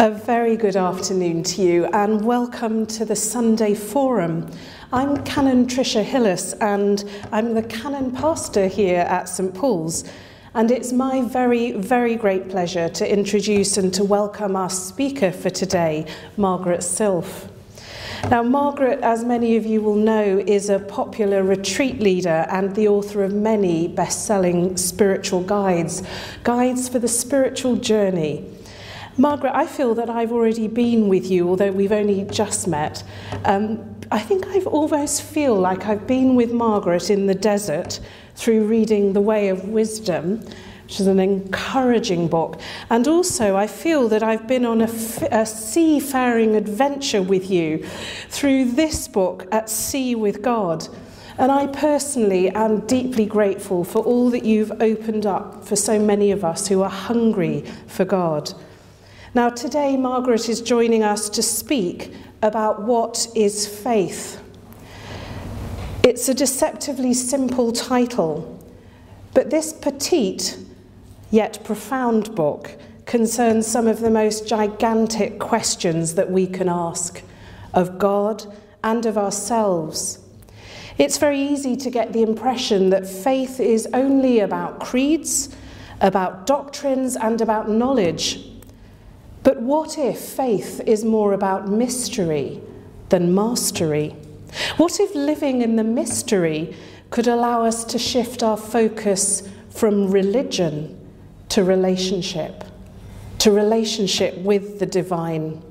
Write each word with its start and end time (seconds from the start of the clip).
A 0.00 0.10
very 0.10 0.56
good 0.56 0.76
afternoon 0.76 1.42
to 1.42 1.60
you 1.60 1.84
and 1.92 2.24
welcome 2.24 2.86
to 2.86 3.04
the 3.04 3.14
Sunday 3.14 3.74
Forum. 3.74 4.50
I'm 4.94 5.22
Canon 5.24 5.66
Tricia 5.66 6.02
Hillas 6.02 6.54
and 6.62 7.04
I'm 7.30 7.52
the 7.52 7.64
Canon 7.64 8.10
Pastor 8.10 8.66
here 8.66 9.00
at 9.00 9.28
St 9.28 9.54
Paul's. 9.54 10.04
And 10.54 10.70
it's 10.70 10.90
my 10.90 11.20
very, 11.20 11.72
very 11.72 12.16
great 12.16 12.48
pleasure 12.48 12.88
to 12.88 13.12
introduce 13.12 13.76
and 13.76 13.92
to 13.92 14.02
welcome 14.02 14.56
our 14.56 14.70
speaker 14.70 15.30
for 15.30 15.50
today, 15.50 16.06
Margaret 16.38 16.80
Silf. 16.80 17.50
Now, 18.30 18.42
Margaret, 18.42 19.00
as 19.02 19.22
many 19.22 19.56
of 19.56 19.66
you 19.66 19.82
will 19.82 19.96
know, 19.96 20.42
is 20.46 20.70
a 20.70 20.78
popular 20.78 21.42
retreat 21.42 22.00
leader 22.00 22.46
and 22.48 22.74
the 22.74 22.88
author 22.88 23.22
of 23.22 23.34
many 23.34 23.86
best 23.86 24.24
selling 24.24 24.78
spiritual 24.78 25.42
guides, 25.42 26.02
guides 26.42 26.88
for 26.88 26.98
the 26.98 27.08
spiritual 27.08 27.76
journey. 27.76 28.46
Margaret, 29.16 29.52
I 29.54 29.66
feel 29.66 29.94
that 29.96 30.08
I've 30.08 30.32
already 30.32 30.68
been 30.68 31.08
with 31.08 31.30
you, 31.30 31.48
although 31.48 31.72
we've 31.72 31.92
only 31.92 32.24
just 32.24 32.68
met. 32.68 33.02
Um, 33.44 33.96
I 34.10 34.18
think 34.18 34.46
I've 34.48 34.66
almost 34.66 35.22
feel 35.22 35.54
like 35.54 35.86
I've 35.86 36.06
been 36.06 36.34
with 36.34 36.52
Margaret 36.52 37.10
in 37.10 37.26
the 37.26 37.34
desert 37.34 38.00
through 38.34 38.64
reading 38.64 39.12
The 39.12 39.20
Way 39.20 39.48
of 39.48 39.68
Wisdom, 39.68 40.40
which 40.84 41.00
is 41.00 41.06
an 41.06 41.20
encouraging 41.20 42.28
book. 42.28 42.60
And 42.88 43.06
also, 43.06 43.56
I 43.56 43.66
feel 43.66 44.08
that 44.08 44.22
I've 44.22 44.48
been 44.48 44.64
on 44.64 44.80
a, 44.80 44.84
f- 44.84 45.22
a 45.30 45.46
seafaring 45.46 46.56
adventure 46.56 47.22
with 47.22 47.50
you 47.50 47.84
through 48.28 48.72
this 48.72 49.06
book, 49.06 49.46
At 49.52 49.68
Sea 49.68 50.14
with 50.14 50.42
God. 50.42 50.88
And 51.38 51.52
I 51.52 51.68
personally 51.68 52.50
am 52.50 52.86
deeply 52.86 53.26
grateful 53.26 53.84
for 53.84 54.02
all 54.02 54.30
that 54.30 54.44
you've 54.44 54.72
opened 54.80 55.26
up 55.26 55.64
for 55.64 55.76
so 55.76 55.98
many 55.98 56.32
of 56.32 56.44
us 56.44 56.68
who 56.68 56.82
are 56.82 56.90
hungry 56.90 57.64
for 57.86 58.04
God. 58.04 58.52
Now, 59.32 59.48
today, 59.48 59.96
Margaret 59.96 60.48
is 60.48 60.60
joining 60.60 61.04
us 61.04 61.28
to 61.30 61.42
speak 61.42 62.12
about 62.42 62.82
what 62.82 63.28
is 63.36 63.64
faith. 63.64 64.42
It's 66.02 66.28
a 66.28 66.34
deceptively 66.34 67.14
simple 67.14 67.70
title, 67.70 68.58
but 69.32 69.48
this 69.48 69.72
petite 69.72 70.58
yet 71.30 71.62
profound 71.62 72.34
book 72.34 72.76
concerns 73.06 73.68
some 73.68 73.86
of 73.86 74.00
the 74.00 74.10
most 74.10 74.48
gigantic 74.48 75.38
questions 75.38 76.16
that 76.16 76.28
we 76.28 76.48
can 76.48 76.68
ask 76.68 77.22
of 77.72 78.00
God 78.00 78.44
and 78.82 79.06
of 79.06 79.16
ourselves. 79.16 80.18
It's 80.98 81.18
very 81.18 81.40
easy 81.40 81.76
to 81.76 81.88
get 81.88 82.12
the 82.12 82.22
impression 82.22 82.90
that 82.90 83.06
faith 83.06 83.60
is 83.60 83.86
only 83.94 84.40
about 84.40 84.80
creeds, 84.80 85.54
about 86.00 86.48
doctrines, 86.48 87.14
and 87.14 87.40
about 87.40 87.70
knowledge. 87.70 88.49
But 89.42 89.62
what 89.62 89.96
if 89.96 90.18
faith 90.18 90.80
is 90.86 91.04
more 91.04 91.32
about 91.32 91.68
mystery 91.68 92.60
than 93.08 93.34
mastery? 93.34 94.14
What 94.76 95.00
if 95.00 95.14
living 95.14 95.62
in 95.62 95.76
the 95.76 95.84
mystery 95.84 96.76
could 97.10 97.26
allow 97.26 97.64
us 97.64 97.84
to 97.84 97.98
shift 97.98 98.42
our 98.42 98.56
focus 98.56 99.48
from 99.70 100.10
religion 100.10 100.96
to 101.50 101.64
relationship, 101.64 102.64
to 103.38 103.50
relationship 103.50 104.36
with 104.38 104.78
the 104.78 104.86
divine? 104.86 105.62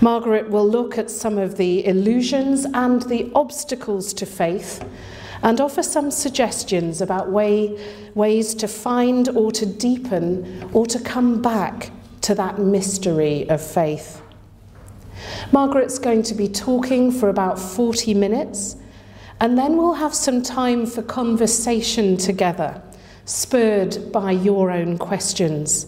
Margaret 0.00 0.48
will 0.48 0.68
look 0.68 0.96
at 0.96 1.10
some 1.10 1.38
of 1.38 1.56
the 1.56 1.86
illusions 1.86 2.66
and 2.72 3.02
the 3.02 3.30
obstacles 3.34 4.14
to 4.14 4.26
faith 4.26 4.82
and 5.42 5.60
offer 5.60 5.82
some 5.82 6.10
suggestions 6.10 7.02
about 7.02 7.30
way, 7.30 7.78
ways 8.14 8.54
to 8.54 8.66
find 8.66 9.28
or 9.28 9.52
to 9.52 9.66
deepen 9.66 10.70
or 10.72 10.86
to 10.86 10.98
come 10.98 11.42
back 11.42 11.90
to 12.24 12.34
that 12.34 12.58
mystery 12.58 13.46
of 13.50 13.60
faith. 13.62 14.22
Margaret's 15.52 15.98
going 15.98 16.22
to 16.22 16.34
be 16.34 16.48
talking 16.48 17.12
for 17.12 17.28
about 17.28 17.58
40 17.58 18.14
minutes, 18.14 18.76
and 19.40 19.58
then 19.58 19.76
we'll 19.76 19.92
have 19.92 20.14
some 20.14 20.42
time 20.42 20.86
for 20.86 21.02
conversation 21.02 22.16
together, 22.16 22.80
spurred 23.26 24.10
by 24.10 24.30
your 24.30 24.70
own 24.70 24.96
questions. 24.96 25.86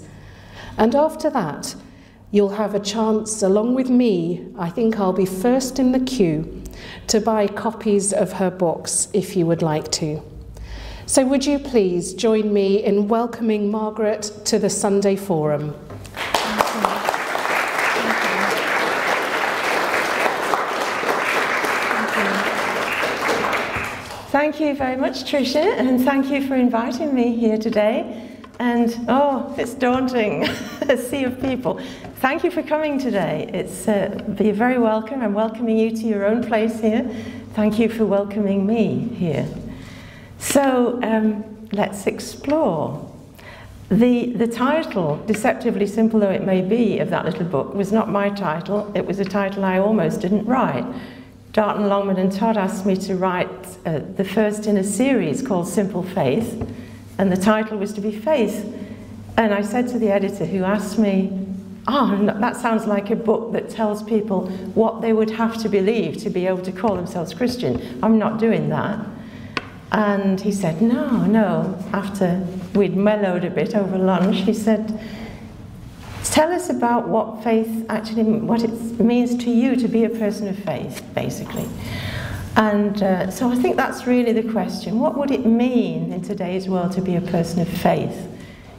And 0.77 0.95
after 0.95 1.31
that, 1.31 1.75
you'll 2.31 2.51
have 2.51 2.75
a 2.75 2.81
chance, 2.81 3.43
along 3.43 3.75
with 3.75 3.89
me, 3.89 4.47
I 4.59 4.69
think 4.69 5.01
I'll 5.01 5.15
be 5.15 5.25
first 5.25 5.79
in 5.79 5.93
the 5.93 6.01
queue, 6.01 6.63
to 7.07 7.19
buy 7.19 7.47
copies 7.47 8.13
of 8.13 8.35
her 8.35 8.51
books 8.51 9.09
if 9.15 9.37
you 9.37 9.47
would 9.47 9.63
like 9.63 9.91
to. 9.93 10.21
So, 11.07 11.25
would 11.25 11.47
you 11.47 11.59
please 11.59 12.13
join 12.13 12.53
me 12.53 12.85
in 12.85 13.09
welcoming 13.09 13.71
Margaret 13.71 14.31
to 14.45 14.59
the 14.59 14.69
Sunday 14.69 15.17
Forum? 15.17 15.75
Thank 24.37 24.61
you 24.61 24.75
very 24.75 24.97
much, 24.99 25.25
Tricia, 25.25 25.79
and 25.79 25.99
thank 26.05 26.27
you 26.27 26.47
for 26.47 26.57
inviting 26.57 27.15
me 27.15 27.35
here 27.35 27.57
today. 27.57 28.29
And 28.59 28.95
oh, 29.09 29.55
it's 29.57 29.73
daunting, 29.73 30.45
a 30.83 30.99
sea 30.99 31.25
of 31.25 31.41
people. 31.41 31.81
Thank 32.17 32.45
you 32.45 32.51
for 32.51 32.63
coming 32.63 32.99
today. 32.99 33.49
It's 33.55 33.89
uh, 33.89 34.23
be 34.37 34.51
very 34.51 34.77
welcome. 34.77 35.23
I'm 35.23 35.33
welcoming 35.33 35.79
you 35.79 35.91
to 35.91 36.07
your 36.07 36.27
own 36.27 36.47
place 36.47 36.81
here. 36.81 37.05
Thank 37.55 37.79
you 37.79 37.89
for 37.89 38.05
welcoming 38.05 38.67
me 38.67 39.09
here. 39.15 39.49
So 40.39 41.01
um, 41.03 41.69
let's 41.73 42.07
explore. 42.07 43.11
The, 43.89 44.35
the 44.35 44.49
title, 44.49 45.17
deceptively 45.25 45.87
simple 45.87 46.21
though 46.21 46.31
it 46.31 46.45
may 46.45 46.61
be, 46.61 46.99
of 46.99 47.09
that 47.09 47.25
little 47.25 47.47
book 47.47 47.73
was 47.73 47.91
not 47.91 48.11
my 48.11 48.29
title. 48.29 48.93
It 48.95 49.07
was 49.07 49.19
a 49.19 49.25
title 49.25 49.65
I 49.65 49.79
almost 49.79 50.21
didn't 50.21 50.45
write. 50.45 50.85
Darton 51.57 51.89
Longman 51.89 52.19
and 52.19 52.31
Todd 52.31 52.59
asked 52.59 52.85
me 52.85 52.95
to 52.97 53.17
write 53.17 53.49
uh, 53.87 54.01
the 54.17 54.25
first 54.25 54.67
in 54.67 54.77
a 54.77 54.85
series 54.85 55.41
called 55.41 55.67
Simple 55.67 56.03
Faith, 56.03 56.71
and 57.17 57.33
the 57.33 57.37
title 57.39 57.79
was 57.79 57.95
to 57.95 58.03
be 58.03 58.13
Faith. 58.13 58.77
And 59.39 59.55
I 59.55 59.63
said 59.63 59.89
to 59.89 59.99
the 59.99 60.11
editor 60.11 60.45
who 60.45 60.65
asked 60.65 60.99
me, 60.99 61.47
Oh, 61.89 62.27
that 62.27 62.57
sounds 62.59 62.85
like 62.85 63.09
a 63.09 63.17
book 63.17 63.55
that 63.55 63.71
tells 63.71 64.03
people 64.03 64.51
what 64.75 65.01
they 65.01 65.15
would 65.15 65.31
have 65.31 65.57
to 65.63 65.71
believe 65.71 66.19
to 66.25 66.29
be 66.29 66.47
able 66.47 66.61
to 66.61 66.73
call 66.73 66.95
themselves 66.95 67.33
Christian. 67.33 67.99
I'm 68.03 68.19
not 68.19 68.39
doing 68.39 68.69
that. 68.69 69.07
And 69.93 70.39
he 70.39 70.53
said, 70.53 70.83
No, 70.83 71.25
no. 71.25 71.83
After 71.95 72.47
we'd 72.75 72.99
mellowed 72.99 73.47
a 73.47 73.51
bit 73.51 73.75
over 73.75 73.97
lunch, 73.97 74.43
he 74.43 74.53
said, 74.53 75.01
Tell 76.37 76.53
us 76.53 76.69
about 76.69 77.09
what 77.09 77.43
faith 77.43 77.87
actually, 77.89 78.25
what 78.25 78.63
it 78.63 78.71
means 79.01 79.43
to 79.43 79.51
you 79.51 79.75
to 79.75 79.89
be 79.89 80.05
a 80.05 80.11
person 80.11 80.47
of 80.49 80.59
faith, 80.59 81.03
basically. 81.15 81.67
And 82.57 83.03
uh, 83.03 83.31
so 83.31 83.51
I 83.51 83.55
think 83.55 83.77
that's 83.77 84.07
really 84.07 84.35
the 84.35 84.53
question. 84.53 85.01
What 85.01 85.17
would 85.17 85.31
it 85.31 85.47
mean 85.47 86.13
in 86.13 86.21
today's 86.21 86.69
world 86.69 86.93
to 86.93 87.01
be 87.01 87.17
a 87.17 87.23
person 87.23 87.63
of 87.63 87.69
faith? 87.69 88.29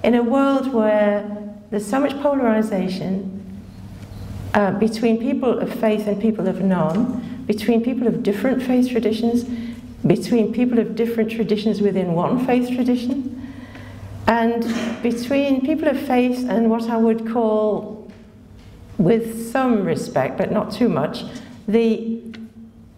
In 0.04 0.14
a 0.14 0.22
world 0.22 0.72
where 0.72 1.52
there's 1.72 1.84
so 1.84 2.00
much 2.00 2.12
polarization 2.22 3.60
uh, 4.54 4.74
between 4.74 5.18
people 5.18 5.58
of 5.58 5.74
faith 5.80 6.06
and 6.06 6.22
people 6.22 6.48
of 6.48 6.62
none, 6.62 7.44
between 7.48 7.84
people 7.84 8.06
of 8.06 8.22
different 8.22 8.62
faith 8.62 8.88
traditions, 8.92 9.46
between 10.06 10.54
people 10.54 10.78
of 10.78 10.96
different 10.96 11.32
traditions 11.32 11.82
within 11.82 12.14
one 12.14 12.46
faith 12.46 12.70
tradition, 12.76 13.37
and 14.28 14.64
between 15.02 15.62
people 15.66 15.88
of 15.88 16.00
faith 16.00 16.48
and 16.50 16.70
what 16.70 16.90
I 16.90 16.98
would 16.98 17.28
call, 17.28 17.98
with 18.98 19.52
some 19.52 19.84
respect, 19.84 20.38
but 20.38 20.52
not 20.52 20.72
too 20.72 20.90
much, 20.90 21.24
the 21.68 22.22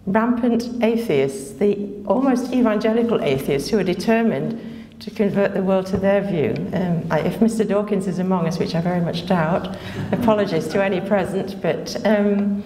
rampant 0.06 0.82
atheists, 0.82 1.52
the 1.52 1.88
almost 2.06 2.52
evangelical 2.52 3.22
atheists 3.22 3.68
who 3.70 3.78
are 3.78 3.84
determined 3.84 4.60
to 5.00 5.10
convert 5.10 5.54
the 5.54 5.62
world 5.62 5.86
to 5.86 5.96
their 5.96 6.20
view. 6.20 6.54
Um, 6.72 7.06
I, 7.10 7.20
if 7.20 7.40
Mr. 7.40 7.66
Dawkins 7.66 8.06
is 8.06 8.18
among 8.18 8.46
us, 8.46 8.58
which 8.58 8.74
I 8.74 8.80
very 8.80 9.00
much 9.00 9.26
doubt, 9.26 9.76
apologies 10.12 10.68
to 10.68 10.84
any 10.84 11.00
present, 11.00 11.60
but 11.62 11.96
um, 12.06 12.62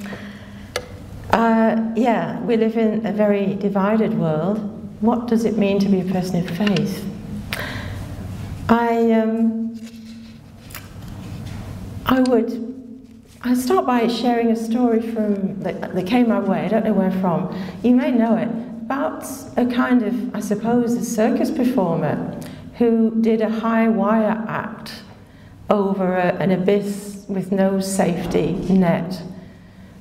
uh, 1.31 1.93
yeah, 1.97 2.41
we 2.41 2.57
live 2.57 2.77
in 2.77 3.05
a 3.07 3.13
very 3.13 3.55
divided 3.55 4.19
world. 4.19 4.59
What 5.01 5.27
does 5.27 5.45
it 5.45 5.59
mean 5.59 5.79
to 5.81 5.89
be 5.89 6.01
a 6.01 6.05
person 6.05 6.47
of 6.47 6.57
faith? 6.57 7.14
I, 8.69 9.13
um, 9.13 9.79
I 12.07 12.21
would 12.21 12.65
I 13.47 13.53
start 13.53 13.85
by 13.85 14.09
sharing 14.09 14.51
a 14.51 14.57
story 14.57 15.03
from 15.03 15.61
that, 15.61 15.95
that 15.95 16.07
came 16.07 16.31
my 16.31 16.41
way. 16.41 16.65
I 16.65 16.69
don't 16.69 16.87
know 16.87 16.95
where 16.95 17.11
from. 17.11 17.55
You 17.83 17.95
may 17.95 18.11
know 18.11 18.39
it 18.39 18.49
about 18.49 19.23
a 19.59 19.67
kind 19.67 20.03
of, 20.03 20.35
I 20.35 20.41
suppose, 20.41 20.95
a 20.95 21.05
circus 21.05 21.51
performer 21.51 22.41
who 22.79 23.21
did 23.21 23.43
a 23.43 23.51
high 23.51 23.87
wire 23.87 24.43
act 24.49 25.03
over 25.69 26.17
a, 26.17 26.35
an 26.37 26.53
abyss 26.53 27.27
with 27.29 27.53
no 27.53 27.81
safety 27.81 28.53
net. 28.53 29.21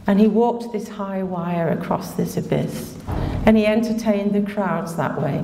And 0.08 0.22
he 0.22 0.28
walked 0.28 0.72
this 0.72 0.88
high 0.88 1.24
wire 1.24 1.68
across 1.68 2.14
this 2.14 2.38
abyss. 2.38 2.98
And 3.46 3.58
he 3.58 3.66
entertained 3.66 4.32
the 4.34 4.50
crowds 4.54 4.96
that 4.96 5.22
way. 5.22 5.44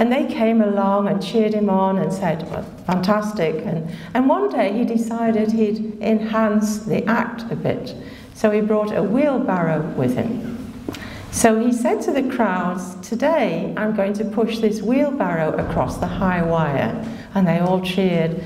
And 0.00 0.10
they 0.10 0.24
came 0.24 0.62
along 0.62 1.08
and 1.08 1.22
cheered 1.22 1.52
him 1.52 1.68
on 1.68 1.98
and 1.98 2.10
said, 2.10 2.50
well, 2.50 2.62
fantastic. 2.86 3.66
And, 3.66 3.94
and 4.14 4.26
one 4.26 4.48
day 4.48 4.72
he 4.72 4.86
decided 4.86 5.52
he'd 5.52 6.00
enhance 6.00 6.78
the 6.78 7.04
act 7.04 7.42
a 7.52 7.54
bit. 7.54 7.94
So 8.32 8.50
he 8.50 8.62
brought 8.62 8.96
a 8.96 9.02
wheelbarrow 9.02 9.82
with 9.98 10.16
him. 10.16 10.72
So 11.32 11.62
he 11.62 11.70
said 11.70 12.00
to 12.00 12.12
the 12.12 12.22
crowds, 12.34 12.94
Today 13.06 13.74
I'm 13.76 13.94
going 13.94 14.14
to 14.14 14.24
push 14.24 14.60
this 14.60 14.80
wheelbarrow 14.80 15.52
across 15.58 15.98
the 15.98 16.06
high 16.06 16.40
wire. 16.40 17.06
And 17.34 17.46
they 17.46 17.58
all 17.58 17.82
cheered. 17.82 18.42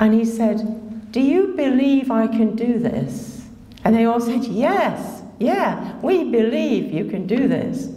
And 0.00 0.12
he 0.12 0.26
said, 0.26 1.12
Do 1.12 1.22
you 1.22 1.54
believe 1.56 2.10
I 2.10 2.26
can 2.26 2.54
do 2.54 2.78
this? 2.78 3.48
And 3.84 3.96
they 3.96 4.04
all 4.04 4.20
said, 4.20 4.44
Yes, 4.44 5.22
yeah, 5.38 5.98
we 6.00 6.24
believe 6.24 6.92
you 6.92 7.06
can 7.06 7.26
do 7.26 7.48
this. 7.48 7.88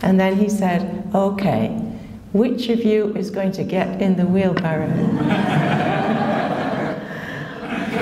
And 0.00 0.18
then 0.18 0.36
he 0.36 0.48
said, 0.48 1.10
Okay, 1.14 1.83
which 2.34 2.68
of 2.68 2.82
you 2.84 3.14
is 3.16 3.30
going 3.30 3.52
to 3.52 3.62
get 3.62 4.02
in 4.02 4.16
the 4.16 4.26
wheelbarrow? 4.26 4.88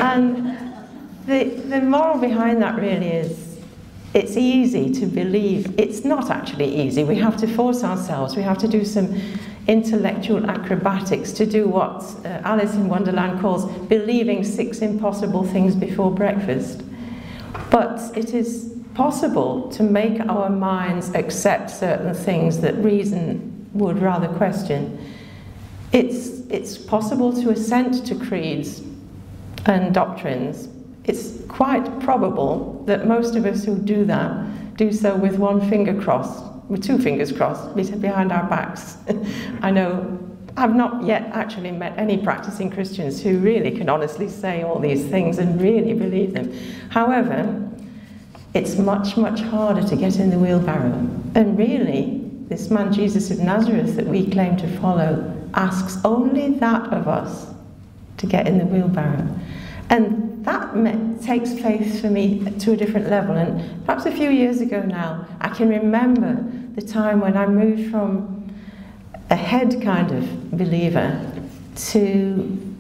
and 0.01 0.59
the, 1.27 1.45
the 1.69 1.83
moral 1.83 2.19
behind 2.19 2.63
that 2.63 2.75
really 2.77 3.09
is 3.09 3.59
it's 4.15 4.37
easy 4.37 4.91
to 4.93 5.07
believe. 5.07 5.79
It's 5.79 6.05
not 6.05 6.31
actually 6.31 6.83
easy. 6.83 7.05
We 7.05 7.17
have 7.17 7.37
to 7.39 7.47
force 7.47 7.85
ourselves. 7.85 8.35
We 8.35 8.43
have 8.43 8.59
to 8.59 8.69
do 8.69 8.85
some 8.85 9.15
intellectual 9.69 10.51
acrobatics 10.51 11.33
to 11.33 11.47
do 11.47 11.69
what 11.69 12.03
uh, 12.25 12.41
Alice 12.45 12.75
in 12.75 12.89
Wonderland 12.89 13.41
calls 13.41 13.65
believing 13.87 14.45
six 14.45 14.79
impossible 14.81 15.45
things 15.45 15.75
before 15.75 16.11
breakfast. 16.11 16.83
But 17.71 18.17
it 18.17 18.33
is 18.35 18.75
possible 18.95 19.71
to 19.73 19.83
make 19.83 20.21
our 20.21 20.49
minds 20.51 21.15
accept 21.15 21.71
certain 21.71 22.15
things 22.15 22.61
that 22.61 22.75
reason 22.77 23.52
would 23.75 24.01
rather 24.01 24.29
question. 24.29 25.15
It's, 25.93 26.41
it's 26.49 26.79
possible 26.79 27.33
to 27.43 27.51
assent 27.51 28.07
to 28.07 28.15
creeds 28.15 28.83
and 29.67 29.95
doctrines 29.95 30.69
it's 31.05 31.43
quite 31.49 32.01
probable 32.01 32.83
that 32.87 33.07
most 33.07 33.35
of 33.35 33.45
us 33.45 33.65
who 33.65 33.77
do 33.77 34.05
that 34.05 34.77
do 34.77 34.93
so 34.93 35.17
with 35.17 35.37
one 35.37 35.69
finger 35.69 36.01
crossed, 36.01 36.45
with 36.69 36.83
two 36.83 36.99
fingers 36.99 37.33
crossed 37.33 37.75
behind 38.01 38.33
our 38.33 38.49
backs. 38.49 38.97
I 39.63 39.71
know 39.71 40.19
I've 40.57 40.75
not 40.75 41.05
yet 41.05 41.25
actually 41.33 41.73
met 41.73 41.99
any 41.99 42.19
practicing 42.19 42.71
Christians 42.71 43.23
who 43.23 43.39
really 43.39 43.71
can 43.71 43.89
honestly 43.89 44.29
say 44.29 44.63
all 44.63 44.79
these 44.79 45.05
things 45.07 45.39
and 45.39 45.61
really 45.61 45.95
believe 45.95 46.35
them. 46.35 46.53
However, 46.91 47.71
it's 48.55 48.77
much, 48.77 49.17
much 49.17 49.41
harder 49.41 49.87
to 49.89 49.97
get 49.97 50.17
in 50.17 50.31
the 50.31 50.39
wheelbarrow. 50.39 51.09
And 51.35 51.57
really, 51.57 52.22
this 52.53 52.69
man 52.71 52.93
Jesus 52.93 53.31
of 53.31 53.39
Nazareth 53.39 53.97
that 53.97 54.07
we 54.07 54.31
claim 54.31 54.59
to 54.59 54.69
follow 54.79 55.35
asks 55.55 55.97
only 56.05 56.51
that 56.59 56.93
of 56.93 57.09
us 57.09 57.47
to 58.19 58.27
get 58.27 58.47
in 58.47 58.59
the 58.59 58.67
wheelbarrow. 58.67 59.27
And 59.89 60.45
that 60.45 61.23
takes 61.23 61.55
faith 61.55 62.03
for 62.03 62.09
me 62.09 62.45
to 62.59 62.73
a 62.73 62.77
different 62.77 63.09
level. 63.09 63.37
And 63.37 63.87
perhaps 63.87 64.05
a 64.05 64.13
few 64.13 64.29
years 64.29 64.61
ago 64.61 64.83
now, 64.83 65.27
I 65.41 65.49
can 65.49 65.71
remember 65.71 66.45
the 66.75 66.83
time 66.83 67.21
when 67.21 67.39
I 67.39 67.47
moved 67.47 67.91
from 67.91 68.53
a 69.31 69.37
head 69.37 69.81
kind 69.81 70.13
of 70.13 70.51
believer 70.51 71.19
to, 71.75 72.77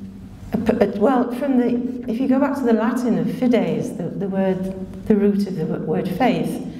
well, 0.96 1.32
from 1.36 1.58
the, 1.58 2.10
if 2.10 2.20
you 2.20 2.28
go 2.28 2.38
back 2.38 2.56
to 2.56 2.62
the 2.62 2.74
Latin 2.74 3.18
of 3.18 3.38
fides, 3.38 3.96
the, 3.96 4.02
the 4.02 4.28
word, 4.28 5.06
the 5.06 5.16
root 5.16 5.46
of 5.46 5.56
the 5.56 5.64
word 5.64 6.08
faith, 6.08 6.71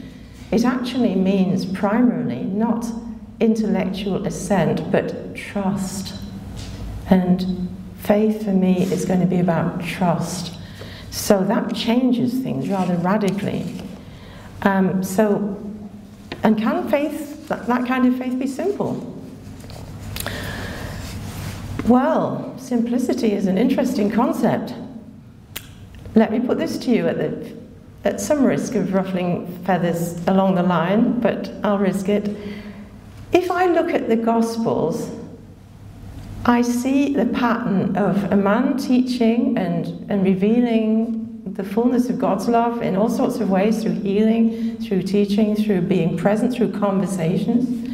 it 0.52 0.66
actually 0.66 1.14
means 1.14 1.64
primarily 1.64 2.42
not 2.42 2.86
intellectual 3.40 4.26
assent, 4.26 4.92
but 4.92 5.34
trust. 5.34 6.14
And 7.08 7.68
faith 7.98 8.44
for 8.44 8.52
me 8.52 8.82
is 8.82 9.06
going 9.06 9.20
to 9.20 9.26
be 9.26 9.40
about 9.40 9.82
trust. 9.82 10.54
So 11.10 11.42
that 11.44 11.74
changes 11.74 12.34
things 12.40 12.68
rather 12.68 12.96
radically. 12.96 13.80
Um, 14.62 15.02
so, 15.02 15.58
and 16.42 16.58
can 16.58 16.88
faith, 16.88 17.48
that, 17.48 17.66
that 17.66 17.86
kind 17.88 18.06
of 18.06 18.18
faith, 18.18 18.38
be 18.38 18.46
simple? 18.46 19.08
Well, 21.86 22.54
simplicity 22.58 23.32
is 23.32 23.46
an 23.46 23.56
interesting 23.56 24.10
concept. 24.10 24.74
Let 26.14 26.30
me 26.30 26.40
put 26.40 26.58
this 26.58 26.76
to 26.78 26.90
you 26.90 27.08
at, 27.08 27.16
the, 27.16 27.61
at 28.04 28.20
some 28.20 28.44
risk 28.44 28.74
of 28.74 28.92
ruffling 28.92 29.46
feathers 29.64 30.18
along 30.26 30.56
the 30.56 30.62
line, 30.62 31.20
but 31.20 31.52
I'll 31.62 31.78
risk 31.78 32.08
it. 32.08 32.36
If 33.32 33.50
I 33.50 33.66
look 33.66 33.90
at 33.90 34.08
the 34.08 34.16
Gospels, 34.16 35.10
I 36.44 36.62
see 36.62 37.14
the 37.14 37.26
pattern 37.26 37.96
of 37.96 38.32
a 38.32 38.36
man 38.36 38.76
teaching 38.76 39.56
and, 39.56 40.10
and 40.10 40.24
revealing 40.24 41.22
the 41.44 41.62
fullness 41.62 42.08
of 42.08 42.18
God's 42.18 42.48
love 42.48 42.82
in 42.82 42.96
all 42.96 43.08
sorts 43.08 43.36
of 43.36 43.50
ways 43.50 43.82
through 43.82 44.00
healing, 44.00 44.78
through 44.78 45.02
teaching, 45.02 45.54
through 45.54 45.82
being 45.82 46.16
present, 46.16 46.52
through 46.54 46.72
conversations, 46.72 47.90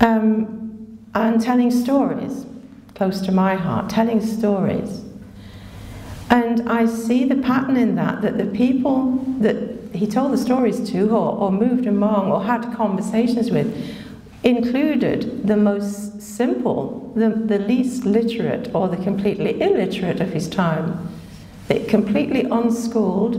um, 0.00 0.98
and 1.14 1.40
telling 1.40 1.70
stories 1.70 2.44
close 2.94 3.20
to 3.22 3.32
my 3.32 3.54
heart, 3.54 3.88
telling 3.88 4.20
stories. 4.20 5.01
And 6.32 6.66
I 6.66 6.86
see 6.86 7.24
the 7.24 7.36
pattern 7.36 7.76
in 7.76 7.94
that, 7.96 8.22
that 8.22 8.38
the 8.38 8.46
people 8.46 9.22
that 9.40 9.94
he 9.94 10.06
told 10.06 10.32
the 10.32 10.38
stories 10.38 10.80
to, 10.90 11.10
or, 11.10 11.36
or 11.38 11.52
moved 11.52 11.86
among, 11.86 12.32
or 12.32 12.42
had 12.42 12.74
conversations 12.74 13.50
with, 13.50 13.70
included 14.42 15.46
the 15.46 15.58
most 15.58 16.22
simple, 16.22 17.12
the, 17.14 17.28
the 17.28 17.58
least 17.58 18.06
literate, 18.06 18.74
or 18.74 18.88
the 18.88 18.96
completely 18.96 19.60
illiterate 19.60 20.22
of 20.22 20.32
his 20.32 20.48
time, 20.48 21.06
the 21.68 21.80
completely 21.84 22.44
unschooled, 22.44 23.36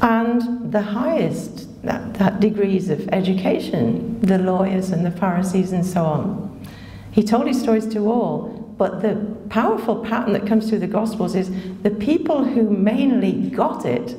and 0.00 0.72
the 0.72 0.80
highest 0.80 1.68
that, 1.82 2.14
that 2.14 2.40
degrees 2.40 2.88
of 2.88 3.06
education, 3.10 4.18
the 4.22 4.38
lawyers 4.38 4.88
and 4.88 5.04
the 5.04 5.10
Pharisees 5.10 5.72
and 5.72 5.84
so 5.84 6.06
on. 6.06 6.66
He 7.10 7.22
told 7.22 7.46
his 7.48 7.60
stories 7.60 7.86
to 7.88 8.10
all, 8.10 8.51
but 8.78 9.02
the 9.02 9.14
powerful 9.50 10.04
pattern 10.04 10.32
that 10.32 10.46
comes 10.46 10.68
through 10.68 10.80
the 10.80 10.86
Gospels 10.86 11.34
is 11.34 11.50
the 11.82 11.90
people 11.90 12.44
who 12.44 12.68
mainly 12.70 13.50
got 13.50 13.84
it 13.84 14.16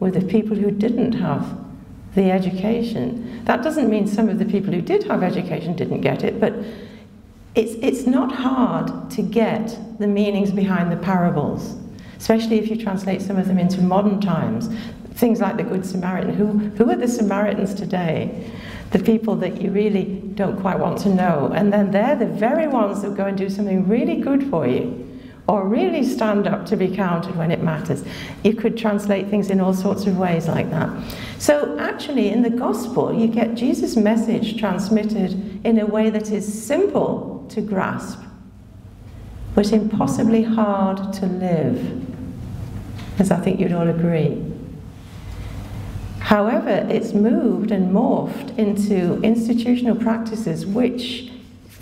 were 0.00 0.10
the 0.10 0.24
people 0.24 0.56
who 0.56 0.70
didn't 0.70 1.12
have 1.12 1.58
the 2.14 2.30
education. 2.30 3.44
That 3.44 3.62
doesn't 3.62 3.90
mean 3.90 4.06
some 4.06 4.28
of 4.28 4.38
the 4.38 4.44
people 4.44 4.72
who 4.72 4.80
did 4.80 5.04
have 5.04 5.22
education 5.22 5.74
didn't 5.74 6.00
get 6.00 6.22
it, 6.22 6.38
but 6.38 6.54
it's, 7.54 7.74
it's 7.82 8.06
not 8.06 8.32
hard 8.32 9.10
to 9.12 9.22
get 9.22 9.78
the 9.98 10.06
meanings 10.06 10.50
behind 10.50 10.90
the 10.90 10.96
parables, 10.96 11.76
especially 12.16 12.58
if 12.58 12.68
you 12.68 12.76
translate 12.76 13.22
some 13.22 13.36
of 13.36 13.46
them 13.46 13.58
into 13.58 13.80
modern 13.80 14.20
times. 14.20 14.68
Things 15.14 15.40
like 15.40 15.56
the 15.56 15.62
Good 15.62 15.86
Samaritan. 15.86 16.34
Who, 16.34 16.46
who 16.70 16.90
are 16.90 16.96
the 16.96 17.06
Samaritans 17.06 17.74
today? 17.74 18.50
The 18.94 19.02
people 19.02 19.34
that 19.36 19.60
you 19.60 19.72
really 19.72 20.04
don't 20.36 20.60
quite 20.60 20.78
want 20.78 20.98
to 21.00 21.08
know. 21.08 21.50
And 21.52 21.72
then 21.72 21.90
they're 21.90 22.14
the 22.14 22.26
very 22.26 22.68
ones 22.68 23.02
that 23.02 23.16
go 23.16 23.26
and 23.26 23.36
do 23.36 23.50
something 23.50 23.88
really 23.88 24.20
good 24.20 24.48
for 24.48 24.68
you 24.68 25.20
or 25.48 25.66
really 25.66 26.04
stand 26.04 26.46
up 26.46 26.64
to 26.66 26.76
be 26.76 26.94
counted 26.94 27.34
when 27.34 27.50
it 27.50 27.60
matters. 27.60 28.04
You 28.44 28.54
could 28.54 28.78
translate 28.78 29.26
things 29.26 29.50
in 29.50 29.60
all 29.60 29.74
sorts 29.74 30.06
of 30.06 30.16
ways 30.16 30.46
like 30.46 30.70
that. 30.70 30.90
So, 31.40 31.76
actually, 31.80 32.28
in 32.28 32.42
the 32.42 32.50
gospel, 32.50 33.12
you 33.12 33.26
get 33.26 33.56
Jesus' 33.56 33.96
message 33.96 34.60
transmitted 34.60 35.60
in 35.66 35.80
a 35.80 35.86
way 35.86 36.08
that 36.10 36.30
is 36.30 36.46
simple 36.46 37.44
to 37.48 37.60
grasp, 37.60 38.20
but 39.56 39.72
impossibly 39.72 40.44
hard 40.44 41.12
to 41.14 41.26
live, 41.26 42.00
as 43.18 43.32
I 43.32 43.40
think 43.40 43.58
you'd 43.58 43.72
all 43.72 43.88
agree. 43.88 44.53
However, 46.24 46.86
it's 46.90 47.12
moved 47.12 47.70
and 47.70 47.94
morphed 47.94 48.58
into 48.58 49.20
institutional 49.22 49.96
practices 49.96 50.66
which 50.66 51.30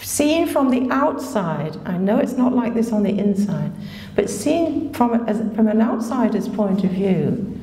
Seen 0.03 0.49
from 0.49 0.71
the 0.71 0.93
outside, 0.93 1.79
I 1.87 1.97
know 1.97 2.19
it's 2.19 2.33
not 2.33 2.53
like 2.53 2.75
this 2.75 2.91
on 2.91 3.05
the 3.05 3.17
inside, 3.17 3.71
but 4.17 4.29
seen 4.29 4.93
from, 4.93 5.27
as, 5.29 5.39
from 5.55 5.69
an 5.69 5.81
outsider's 5.81 6.49
point 6.49 6.83
of 6.83 6.91
view, 6.91 7.61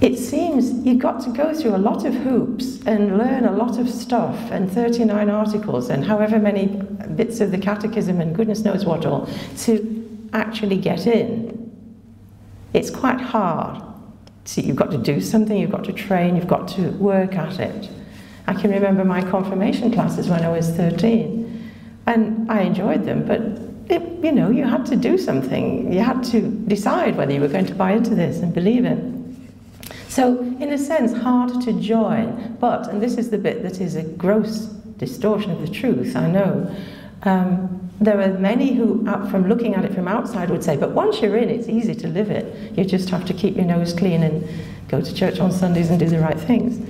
it 0.00 0.18
seems 0.18 0.84
you've 0.84 0.98
got 0.98 1.22
to 1.22 1.30
go 1.30 1.54
through 1.54 1.76
a 1.76 1.78
lot 1.78 2.04
of 2.04 2.14
hoops 2.14 2.80
and 2.84 3.16
learn 3.16 3.44
a 3.44 3.52
lot 3.52 3.78
of 3.78 3.88
stuff 3.88 4.36
and 4.50 4.70
39 4.72 5.30
articles 5.30 5.88
and 5.88 6.04
however 6.04 6.38
many 6.38 6.66
bits 7.14 7.40
of 7.40 7.52
the 7.52 7.58
catechism 7.58 8.20
and 8.20 8.34
goodness 8.34 8.60
knows 8.60 8.84
what 8.84 9.06
all 9.06 9.28
to 9.58 10.28
actually 10.32 10.78
get 10.78 11.06
in. 11.06 11.72
It's 12.72 12.90
quite 12.90 13.20
hard. 13.20 13.89
See, 14.44 14.62
you've 14.62 14.76
got 14.76 14.90
to 14.90 14.98
do 14.98 15.20
something, 15.20 15.56
you've 15.56 15.70
got 15.70 15.84
to 15.84 15.92
train, 15.92 16.36
you've 16.36 16.48
got 16.48 16.68
to 16.68 16.90
work 16.92 17.34
at 17.34 17.60
it. 17.60 17.90
I 18.46 18.54
can 18.54 18.70
remember 18.70 19.04
my 19.04 19.22
confirmation 19.22 19.92
classes 19.92 20.28
when 20.28 20.42
I 20.42 20.48
was 20.48 20.68
13, 20.70 21.70
and 22.06 22.50
I 22.50 22.62
enjoyed 22.62 23.04
them, 23.04 23.24
but 23.26 23.40
it, 23.90 24.02
you 24.24 24.32
know, 24.32 24.50
you 24.50 24.64
had 24.64 24.86
to 24.86 24.96
do 24.96 25.18
something. 25.18 25.92
You 25.92 26.00
had 26.00 26.22
to 26.24 26.40
decide 26.40 27.16
whether 27.16 27.32
you 27.32 27.40
were 27.40 27.48
going 27.48 27.66
to 27.66 27.74
buy 27.74 27.92
into 27.92 28.14
this 28.14 28.38
and 28.38 28.52
believe 28.54 28.84
it. 28.84 28.98
So, 30.08 30.40
in 30.40 30.72
a 30.72 30.78
sense, 30.78 31.12
hard 31.12 31.60
to 31.62 31.72
join, 31.80 32.56
but, 32.60 32.88
and 32.88 33.00
this 33.00 33.16
is 33.16 33.30
the 33.30 33.38
bit 33.38 33.62
that 33.62 33.80
is 33.80 33.94
a 33.94 34.02
gross 34.02 34.66
distortion 34.96 35.50
of 35.50 35.60
the 35.60 35.68
truth, 35.68 36.16
I 36.16 36.28
know. 36.28 36.76
Um, 37.22 37.79
there 38.00 38.18
are 38.20 38.38
many 38.38 38.72
who, 38.72 39.04
from 39.30 39.46
looking 39.46 39.74
at 39.74 39.84
it 39.84 39.94
from 39.94 40.08
outside, 40.08 40.48
would 40.48 40.64
say, 40.64 40.76
but 40.76 40.92
once 40.92 41.20
you're 41.20 41.36
in, 41.36 41.50
it's 41.50 41.68
easy 41.68 41.94
to 41.96 42.08
live 42.08 42.30
it. 42.30 42.76
You 42.76 42.84
just 42.84 43.10
have 43.10 43.26
to 43.26 43.34
keep 43.34 43.56
your 43.56 43.66
nose 43.66 43.92
clean 43.92 44.22
and 44.22 44.48
go 44.88 45.02
to 45.02 45.14
church 45.14 45.38
on 45.38 45.52
Sundays 45.52 45.90
and 45.90 46.00
do 46.00 46.08
the 46.08 46.18
right 46.18 46.40
things. 46.40 46.80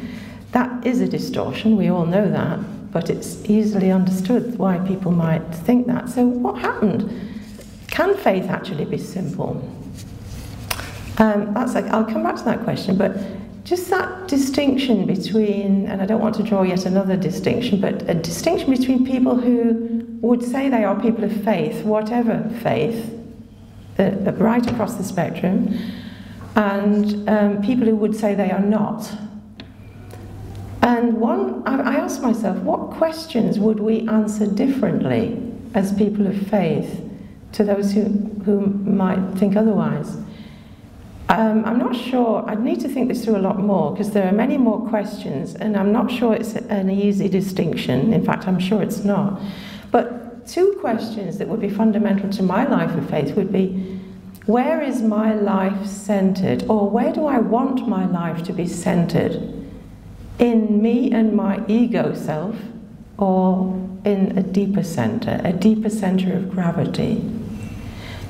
That 0.52 0.86
is 0.86 1.00
a 1.00 1.08
distortion, 1.08 1.76
we 1.76 1.88
all 1.88 2.06
know 2.06 2.30
that, 2.30 2.60
but 2.92 3.10
it's 3.10 3.44
easily 3.48 3.90
understood 3.90 4.56
why 4.56 4.78
people 4.86 5.10
might 5.10 5.44
think 5.52 5.88
that. 5.88 6.08
So, 6.08 6.24
what 6.24 6.58
happened? 6.58 7.10
Can 7.88 8.16
faith 8.16 8.48
actually 8.48 8.84
be 8.84 8.98
simple? 8.98 9.68
Um, 11.18 11.52
that's 11.52 11.74
like, 11.74 11.86
I'll 11.86 12.04
come 12.04 12.22
back 12.22 12.36
to 12.36 12.44
that 12.44 12.62
question, 12.62 12.96
but 12.96 13.16
just 13.64 13.90
that 13.90 14.28
distinction 14.28 15.06
between, 15.06 15.86
and 15.86 16.00
I 16.00 16.06
don't 16.06 16.20
want 16.20 16.36
to 16.36 16.42
draw 16.42 16.62
yet 16.62 16.86
another 16.86 17.16
distinction, 17.16 17.80
but 17.80 18.08
a 18.08 18.14
distinction 18.14 18.70
between 18.70 19.04
people 19.04 19.36
who 19.36 19.99
would 20.20 20.42
say 20.42 20.68
they 20.68 20.84
are 20.84 20.98
people 21.00 21.24
of 21.24 21.44
faith, 21.44 21.84
whatever 21.84 22.48
faith, 22.62 23.14
uh, 23.98 24.10
right 24.34 24.70
across 24.70 24.94
the 24.94 25.04
spectrum, 25.04 25.76
and 26.56 27.28
um, 27.28 27.62
people 27.62 27.86
who 27.86 27.96
would 27.96 28.14
say 28.14 28.34
they 28.34 28.50
are 28.50 28.60
not. 28.60 29.10
And 30.82 31.14
one, 31.14 31.62
I, 31.66 31.94
I 31.94 31.94
asked 31.96 32.22
myself, 32.22 32.58
what 32.58 32.90
questions 32.90 33.58
would 33.58 33.80
we 33.80 34.08
answer 34.08 34.46
differently 34.46 35.40
as 35.74 35.92
people 35.92 36.26
of 36.26 36.36
faith 36.48 37.02
to 37.52 37.64
those 37.64 37.92
who, 37.92 38.04
who 38.44 38.66
might 38.66 39.38
think 39.38 39.56
otherwise? 39.56 40.16
Um, 41.28 41.64
I'm 41.64 41.78
not 41.78 41.94
sure, 41.94 42.44
I'd 42.48 42.60
need 42.60 42.80
to 42.80 42.88
think 42.88 43.08
this 43.08 43.24
through 43.24 43.36
a 43.36 43.38
lot 43.38 43.60
more 43.60 43.92
because 43.92 44.10
there 44.10 44.26
are 44.26 44.32
many 44.32 44.58
more 44.58 44.80
questions, 44.88 45.54
and 45.54 45.76
I'm 45.76 45.92
not 45.92 46.10
sure 46.10 46.34
it's 46.34 46.56
an 46.56 46.90
easy 46.90 47.28
distinction. 47.28 48.12
In 48.12 48.24
fact, 48.24 48.48
I'm 48.48 48.58
sure 48.58 48.82
it's 48.82 49.04
not. 49.04 49.40
But 49.90 50.46
two 50.46 50.76
questions 50.80 51.38
that 51.38 51.48
would 51.48 51.60
be 51.60 51.70
fundamental 51.70 52.30
to 52.30 52.42
my 52.42 52.66
life 52.66 52.96
of 52.96 53.08
faith 53.08 53.36
would 53.36 53.52
be 53.52 54.00
where 54.46 54.82
is 54.82 55.02
my 55.02 55.34
life 55.34 55.86
centered, 55.86 56.64
or 56.68 56.88
where 56.88 57.12
do 57.12 57.26
I 57.26 57.38
want 57.38 57.86
my 57.86 58.06
life 58.06 58.42
to 58.44 58.52
be 58.52 58.66
centered? 58.66 59.34
In 60.38 60.82
me 60.82 61.12
and 61.12 61.34
my 61.34 61.62
ego 61.68 62.14
self, 62.14 62.56
or 63.18 63.74
in 64.04 64.36
a 64.38 64.42
deeper 64.42 64.82
center, 64.82 65.40
a 65.44 65.52
deeper 65.52 65.90
center 65.90 66.32
of 66.32 66.50
gravity? 66.50 67.30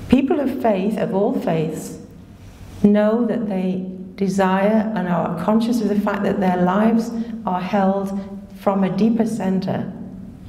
People 0.09 0.41
of 0.41 0.61
faith, 0.61 0.99
of 0.99 1.15
all 1.15 1.39
faiths, 1.41 1.99
know 2.83 3.25
that 3.27 3.49
they 3.49 3.87
desire 4.17 4.93
and 4.97 5.09
are 5.09 5.43
conscious 5.45 5.81
of 5.81 5.89
the 5.89 6.01
fact 6.01 6.25
that 6.25 6.41
their 6.41 6.59
lives 6.59 7.11
are 7.47 7.61
held 7.61 8.19
from 8.57 8.85
a 8.85 8.95
deeper 8.95 9.25
center 9.25 9.91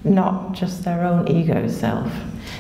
not 0.04 0.54
just 0.54 0.84
their 0.84 1.04
own 1.04 1.28
ego 1.28 1.68
self. 1.68 2.12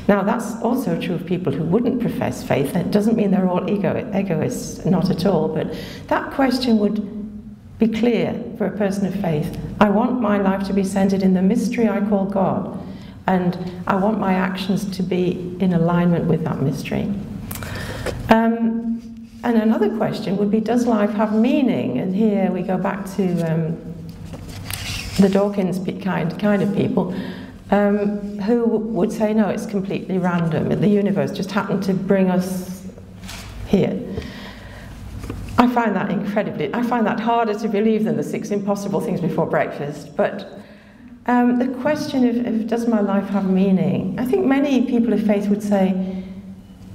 Now, 0.07 0.23
that's 0.23 0.55
also 0.61 0.99
true 0.99 1.15
of 1.15 1.25
people 1.25 1.51
who 1.51 1.63
wouldn't 1.63 2.01
profess 2.01 2.43
faith. 2.43 2.75
It 2.75 2.91
doesn't 2.91 3.15
mean 3.15 3.31
they're 3.31 3.49
all 3.49 3.69
ego, 3.69 4.09
egoists, 4.13 4.85
not 4.85 5.09
at 5.09 5.25
all, 5.25 5.47
but 5.47 5.75
that 6.07 6.31
question 6.31 6.77
would 6.79 7.79
be 7.79 7.87
clear 7.87 8.35
for 8.57 8.67
a 8.67 8.77
person 8.77 9.07
of 9.07 9.15
faith. 9.21 9.57
I 9.79 9.89
want 9.89 10.21
my 10.21 10.37
life 10.37 10.67
to 10.67 10.73
be 10.73 10.83
centered 10.83 11.23
in 11.23 11.33
the 11.33 11.41
mystery 11.41 11.89
I 11.89 11.99
call 12.01 12.25
God, 12.25 12.79
and 13.27 13.57
I 13.87 13.95
want 13.95 14.19
my 14.19 14.33
actions 14.33 14.85
to 14.97 15.03
be 15.03 15.57
in 15.59 15.73
alignment 15.73 16.25
with 16.25 16.43
that 16.43 16.61
mystery. 16.61 17.11
Um, 18.29 18.91
and 19.43 19.57
another 19.57 19.95
question 19.97 20.37
would 20.37 20.51
be 20.51 20.59
Does 20.59 20.85
life 20.85 21.11
have 21.11 21.33
meaning? 21.33 21.97
And 21.97 22.15
here 22.15 22.51
we 22.51 22.61
go 22.61 22.77
back 22.77 23.05
to 23.15 23.51
um, 23.51 23.90
the 25.17 25.29
Dawkins 25.29 25.79
kind, 26.03 26.37
kind 26.39 26.61
of 26.61 26.75
people, 26.75 27.13
um, 27.71 28.39
who 28.39 28.65
would 28.65 29.11
say, 29.11 29.33
no, 29.33 29.49
it's 29.49 29.65
completely 29.65 30.17
random. 30.17 30.69
The 30.79 30.87
universe 30.87 31.31
just 31.31 31.51
happened 31.51 31.83
to 31.83 31.93
bring 31.93 32.29
us 32.29 32.85
here. 33.67 33.99
I 35.57 35.67
find 35.67 35.95
that 35.95 36.09
incredibly, 36.09 36.73
I 36.73 36.81
find 36.81 37.05
that 37.05 37.19
harder 37.19 37.53
to 37.53 37.67
believe 37.67 38.05
than 38.05 38.17
the 38.17 38.23
six 38.23 38.49
impossible 38.49 38.99
things 38.99 39.21
before 39.21 39.45
breakfast. 39.45 40.15
But 40.15 40.59
um, 41.27 41.59
the 41.59 41.67
question 41.81 42.27
of, 42.27 42.45
of 42.47 42.67
does 42.67 42.87
my 42.87 42.99
life 42.99 43.29
have 43.29 43.49
meaning? 43.49 44.19
I 44.19 44.25
think 44.25 44.45
many 44.45 44.85
people 44.87 45.13
of 45.13 45.25
faith 45.25 45.47
would 45.49 45.61
say, 45.61 46.23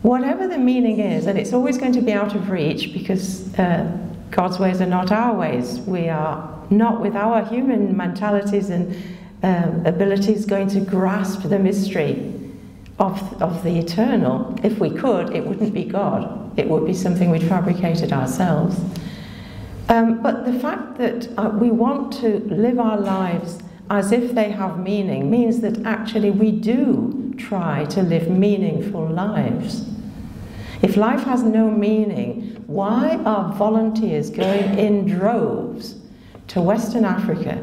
whatever 0.03 0.49
the 0.49 0.59
meaning 0.59 0.99
is, 0.99 1.27
and 1.27 1.39
it's 1.39 1.53
always 1.53 1.79
going 1.79 1.93
to 1.93 2.03
be 2.03 2.13
out 2.13 2.35
of 2.35 2.51
reach 2.51 2.93
because 2.93 3.57
uh, 3.59 3.97
God's 4.31 4.59
ways 4.59 4.81
are 4.81 4.87
not 4.87 5.13
our 5.13 5.35
ways. 5.35 5.81
We 5.81 6.09
are 6.09 6.56
not 6.71 7.01
with 7.01 7.15
our 7.15 7.45
human 7.45 7.97
mentalities 7.97 8.71
and 8.71 8.95
um, 9.43 9.85
abilities 9.87 10.47
going 10.47 10.69
to 10.69 10.81
grasp 10.81 11.43
the 11.43 11.59
mystery 11.59 12.33
of, 12.99 13.43
of 13.43 13.63
the 13.63 13.79
eternal. 13.79 14.59
If 14.63 14.79
we 14.79 14.91
could, 14.91 15.35
it 15.35 15.47
wouldn't 15.47 15.75
be 15.75 15.85
God, 15.85 16.59
it 16.59 16.69
would 16.69 16.87
be 16.87 16.95
something 16.95 17.31
we'd 17.31 17.43
fabricated 17.43 18.13
ourselves. 18.13 18.81
Um, 19.89 20.23
but 20.23 20.45
the 20.45 20.59
fact 20.59 20.99
that 20.99 21.29
uh, 21.39 21.51
we 21.51 21.71
want 21.71 22.13
to 22.15 22.41
live 22.41 22.79
our 22.79 22.99
lives 22.99 23.61
as 23.89 24.11
if 24.11 24.35
they 24.35 24.51
have 24.51 24.79
meaning 24.79 25.31
means 25.31 25.61
that 25.61 25.85
actually 25.87 26.31
we 26.31 26.51
do 26.51 27.33
try 27.39 27.85
to 27.85 28.03
live 28.03 28.29
meaningful 28.29 29.07
lives. 29.07 29.89
If 30.83 30.97
life 30.97 31.23
has 31.23 31.43
no 31.43 31.71
meaning, 31.71 32.63
why 32.67 33.17
are 33.25 33.53
volunteers 33.53 34.29
going 34.29 34.79
in 34.79 35.07
droves 35.07 35.95
to 36.49 36.63
Western 36.63 37.05
Africa 37.05 37.63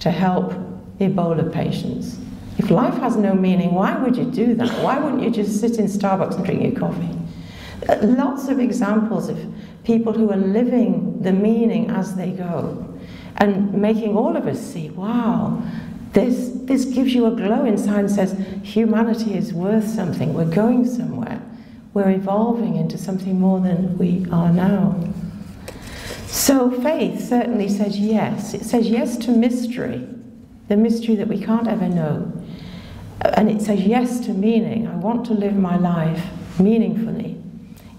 to 0.00 0.10
help 0.10 0.52
Ebola 1.00 1.52
patients. 1.52 2.18
If 2.58 2.70
life 2.70 2.94
has 2.94 3.16
no 3.16 3.34
meaning, 3.34 3.72
why 3.72 3.96
would 3.96 4.16
you 4.16 4.24
do 4.24 4.54
that? 4.54 4.70
Why 4.82 4.98
wouldn't 4.98 5.22
you 5.22 5.30
just 5.30 5.60
sit 5.60 5.78
in 5.78 5.86
Starbucks 5.86 6.36
and 6.36 6.44
drink 6.44 6.62
your 6.62 6.72
coffee? 6.72 7.16
Uh, 7.88 7.98
lots 8.02 8.48
of 8.48 8.58
examples 8.58 9.28
of 9.28 9.38
people 9.84 10.12
who 10.12 10.30
are 10.32 10.36
living 10.36 11.22
the 11.22 11.32
meaning 11.32 11.90
as 11.90 12.16
they 12.16 12.30
go 12.30 12.84
and 13.36 13.72
making 13.72 14.16
all 14.16 14.36
of 14.36 14.46
us 14.48 14.60
see, 14.60 14.90
wow, 14.90 15.62
this, 16.12 16.50
this 16.64 16.84
gives 16.86 17.14
you 17.14 17.26
a 17.26 17.30
glow 17.30 17.64
inside 17.64 18.00
and 18.00 18.10
says, 18.10 18.36
humanity 18.64 19.34
is 19.34 19.54
worth 19.54 19.86
something. 19.86 20.34
We're 20.34 20.44
going 20.44 20.84
somewhere. 20.84 21.40
We're 21.94 22.10
evolving 22.10 22.76
into 22.76 22.98
something 22.98 23.38
more 23.38 23.60
than 23.60 23.96
we 23.96 24.26
are 24.32 24.52
now. 24.52 25.00
So 26.28 26.70
faith 26.70 27.26
certainly 27.26 27.68
says 27.68 27.98
yes. 27.98 28.52
It 28.52 28.64
says 28.64 28.88
yes 28.88 29.16
to 29.18 29.30
mystery, 29.30 30.06
the 30.68 30.76
mystery 30.76 31.14
that 31.16 31.26
we 31.26 31.42
can't 31.42 31.66
ever 31.66 31.88
know. 31.88 32.32
And 33.22 33.50
it 33.50 33.62
says 33.62 33.80
yes 33.80 34.20
to 34.26 34.32
meaning. 34.32 34.86
I 34.86 34.94
want 34.96 35.26
to 35.26 35.32
live 35.32 35.56
my 35.56 35.76
life 35.76 36.22
meaningfully, 36.60 37.42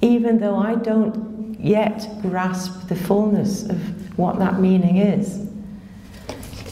even 0.01 0.39
though 0.39 0.55
I 0.55 0.75
don't 0.75 1.59
yet 1.59 2.07
grasp 2.21 2.87
the 2.87 2.95
fullness 2.95 3.63
of 3.63 4.17
what 4.17 4.37
that 4.39 4.59
meaning 4.59 4.97
is. 4.97 5.47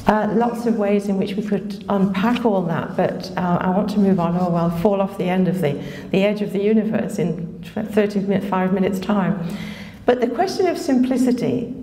Uh, 0.06 0.32
lots 0.36 0.66
of 0.66 0.78
ways 0.78 1.08
in 1.08 1.18
which 1.18 1.34
we 1.34 1.44
could 1.44 1.84
unpack 1.90 2.46
all 2.46 2.62
that, 2.62 2.96
but 2.96 3.30
uh, 3.36 3.58
I 3.60 3.70
want 3.72 3.90
to 3.90 4.00
move 4.00 4.22
on, 4.22 4.38
or 4.38 4.50
well, 4.50 4.70
fall 4.70 5.02
off 5.02 5.18
the 5.18 5.26
end 5.26 5.50
of 5.50 5.60
the, 5.60 5.74
the 6.12 6.24
edge 6.24 6.42
of 6.42 6.54
the 6.54 6.62
universe 6.62 7.20
in 7.20 7.62
35 7.64 8.74
minutes' 8.74 9.00
time. 9.00 9.58
But 10.08 10.22
the 10.22 10.28
question 10.28 10.68
of 10.68 10.78
simplicity, 10.78 11.76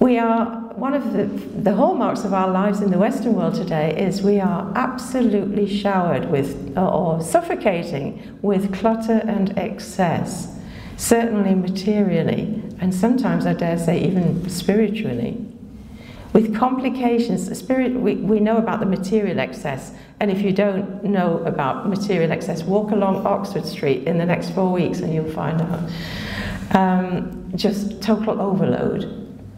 we 0.00 0.18
are, 0.18 0.46
one 0.74 0.92
of 0.92 1.12
the, 1.12 1.26
the 1.62 1.72
hallmarks 1.72 2.24
of 2.24 2.34
our 2.34 2.50
lives 2.50 2.80
in 2.80 2.90
the 2.90 2.98
Western 2.98 3.34
world 3.34 3.54
today 3.54 3.96
is 3.96 4.22
we 4.22 4.40
are 4.40 4.72
absolutely 4.74 5.72
showered 5.72 6.32
with, 6.32 6.76
or 6.76 7.22
suffocating 7.22 8.40
with 8.42 8.74
clutter 8.74 9.22
and 9.24 9.56
excess, 9.56 10.52
certainly 10.96 11.54
materially, 11.54 12.60
and 12.80 12.92
sometimes 12.92 13.46
I 13.46 13.52
dare 13.52 13.78
say 13.78 14.04
even 14.04 14.50
spiritually. 14.50 15.40
With 16.32 16.56
complications, 16.56 17.56
spirit, 17.56 17.94
we, 17.94 18.16
we 18.16 18.40
know 18.40 18.56
about 18.56 18.80
the 18.80 18.86
material 18.86 19.38
excess, 19.38 19.92
and 20.18 20.32
if 20.32 20.42
you 20.42 20.52
don't 20.52 21.04
know 21.04 21.38
about 21.44 21.88
material 21.88 22.32
excess, 22.32 22.64
walk 22.64 22.90
along 22.90 23.24
Oxford 23.24 23.64
Street 23.64 24.08
in 24.08 24.18
the 24.18 24.26
next 24.26 24.50
four 24.50 24.72
weeks 24.72 24.98
and 24.98 25.14
you'll 25.14 25.30
find 25.30 25.62
out. 25.62 25.88
Um, 26.72 27.50
just 27.56 28.02
total 28.02 28.40
overload. 28.40 29.14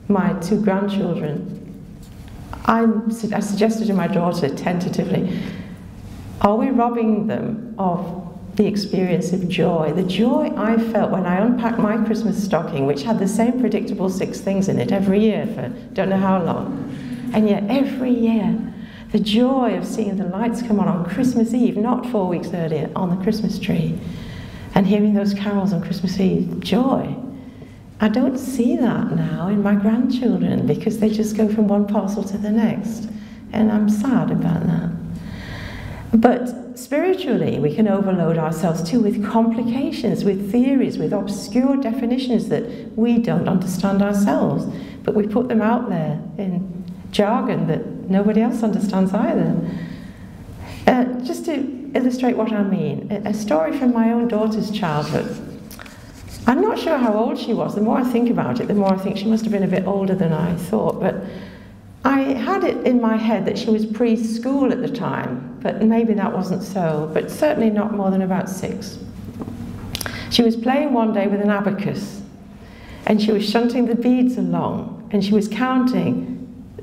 My 0.09 0.33
two 0.35 0.61
grandchildren, 0.61 1.57
I, 2.67 2.87
I 3.35 3.41
suggested 3.41 3.87
to 3.87 3.95
my 3.95 4.07
daughter 4.07 4.49
tentatively, 4.49 5.41
are 6.41 6.57
we 6.57 6.71
robbing 6.71 7.27
them 7.27 7.75
of 7.79 8.27
the 8.57 8.67
experience 8.67 9.33
of 9.33 9.49
joy? 9.49 9.93
The 9.95 10.05
joy 10.05 10.53
I 10.57 10.79
felt 10.79 11.11
when 11.11 11.27
I 11.27 11.37
unpacked 11.37 11.79
my 11.79 12.03
Christmas 12.05 12.43
stocking, 12.43 12.87
which 12.87 13.03
had 13.03 13.19
the 13.19 13.29
same 13.29 13.61
predictable 13.61 14.09
six 14.09 14.41
things 14.41 14.69
in 14.69 14.79
it 14.79 14.93
every 14.93 15.21
year 15.21 15.47
for 15.47 15.69
don't 15.93 16.11
know 16.11 16.17
how 16.17 16.43
long. 16.43 16.97
And 17.33 17.49
yet, 17.49 17.65
every 17.69 18.11
year, 18.11 18.59
the 19.13 19.21
joy 19.21 19.77
of 19.77 19.87
seeing 19.87 20.17
the 20.17 20.25
lights 20.25 20.63
come 20.63 20.81
on 20.81 20.89
on 20.89 21.09
Christmas 21.09 21.53
Eve, 21.53 21.77
not 21.77 22.07
four 22.07 22.29
weeks 22.29 22.49
earlier, 22.53 22.91
on 22.95 23.11
the 23.11 23.23
Christmas 23.23 23.59
tree 23.59 23.99
and 24.75 24.87
hearing 24.87 25.15
those 25.15 25.35
carols 25.35 25.73
on 25.73 25.83
Christmas 25.83 26.19
Eve, 26.21 26.61
joy. 26.61 27.17
I 28.01 28.09
don't 28.09 28.39
see 28.39 28.77
that 28.77 29.13
now 29.13 29.49
in 29.49 29.63
my 29.63 29.75
grandchildren 29.75 30.67
because 30.67 31.01
they 31.01 31.11
just 31.11 31.37
go 31.37 31.53
from 31.53 31.69
one 31.69 31.87
parcel 31.87 32.25
to 32.25 32.39
the 32.39 32.51
next. 32.51 33.09
And 33.53 33.71
I'm 33.71 33.89
sad 33.91 34.31
about 34.31 34.67
that. 34.67 34.91
But 36.13 36.79
spiritually, 36.79 37.59
we 37.59 37.75
can 37.75 37.87
overload 37.87 38.39
ourselves 38.39 38.83
too 38.83 39.01
with 39.01 39.25
complications, 39.25 40.25
with 40.25 40.51
theories, 40.51 40.99
with 40.99 41.13
obscure 41.13 41.77
definitions 41.77 42.49
that 42.49 42.97
we 42.97 43.19
don't 43.19 43.49
understand 43.49 44.03
ourselves. 44.03 44.65
But 45.03 45.15
we 45.15 45.27
put 45.27 45.49
them 45.49 45.61
out 45.61 45.89
there 45.91 46.23
in 46.39 46.85
jargon 47.11 47.67
that 47.67 47.87
nobody 48.09 48.41
else 48.41 48.63
understands 48.63 49.13
either. 49.13 49.57
Uh, 50.87 51.05
just 51.23 51.45
to 51.45 51.80
illustrate 51.95 52.37
what 52.37 52.53
I 52.53 52.63
mean, 52.63 53.11
a 53.25 53.35
story 53.35 53.77
from 53.79 53.93
my 53.93 54.13
own 54.13 54.29
daughter's 54.29 54.71
childhood. 54.71 55.47
I'm 56.47 56.61
not 56.61 56.79
sure 56.79 56.97
how 56.97 57.15
old 57.15 57.39
she 57.39 57.53
was. 57.53 57.75
The 57.75 57.81
more 57.81 57.99
I 57.99 58.05
think 58.05 58.31
about 58.31 58.61
it, 58.61 58.69
the 58.69 58.75
more 58.75 58.93
I 58.93 58.97
think 58.97 59.19
she 59.19 59.27
must 59.27 59.45
have 59.45 59.53
been 59.53 59.63
a 59.63 59.69
bit 59.69 59.87
older 59.87 60.15
than 60.15 60.33
I 60.33 60.57
thought. 60.57 61.01
But 61.01 61.23
I 62.05 62.21
had 62.21 62.65
it 62.65 62.87
in 62.87 63.01
my 63.01 63.17
head 63.17 63.45
that 63.47 63.59
she 63.59 63.71
was 63.71 63.85
preschool 63.85 64.73
at 64.73 64.81
the 64.81 64.89
time, 64.89 65.59
but 65.63 65.83
maybe 65.83 66.15
that 66.15 66.33
wasn't 66.33 66.63
so, 66.63 67.11
but 67.13 67.31
certainly 67.31 67.71
not 67.71 67.93
more 67.93 68.11
than 68.11 68.23
about 68.23 68.49
six. 68.49 68.99
She 70.31 70.43
was 70.43 70.57
playing 70.57 70.93
one 70.93 71.13
day 71.13 71.27
with 71.27 71.41
an 71.43 71.51
abacus, 71.51 72.23
and 73.07 73.21
she 73.21 73.33
was 73.33 73.49
shunting 73.49 73.87
the 73.87 73.95
beads 73.95 74.39
along, 74.39 75.09
and 75.13 75.25
she 75.25 75.35
was 75.35 75.47
counting 75.47 76.39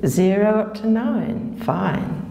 zero 0.06 0.60
up 0.60 0.74
to 0.76 0.86
nine, 0.86 1.58
fine. 1.64 2.27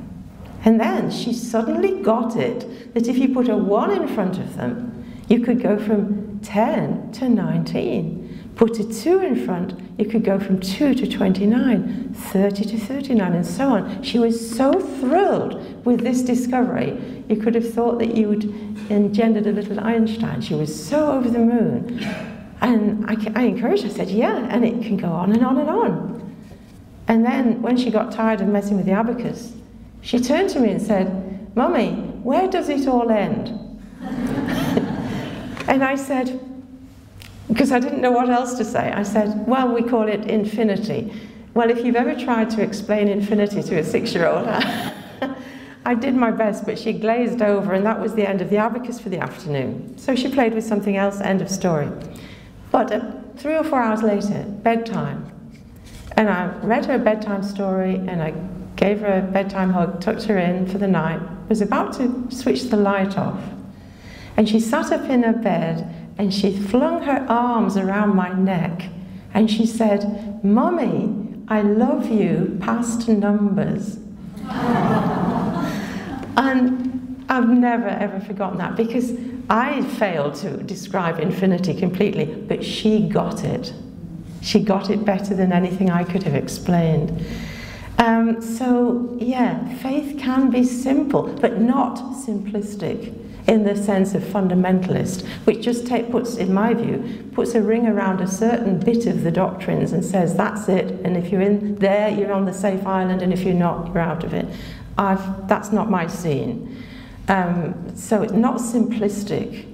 And 0.67 0.81
then 0.81 1.09
she 1.09 1.31
suddenly 1.31 2.01
got 2.01 2.36
it 2.36 2.93
that 2.93 3.07
if 3.07 3.17
you 3.17 3.33
put 3.33 3.47
a 3.47 3.55
one 3.55 3.89
in 3.89 4.05
front 4.05 4.38
of 4.38 4.57
them, 4.57 5.05
you 5.29 5.39
could 5.39 5.63
go 5.63 5.79
from 5.79 6.41
10 6.41 7.13
to 7.13 7.29
19. 7.29 8.51
Put 8.57 8.77
a 8.77 8.83
2 8.83 9.21
in 9.21 9.45
front, 9.45 9.79
you 9.97 10.03
could 10.03 10.25
go 10.25 10.38
from 10.38 10.59
2 10.59 10.93
to 10.93 11.07
29, 11.07 12.13
30 12.13 12.65
to 12.65 12.77
39, 12.77 13.31
and 13.31 13.45
so 13.45 13.69
on. 13.69 14.03
She 14.03 14.19
was 14.19 14.57
so 14.57 14.74
thrilled 14.74 15.86
with 15.86 16.01
this 16.01 16.21
discovery, 16.21 17.24
you 17.29 17.38
could 17.38 17.55
have 17.55 17.74
thought 17.74 18.00
that 18.00 18.17
you'd 18.17 18.53
engendered 18.91 19.47
a 19.47 19.53
little 19.53 19.79
Einstein. 19.79 20.41
She 20.41 20.53
was 20.53 20.86
so 20.86 21.13
over 21.13 21.29
the 21.29 21.39
moon. 21.39 21.97
And 22.59 23.09
I, 23.09 23.15
I 23.39 23.43
encouraged 23.43 23.83
her, 23.83 23.89
I 23.89 23.93
said, 23.93 24.09
Yeah, 24.09 24.45
and 24.50 24.65
it 24.65 24.83
can 24.83 24.97
go 24.97 25.13
on 25.13 25.31
and 25.31 25.45
on 25.45 25.59
and 25.59 25.69
on. 25.69 26.36
And 27.07 27.25
then 27.25 27.62
when 27.62 27.77
she 27.77 27.89
got 27.89 28.12
tired 28.12 28.41
of 28.41 28.50
messing 28.50 28.75
with 28.75 28.86
the 28.86 28.91
abacus, 28.91 29.53
she 30.01 30.20
turned 30.20 30.50
to 30.51 30.60
me 30.60 30.72
and 30.72 30.82
said, 30.82 31.56
Mummy, 31.56 31.94
where 32.24 32.48
does 32.48 32.70
it 32.70 32.88
all 32.88 33.10
end? 33.10 33.48
and 35.68 35.84
I 35.84 35.96
said, 35.96 36.39
because 37.48 37.72
I 37.72 37.80
didn't 37.80 38.01
know 38.01 38.12
what 38.12 38.30
else 38.30 38.56
to 38.56 38.66
say. 38.66 38.92
I 38.92 39.04
said, 39.04 39.48
well, 39.48 39.74
we 39.74 39.82
call 39.82 40.08
it 40.08 40.25
infinity. 40.25 41.13
Well, 41.54 41.70
if 41.70 41.84
you've 41.84 41.96
ever 41.96 42.13
tried 42.13 42.50
to 42.51 42.62
explain 42.62 43.08
infinity 43.08 43.63
to 43.63 43.80
a 43.80 43.84
six 43.84 44.13
year 44.13 44.27
old, 44.27 44.48
I 45.86 45.96
did 45.96 46.16
my 46.16 46.32
best, 46.32 46.66
but 46.66 46.77
she 46.77 46.92
glazed 46.92 47.42
over, 47.42 47.74
and 47.74 47.86
that 47.86 48.00
was 48.00 48.13
the 48.13 48.27
end 48.27 48.42
of 48.42 48.50
the 48.50 48.58
abacus 48.58 49.00
for 49.00 49.10
the 49.10 49.20
afternoon. 49.20 49.98
So 49.98 50.16
she 50.16 50.30
played 50.30 50.54
with 50.54 50.66
something 50.66 50.98
else, 50.98 51.22
end 51.22 51.42
of 51.42 51.50
story. 51.50 51.89
But 52.72 52.92
uh, 52.92 53.12
three 53.38 53.56
or 53.56 53.63
four 53.63 53.82
hours 53.82 54.04
later, 54.04 54.44
bedtime, 54.44 55.32
and 56.18 56.30
I 56.30 56.48
read 56.58 56.86
her 56.88 56.98
bedtime 56.98 57.42
story, 57.42 57.96
and 57.96 58.22
I 58.22 58.32
gave 58.77 59.01
her 59.01 59.19
a 59.19 59.22
bedtime 59.22 59.72
hug, 59.72 60.00
tucked 60.00 60.24
her 60.24 60.38
in 60.38 60.65
for 60.67 60.77
the 60.77 60.88
night, 60.88 61.19
was 61.50 61.62
about 61.62 61.93
to 61.93 62.27
switch 62.29 62.63
the 62.65 62.77
light 62.77 63.17
off. 63.17 63.41
And 64.38 64.48
she 64.48 64.60
sat 64.60 64.91
up 64.91 65.10
in 65.10 65.24
her 65.24 65.34
bed 65.34 65.93
and 66.17 66.34
she 66.34 66.55
flung 66.55 67.01
her 67.03 67.25
arms 67.27 67.75
around 67.75 68.15
my 68.15 68.31
neck 68.34 68.89
and 69.34 69.51
she 69.51 69.65
said, 69.65 70.43
Mommy, 70.43 71.43
I 71.48 71.62
love 71.62 72.10
you 72.10 72.57
past 72.62 73.07
numbers. 73.07 73.98
and 76.38 77.25
I've 77.29 77.50
never 77.50 77.88
ever 77.88 78.19
forgotten 78.19 78.57
that 78.60 78.75
because 78.75 79.13
I 79.50 79.81
failed 79.81 80.36
to 80.36 80.57
describe 80.57 81.19
infinity 81.19 81.73
completely, 81.73 82.25
but 82.25 82.63
she 82.63 83.08
got 83.08 83.43
it. 83.43 83.73
She 84.41 84.60
got 84.60 84.89
it 84.89 85.04
better 85.04 85.36
than 85.36 85.52
anything 85.52 85.89
I 85.89 86.04
could 86.04 86.23
have 86.23 86.36
explained. 86.36 87.25
Um, 87.97 88.41
so, 88.41 89.17
yeah, 89.19 89.75
faith 89.77 90.19
can 90.19 90.51
be 90.51 90.63
simple, 90.63 91.23
but 91.41 91.60
not 91.60 91.97
simplistic 92.13 93.13
in 93.47 93.63
the 93.63 93.75
sense 93.75 94.13
of 94.13 94.21
fundamentalist, 94.21 95.25
which 95.45 95.62
just 95.62 95.88
take, 95.88 96.12
puts, 96.12 96.36
in 96.36 96.53
my 96.53 96.73
view, 96.73 97.29
puts 97.33 97.55
a 97.55 97.62
ring 97.62 97.88
around 97.88 98.19
a 98.19 98.27
certain 98.27 98.77
bit 98.79 99.05
of 99.07 99.23
the 99.23 99.31
doctrines 99.31 99.93
and 99.93 100.03
says 100.03 100.36
that's 100.36 100.67
it, 100.67 100.99
and 101.05 101.15
if 101.15 101.31
you're 101.31 101.41
in 101.41 101.75
there, 101.77 102.10
you're 102.10 102.33
on 102.33 102.45
the 102.45 102.53
safe 102.53 102.86
island, 102.86 103.21
and 103.21 103.31
if 103.31 103.41
you're 103.43 103.53
not, 103.53 103.88
you're 103.88 103.99
out 103.99 104.23
of 104.23 104.33
it. 104.33 104.45
I've, 104.97 105.47
that's 105.47 105.71
not 105.71 105.89
my 105.89 106.07
scene. 106.07 106.83
Um, 107.29 107.95
so 107.95 108.21
it's 108.21 108.33
not 108.33 108.57
simplistic, 108.57 109.65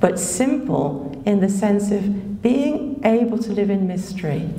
but 0.00 0.18
simple 0.18 1.22
in 1.26 1.40
the 1.40 1.48
sense 1.48 1.90
of 1.90 2.42
being 2.42 3.00
able 3.04 3.38
to 3.38 3.52
live 3.52 3.70
in 3.70 3.86
mystery 3.86 4.50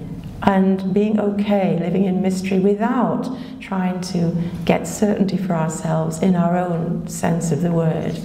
and 0.44 0.94
being 0.94 1.20
okay 1.20 1.78
living 1.80 2.06
in 2.06 2.22
mystery 2.22 2.60
without 2.60 3.28
trying 3.60 4.00
to 4.02 4.36
get 4.66 4.88
certainty 4.88 5.38
for 5.38 5.54
ourselves 5.54 6.22
in 6.22 6.36
our 6.36 6.58
own 6.58 7.08
sense 7.08 7.52
of 7.52 7.62
the 7.62 7.72
word. 7.72 8.20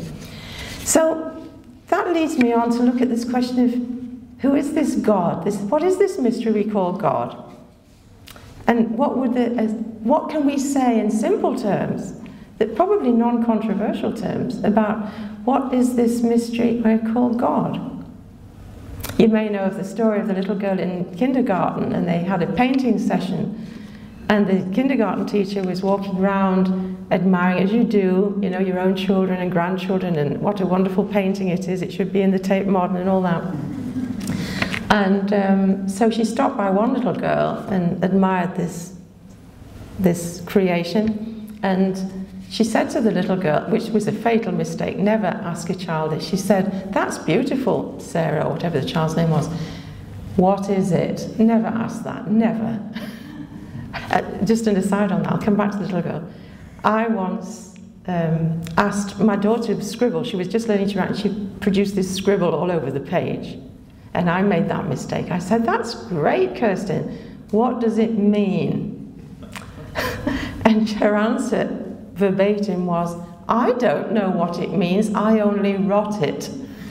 So 0.84 1.48
that 1.88 2.12
leads 2.12 2.38
me 2.38 2.52
on 2.52 2.70
to 2.70 2.82
look 2.82 3.00
at 3.00 3.08
this 3.08 3.24
question 3.24 3.64
of 3.64 4.42
who 4.42 4.54
is 4.54 4.72
this 4.72 4.96
God? 4.96 5.44
This, 5.44 5.56
what 5.56 5.82
is 5.82 5.98
this 5.98 6.18
mystery 6.18 6.52
we 6.52 6.64
call 6.64 6.92
God? 6.92 7.50
And 8.66 8.96
what, 8.96 9.18
would 9.18 9.34
the, 9.34 9.62
uh, 9.62 9.66
what 10.02 10.30
can 10.30 10.46
we 10.46 10.58
say 10.58 10.98
in 10.98 11.10
simple 11.10 11.58
terms, 11.58 12.14
that 12.58 12.74
probably 12.76 13.10
non 13.10 13.44
controversial 13.44 14.12
terms, 14.12 14.62
about 14.62 15.06
what 15.44 15.74
is 15.74 15.96
this 15.96 16.22
mystery 16.22 16.80
we 16.80 16.98
call 17.12 17.34
God? 17.34 17.99
You 19.20 19.28
may 19.28 19.50
know 19.50 19.64
of 19.64 19.76
the 19.76 19.84
story 19.84 20.18
of 20.18 20.28
the 20.28 20.32
little 20.32 20.54
girl 20.54 20.78
in 20.78 21.14
kindergarten, 21.14 21.92
and 21.92 22.08
they 22.08 22.20
had 22.20 22.42
a 22.42 22.50
painting 22.54 22.98
session, 22.98 23.66
and 24.30 24.46
the 24.46 24.74
kindergarten 24.74 25.26
teacher 25.26 25.62
was 25.62 25.82
walking 25.82 26.16
around 26.16 27.06
admiring, 27.10 27.62
as 27.62 27.70
you 27.70 27.84
do, 27.84 28.38
you 28.40 28.48
know, 28.48 28.60
your 28.60 28.78
own 28.78 28.96
children 28.96 29.38
and 29.42 29.52
grandchildren, 29.52 30.16
and 30.16 30.40
what 30.40 30.62
a 30.62 30.66
wonderful 30.66 31.04
painting 31.04 31.48
it 31.48 31.68
is. 31.68 31.82
It 31.82 31.92
should 31.92 32.14
be 32.14 32.22
in 32.22 32.30
the 32.30 32.38
Tate 32.38 32.66
Modern 32.66 32.96
and 32.96 33.10
all 33.10 33.20
that. 33.20 33.42
And 34.88 35.34
um, 35.34 35.86
so 35.86 36.08
she 36.08 36.24
stopped 36.24 36.56
by 36.56 36.70
one 36.70 36.94
little 36.94 37.14
girl 37.14 37.62
and 37.68 38.02
admired 38.02 38.56
this, 38.56 38.94
this 39.98 40.42
creation, 40.46 41.58
and 41.62 42.19
she 42.50 42.64
said 42.64 42.90
to 42.90 43.00
the 43.00 43.12
little 43.12 43.36
girl, 43.36 43.64
which 43.70 43.90
was 43.90 44.08
a 44.08 44.12
fatal 44.12 44.50
mistake, 44.50 44.98
never 44.98 45.28
ask 45.28 45.70
a 45.70 45.74
child 45.74 46.10
this. 46.10 46.26
She 46.26 46.36
said, 46.36 46.92
That's 46.92 47.16
beautiful, 47.16 47.98
Sarah, 48.00 48.44
or 48.44 48.54
whatever 48.54 48.80
the 48.80 48.86
child's 48.86 49.14
name 49.14 49.30
was. 49.30 49.48
What 50.34 50.68
is 50.68 50.90
it? 50.90 51.38
Never 51.38 51.68
ask 51.68 52.02
that, 52.02 52.28
never. 52.28 52.82
uh, 53.94 54.22
just 54.44 54.66
an 54.66 54.76
aside 54.76 55.12
on 55.12 55.22
that, 55.22 55.32
I'll 55.32 55.40
come 55.40 55.56
back 55.56 55.70
to 55.72 55.78
the 55.78 55.84
little 55.84 56.02
girl. 56.02 56.28
I 56.82 57.06
once 57.06 57.76
um, 58.08 58.62
asked 58.76 59.20
my 59.20 59.36
daughter 59.36 59.76
to 59.76 59.84
scribble, 59.84 60.24
she 60.24 60.34
was 60.34 60.48
just 60.48 60.66
learning 60.66 60.88
to 60.88 60.98
write, 60.98 61.10
and 61.10 61.18
she 61.18 61.48
produced 61.60 61.94
this 61.94 62.12
scribble 62.12 62.52
all 62.52 62.72
over 62.72 62.90
the 62.90 62.98
page. 62.98 63.60
And 64.12 64.28
I 64.28 64.42
made 64.42 64.68
that 64.70 64.88
mistake. 64.88 65.30
I 65.30 65.38
said, 65.38 65.64
That's 65.64 65.94
great, 65.94 66.56
Kirsten. 66.56 67.46
What 67.52 67.80
does 67.80 67.98
it 67.98 68.18
mean? 68.18 68.96
and 70.64 70.90
her 70.90 71.14
answer 71.14 71.79
verbatim 72.20 72.86
was, 72.86 73.16
I 73.48 73.72
don't 73.72 74.12
know 74.12 74.30
what 74.30 74.58
it 74.60 74.70
means, 74.70 75.12
I 75.14 75.40
only 75.40 75.74
rot 75.76 76.22
it. 76.22 76.48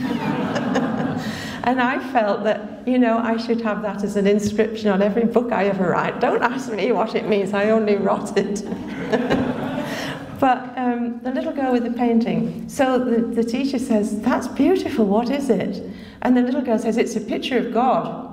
and 1.63 1.79
I 1.79 1.99
felt 2.11 2.43
that, 2.43 2.87
you 2.87 2.97
know, 2.97 3.19
I 3.19 3.37
should 3.37 3.61
have 3.61 3.81
that 3.83 4.03
as 4.03 4.15
an 4.15 4.27
inscription 4.27 4.89
on 4.89 5.01
every 5.01 5.25
book 5.25 5.51
I 5.51 5.67
ever 5.67 5.91
write. 5.91 6.19
Don't 6.19 6.41
ask 6.41 6.71
me 6.71 6.91
what 6.91 7.15
it 7.15 7.27
means, 7.27 7.53
I 7.53 7.69
only 7.69 7.95
rot 7.95 8.37
it. 8.37 8.63
but 10.39 10.77
um, 10.77 11.19
the 11.23 11.31
little 11.31 11.53
girl 11.53 11.71
with 11.71 11.83
the 11.83 11.91
painting, 11.91 12.67
so 12.67 12.97
the, 12.97 13.21
the 13.21 13.43
teacher 13.43 13.79
says, 13.79 14.19
That's 14.21 14.47
beautiful, 14.47 15.05
what 15.05 15.29
is 15.29 15.49
it? 15.49 15.83
And 16.23 16.35
the 16.35 16.41
little 16.41 16.61
girl 16.61 16.79
says, 16.79 16.97
It's 16.97 17.15
a 17.15 17.21
picture 17.21 17.57
of 17.57 17.73
God. 17.73 18.25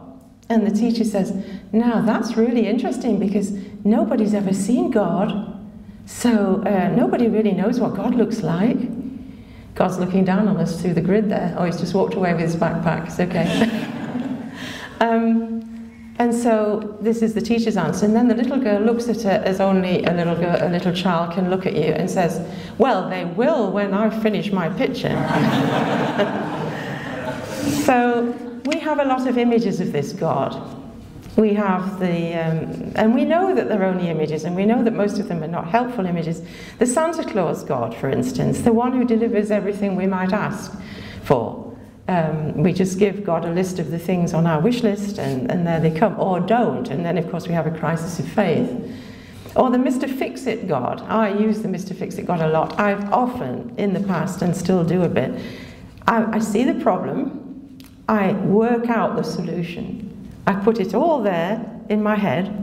And 0.48 0.66
the 0.66 0.76
teacher 0.76 1.04
says, 1.04 1.32
Now 1.72 2.00
that's 2.00 2.37
really 2.37 2.66
interesting 2.66 3.18
because 3.18 3.52
nobody's 3.85 4.35
ever 4.35 4.54
seen 4.54 4.90
God. 4.90 5.56
So 6.07 6.62
uh, 6.62 6.88
nobody 6.95 7.27
really 7.27 7.53
knows 7.53 7.81
what 7.81 7.95
God 7.95 8.14
looks 8.14 8.42
like. 8.42 8.79
God's 9.75 9.99
looking 9.99 10.25
down 10.25 10.49
on 10.49 10.57
us 10.57 10.81
through 10.81 10.95
the 10.95 11.01
grid 11.01 11.29
there. 11.29 11.55
Oh, 11.59 11.64
he's 11.64 11.79
just 11.79 11.95
walked 11.95 12.14
away 12.14 12.33
with 12.33 12.42
his 12.42 12.57
backpack. 12.57 13.09
It's 13.09 13.21
okay. 13.21 13.90
um, 15.07 15.57
and 16.19 16.35
so 16.35 16.97
this 17.01 17.23
is 17.23 17.35
the 17.35 17.40
teacher's 17.40 17.77
answer. 17.77 18.07
And 18.07 18.14
then 18.14 18.29
the 18.29 18.37
little 18.37 18.59
girl 18.59 18.81
looks 18.81 19.09
at 19.09 19.19
it 19.19 19.47
as 19.47 19.61
only 19.61 20.05
a 20.05 20.14
little 20.14 20.37
girl, 20.37 20.57
a 20.61 20.71
little 20.71 20.95
child 20.95 21.35
can 21.35 21.51
look 21.51 21.66
at 21.66 21.75
you 21.75 21.92
and 21.92 22.09
says, 22.09 22.40
"Well, 22.79 23.11
they 23.11 23.27
will 23.27 23.71
when 23.71 23.92
I 23.92 24.09
finish 24.21 24.51
my 24.51 24.71
picture." 24.71 25.09
so 27.85 28.35
we 28.64 28.79
have 28.79 29.01
a 29.01 29.05
lot 29.05 29.27
of 29.27 29.37
images 29.37 29.81
of 29.81 29.92
this 29.92 30.14
God. 30.14 30.76
We 31.37 31.53
have 31.55 32.01
the, 32.01 32.35
um, 32.35 32.92
and 32.96 33.14
we 33.14 33.25
know 33.25 33.55
that 33.55 33.68
they're 33.68 33.85
only 33.85 34.09
images, 34.09 34.44
and 34.44 34.57
we 34.57 34.64
know 34.64 34.83
that 34.83 34.94
most 34.94 35.18
of 35.18 35.29
them 35.29 35.42
are 35.42 35.49
not 35.49 35.68
helpful 35.68 36.07
images. 36.07 36.42
The 36.79 36.87
Santa 36.87 37.25
Claus 37.25 37.62
God, 37.62 37.94
for 37.94 38.09
instance, 38.09 38.62
the 38.62 38.72
one 38.72 38.92
who 38.92 39.05
delivers 39.05 39.51
everything 39.51 39.96
we 39.96 40.07
might 40.07 40.33
ask 40.33 40.72
for. 41.22 41.62
Um, 42.09 42.55
we 42.62 42.72
just 42.72 42.99
give 42.99 43.25
God 43.25 43.44
a 43.44 43.51
list 43.51 43.79
of 43.79 43.90
the 43.90 43.99
things 43.99 44.33
on 44.33 44.46
our 44.46 44.61
wish 44.61 44.83
list, 44.83 45.18
and, 45.18 45.51
and 45.51 45.66
there 45.66 45.81
they 45.81 45.90
come, 45.90 46.18
or 46.18 46.40
don't, 46.40 46.88
and 46.88 47.05
then 47.05 47.18
of 47.18 47.31
course 47.31 47.49
we 47.49 47.55
have 47.55 47.66
a 47.66 47.77
crisis 47.79 48.18
of 48.18 48.27
faith. 48.29 48.70
Or 49.57 49.70
the 49.70 49.79
Mr. 49.79 50.09
Fix 50.09 50.46
It 50.46 50.68
God. 50.68 51.03
I 51.03 51.33
use 51.33 51.62
the 51.62 51.68
Mr. 51.68 51.96
Fix 51.96 52.16
It 52.16 52.27
God 52.27 52.40
a 52.40 52.49
lot. 52.49 52.79
I've 52.79 53.12
often, 53.12 53.75
in 53.77 53.92
the 53.92 54.01
past, 54.01 54.42
and 54.42 54.57
still 54.57 54.85
do 54.85 55.03
a 55.03 55.09
bit, 55.09 55.40
I, 56.07 56.37
I 56.37 56.38
see 56.38 56.64
the 56.64 56.81
problem, 56.83 57.79
I 58.09 58.33
work 58.33 58.88
out 58.88 59.16
the 59.16 59.22
solution. 59.22 60.06
I 60.46 60.54
put 60.54 60.80
it 60.80 60.94
all 60.94 61.22
there 61.22 61.64
in 61.88 62.02
my 62.02 62.16
head, 62.16 62.62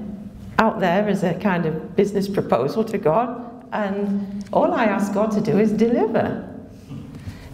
out 0.59 0.79
there 0.79 1.07
as 1.07 1.23
a 1.23 1.33
kind 1.35 1.65
of 1.65 1.95
business 1.95 2.27
proposal 2.27 2.83
to 2.85 2.97
God, 2.97 3.65
and 3.73 4.45
all 4.53 4.73
I 4.73 4.85
ask 4.85 5.13
God 5.13 5.31
to 5.31 5.41
do 5.41 5.57
is 5.59 5.71
deliver. 5.71 6.49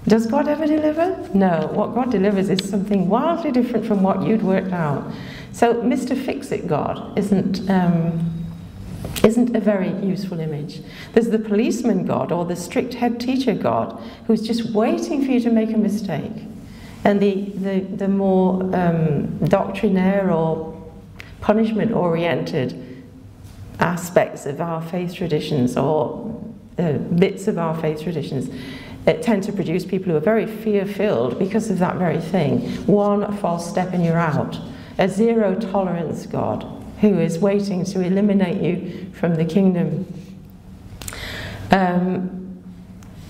Does 0.08 0.28
God 0.28 0.48
ever 0.48 0.66
deliver? 0.66 1.30
No. 1.34 1.70
What 1.74 1.94
God 1.94 2.12
delivers 2.12 2.50
is 2.50 2.68
something 2.68 3.10
wildly 3.10 3.52
different 3.52 3.86
from 3.86 4.02
what 4.02 4.24
you'd 4.24 4.42
worked 4.42 4.72
out. 4.72 5.12
So, 5.52 5.76
Mr. 5.76 6.18
Fix 6.18 6.52
It 6.52 6.68
God 6.68 7.18
isn't. 7.18 7.70
Um, 7.70 8.36
isn't 9.24 9.56
a 9.56 9.60
very 9.60 9.90
useful 10.06 10.40
image. 10.40 10.82
There's 11.14 11.30
the 11.30 11.40
policeman 11.40 12.06
God 12.06 12.32
or 12.32 12.46
the 12.46 12.56
strict 12.56 12.94
head 12.94 13.20
teacher 13.20 13.54
God 13.54 14.02
who's 14.28 14.42
just 14.42 14.72
waiting 14.72 15.26
for 15.26 15.32
you 15.32 15.40
to 15.42 15.50
make 15.50 15.72
a 15.72 15.78
mistake. 15.78 16.32
And 17.04 17.20
the, 17.22 17.42
the, 17.56 17.80
the 17.80 18.08
more 18.08 18.62
um, 18.76 19.38
doctrinaire 19.46 20.32
or 20.32 20.76
punishment 21.42 21.92
oriented 21.92 23.04
aspects 23.80 24.46
of 24.46 24.60
our 24.60 24.82
faith 24.82 25.14
traditions 25.14 25.78
or 25.78 26.44
uh, 26.78 26.94
bits 26.94 27.48
of 27.48 27.58
our 27.58 27.80
faith 27.80 28.02
traditions 28.02 28.50
it 29.10 29.24
tend 29.24 29.44
to 29.44 29.52
produce 29.52 29.86
people 29.86 30.12
who 30.12 30.18
are 30.18 30.22
very 30.22 30.46
fear 30.46 30.86
filled 30.86 31.40
because 31.40 31.70
of 31.70 31.80
that 31.80 31.96
very 31.96 32.20
thing. 32.20 32.60
One 32.86 33.36
false 33.38 33.68
step 33.70 33.94
and 33.94 34.04
you're 34.04 34.18
out. 34.18 34.60
A 34.98 35.08
zero 35.08 35.56
tolerance 35.56 36.26
God 36.26 36.66
who 37.02 37.20
is 37.20 37.40
waiting 37.40 37.86
to 37.86 38.02
eliminate 38.02 38.62
you 38.62 39.12
from 39.14 39.36
the 39.36 39.46
kingdom. 39.46 40.06
Um, 41.72 42.39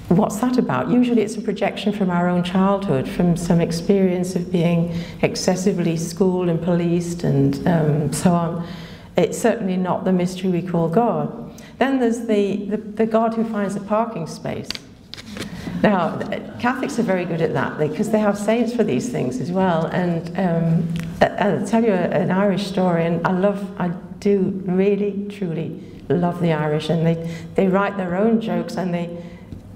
What's 0.09 0.37
that 0.37 0.57
about? 0.57 0.89
Usually 0.89 1.21
it's 1.21 1.35
a 1.35 1.41
projection 1.41 1.93
from 1.93 2.09
our 2.09 2.27
own 2.27 2.43
childhood, 2.43 3.07
from 3.07 3.37
some 3.37 3.61
experience 3.61 4.35
of 4.35 4.51
being 4.51 4.91
excessively 5.21 5.97
schooled 5.97 6.49
and 6.49 6.59
policed 6.59 7.23
and 7.23 7.67
um, 7.67 8.11
so 8.11 8.33
on. 8.33 8.67
It's 9.15 9.37
certainly 9.37 9.77
not 9.77 10.05
the 10.05 10.11
mystery 10.11 10.49
we 10.49 10.63
call 10.63 10.89
God. 10.89 11.53
Then 11.77 11.99
there's 11.99 12.25
the, 12.25 12.65
the, 12.65 12.77
the 12.77 13.05
God 13.05 13.35
who 13.35 13.43
finds 13.43 13.75
a 13.75 13.81
parking 13.81 14.25
space. 14.25 14.67
Now, 15.83 16.17
Catholics 16.59 16.97
are 16.97 17.03
very 17.03 17.23
good 17.23 17.41
at 17.43 17.53
that 17.53 17.77
because 17.77 18.09
they 18.09 18.19
have 18.19 18.35
saints 18.35 18.73
for 18.73 18.83
these 18.83 19.09
things 19.09 19.39
as 19.39 19.51
well. 19.51 19.85
And 19.85 20.39
um, 20.39 20.93
I'll 21.21 21.67
tell 21.67 21.83
you 21.83 21.93
an 21.93 22.31
Irish 22.31 22.65
story, 22.65 23.05
and 23.05 23.25
I 23.27 23.31
love, 23.31 23.79
I 23.79 23.89
do 24.19 24.59
really, 24.65 25.27
truly 25.29 25.83
love 26.09 26.41
the 26.41 26.51
Irish, 26.51 26.89
and 26.89 27.05
they, 27.05 27.31
they 27.53 27.67
write 27.67 27.95
their 27.95 28.15
own 28.15 28.41
jokes 28.41 28.75
and 28.75 28.91
they 28.91 29.23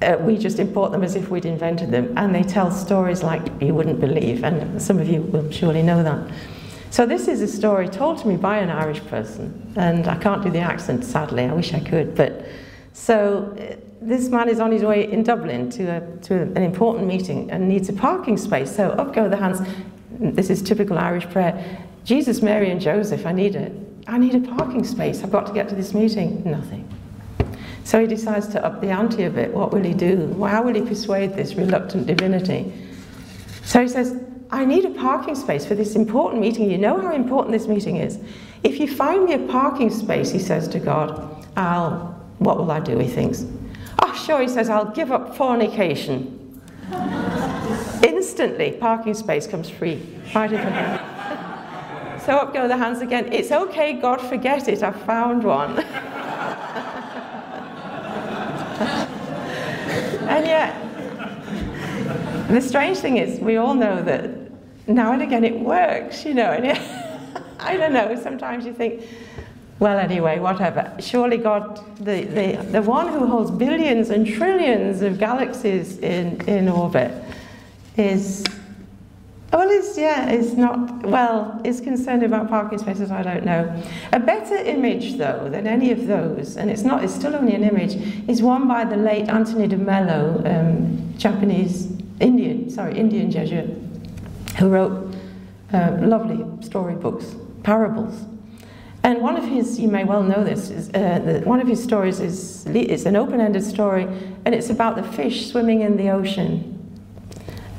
uh, 0.03 0.17
we 0.17 0.37
just 0.37 0.59
import 0.59 0.91
them 0.91 1.03
as 1.03 1.15
if 1.15 1.29
we'd 1.29 1.45
invented 1.45 1.91
them, 1.91 2.13
and 2.17 2.35
they 2.35 2.43
tell 2.43 2.69
stories 2.71 3.23
like 3.23 3.41
you 3.61 3.73
wouldn't 3.73 3.99
believe, 3.99 4.43
and 4.43 4.81
some 4.81 4.99
of 4.99 5.07
you 5.07 5.21
will 5.21 5.49
surely 5.51 5.81
know 5.81 6.03
that. 6.03 6.31
So 6.89 7.05
this 7.07 7.27
is 7.27 7.41
a 7.41 7.47
story 7.47 7.89
told 7.89 8.19
to 8.19 8.27
me 8.27 8.35
by 8.35 8.57
an 8.57 8.69
Irish 8.69 9.03
person, 9.05 9.73
and 9.75 10.07
I 10.07 10.15
can't 10.15 10.43
do 10.43 10.51
the 10.51 10.59
accent, 10.59 11.03
sadly. 11.03 11.43
I 11.45 11.53
wish 11.53 11.73
I 11.73 11.79
could, 11.79 12.13
but 12.13 12.45
so 12.93 13.55
uh, 13.59 13.75
this 13.99 14.29
man 14.29 14.49
is 14.49 14.59
on 14.59 14.71
his 14.71 14.83
way 14.83 15.11
in 15.11 15.23
Dublin 15.23 15.69
to, 15.71 15.83
a, 15.85 16.17
to 16.23 16.41
an 16.41 16.57
important 16.57 17.07
meeting 17.07 17.49
and 17.49 17.67
needs 17.67 17.89
a 17.89 17.93
parking 17.93 18.37
space. 18.37 18.75
So 18.75 18.91
up 18.91 19.13
go 19.13 19.27
the 19.29 19.37
hands. 19.37 19.61
This 20.19 20.49
is 20.49 20.61
typical 20.61 20.99
Irish 20.99 21.25
prayer. 21.29 21.79
Jesus, 22.03 22.41
Mary, 22.41 22.69
and 22.69 22.79
Joseph, 22.79 23.25
I 23.25 23.31
need 23.31 23.55
it. 23.55 23.71
I 24.05 24.17
need 24.17 24.35
a 24.35 24.55
parking 24.55 24.83
space. 24.83 25.23
I've 25.23 25.31
got 25.31 25.47
to 25.47 25.53
get 25.53 25.69
to 25.69 25.75
this 25.75 25.93
meeting. 25.93 26.43
Nothing. 26.45 26.87
So 27.83 27.99
he 27.99 28.07
decides 28.07 28.47
to 28.49 28.65
up 28.65 28.81
the 28.81 28.89
ante 28.89 29.23
a 29.23 29.29
bit. 29.29 29.53
What 29.53 29.71
will 29.71 29.83
he 29.83 29.93
do? 29.93 30.33
How 30.43 30.63
will 30.63 30.73
he 30.73 30.81
persuade 30.81 31.35
this 31.35 31.55
reluctant 31.55 32.07
divinity? 32.07 32.73
So 33.63 33.81
he 33.81 33.87
says, 33.87 34.17
I 34.51 34.65
need 34.65 34.85
a 34.85 34.91
parking 34.91 35.35
space 35.35 35.65
for 35.65 35.75
this 35.75 35.95
important 35.95 36.41
meeting. 36.41 36.69
You 36.69 36.77
know 36.77 37.01
how 37.01 37.13
important 37.13 37.51
this 37.51 37.67
meeting 37.67 37.97
is. 37.97 38.19
If 38.63 38.79
you 38.79 38.87
find 38.87 39.25
me 39.25 39.33
a 39.33 39.39
parking 39.39 39.89
space, 39.89 40.31
he 40.31 40.39
says 40.39 40.67
to 40.69 40.79
God, 40.79 41.45
I'll, 41.57 42.21
what 42.37 42.57
will 42.57 42.71
I 42.71 42.79
do? 42.79 42.97
He 42.99 43.07
thinks. 43.07 43.45
Oh, 44.01 44.13
sure, 44.13 44.41
he 44.41 44.47
says, 44.47 44.69
I'll 44.69 44.91
give 44.91 45.11
up 45.11 45.35
fornication. 45.35 46.61
Instantly, 48.03 48.73
parking 48.73 49.13
space 49.13 49.47
comes 49.47 49.69
free, 49.69 50.01
right 50.33 50.51
in 50.51 50.61
front 50.61 52.21
So 52.25 52.37
up 52.37 52.53
go 52.53 52.67
the 52.67 52.77
hands 52.77 53.01
again. 53.01 53.33
It's 53.33 53.51
okay, 53.51 53.93
God, 53.93 54.21
forget 54.21 54.67
it, 54.69 54.81
I've 54.81 55.01
found 55.01 55.43
one. 55.43 55.83
and 60.37 60.45
yet, 60.45 60.73
the 62.49 62.61
strange 62.61 62.97
thing 62.97 63.17
is, 63.17 63.39
we 63.39 63.57
all 63.57 63.73
know 63.73 64.01
that 64.03 64.29
now 64.87 65.13
and 65.13 65.21
again 65.21 65.43
it 65.43 65.59
works, 65.59 66.25
you 66.25 66.33
know. 66.33 66.51
And 66.51 66.65
it, 66.65 66.77
I 67.59 67.77
don't 67.77 67.93
know, 67.93 68.19
sometimes 68.21 68.65
you 68.65 68.73
think, 68.73 69.03
well, 69.79 69.97
anyway, 69.97 70.39
whatever. 70.39 70.95
Surely 70.99 71.37
God, 71.37 71.83
the, 71.97 72.23
the, 72.25 72.57
the 72.71 72.81
one 72.81 73.07
who 73.07 73.25
holds 73.25 73.51
billions 73.51 74.09
and 74.09 74.25
trillions 74.25 75.01
of 75.01 75.19
galaxies 75.19 75.97
in, 75.99 76.41
in 76.47 76.69
orbit, 76.69 77.11
is 77.97 78.43
well, 79.53 79.69
is 79.69 79.97
yeah, 79.97 80.31
is 80.31 80.55
not 80.55 81.05
well, 81.05 81.61
is 81.63 81.79
concerned 81.79 82.23
about 82.23 82.49
parking 82.49 82.79
spaces. 82.79 83.11
I 83.11 83.21
don't 83.21 83.45
know. 83.45 83.81
A 84.11 84.19
better 84.19 84.55
image, 84.55 85.17
though, 85.17 85.47
than 85.49 85.67
any 85.67 85.91
of 85.91 86.07
those, 86.07 86.57
and 86.57 86.71
it's 86.71 86.81
not. 86.81 87.03
It's 87.03 87.13
still 87.13 87.35
only 87.35 87.53
an 87.53 87.63
image. 87.63 87.95
Is 88.27 88.41
one 88.41 88.67
by 88.67 88.83
the 88.83 88.97
late 88.97 89.29
Anthony 89.29 89.67
de 89.67 89.77
Mello, 89.77 90.41
um, 90.45 91.13
Japanese 91.17 91.91
Indian, 92.19 92.69
sorry, 92.69 92.97
Indian 92.97 93.29
Jesuit, 93.29 93.69
who 94.57 94.69
wrote 94.69 95.15
uh, 95.71 95.97
lovely 96.01 96.43
storybooks, 96.65 97.35
parables. 97.61 98.25
And 99.03 99.21
one 99.21 99.35
of 99.35 99.43
his, 99.43 99.79
you 99.79 99.89
may 99.89 100.05
well 100.05 100.23
know 100.23 100.45
this, 100.45 100.69
is, 100.69 100.89
uh, 100.89 101.19
the, 101.19 101.41
one 101.41 101.59
of 101.59 101.67
his 101.67 101.83
stories 101.83 102.21
is 102.21 102.65
it's 102.67 103.05
an 103.05 103.17
open-ended 103.17 103.63
story, 103.63 104.03
and 104.45 104.55
it's 104.55 104.69
about 104.69 104.95
the 104.95 105.03
fish 105.03 105.51
swimming 105.51 105.81
in 105.81 105.97
the 105.97 106.09
ocean 106.09 106.72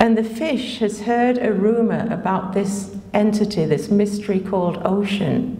and 0.04 0.18
the 0.18 0.22
fish 0.22 0.80
has 0.80 1.00
heard 1.00 1.38
a 1.38 1.50
rumor 1.50 2.06
about 2.12 2.52
this 2.52 2.94
entity, 3.14 3.64
this 3.64 3.88
mystery 3.88 4.38
called 4.38 4.82
ocean. 4.84 5.56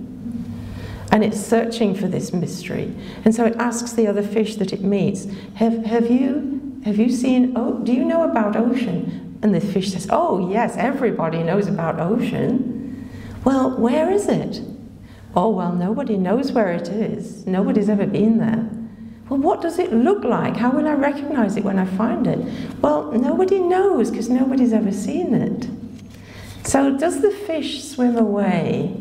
And 1.11 1.25
it's 1.25 1.41
searching 1.41 1.95
for 1.95 2.09
this 2.09 2.31
mystery. 2.31 2.95
And 3.25 3.35
so 3.35 3.47
it 3.47 3.57
asks 3.57 3.95
the 3.95 4.07
other 4.07 4.23
fish 4.23 4.57
that 4.57 4.71
it 4.75 4.83
meets, 4.83 5.27
Have, 5.55 5.87
have, 5.87 6.11
you, 6.11 6.79
have 6.85 6.99
you 6.99 7.09
seen, 7.09 7.55
oh, 7.57 7.79
do 7.79 7.95
you 7.95 8.05
know 8.05 8.29
about 8.31 8.55
ocean? 8.55 9.39
And 9.43 9.55
the 9.55 9.63
fish 9.63 9.93
says, 9.93 10.09
Oh, 10.11 10.51
yes, 10.51 10.77
everybody 10.77 11.43
knows 11.43 11.67
about 11.67 11.99
ocean. 11.99 13.11
Well, 13.45 13.71
where 13.79 14.11
is 14.11 14.29
it? 14.29 14.61
Oh, 15.35 15.49
well, 15.49 15.73
nobody 15.73 16.19
knows 16.19 16.53
where 16.53 16.71
it 16.71 16.89
is. 16.89 17.47
Nobody's 17.47 17.89
ever 17.89 18.07
been 18.07 18.37
there. 18.37 18.69
Well, 19.29 19.41
what 19.41 19.63
does 19.63 19.79
it 19.79 19.93
look 19.93 20.23
like? 20.23 20.57
How 20.57 20.71
will 20.71 20.87
I 20.87 20.93
recognize 20.93 21.57
it 21.57 21.65
when 21.65 21.79
I 21.79 21.87
find 21.87 22.27
it? 22.27 22.39
Well, 22.83 23.11
nobody 23.13 23.59
knows 23.59 24.11
because 24.11 24.29
nobody's 24.29 24.73
ever 24.73 24.93
seen 24.93 25.35
it. 25.35 25.69
So, 26.67 26.97
does 26.97 27.23
the 27.23 27.31
fish 27.31 27.85
swim 27.85 28.17
away 28.17 29.01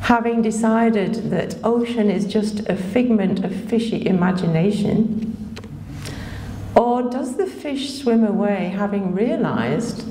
having 0.00 0.42
decided 0.42 1.30
that 1.30 1.56
ocean 1.64 2.10
is 2.10 2.26
just 2.26 2.68
a 2.68 2.76
figment 2.76 3.44
of 3.44 3.54
fishy 3.54 4.06
imagination? 4.06 5.36
Or 6.74 7.02
does 7.02 7.36
the 7.36 7.46
fish 7.46 7.94
swim 7.94 8.24
away 8.24 8.74
having 8.76 9.14
realized 9.14 10.04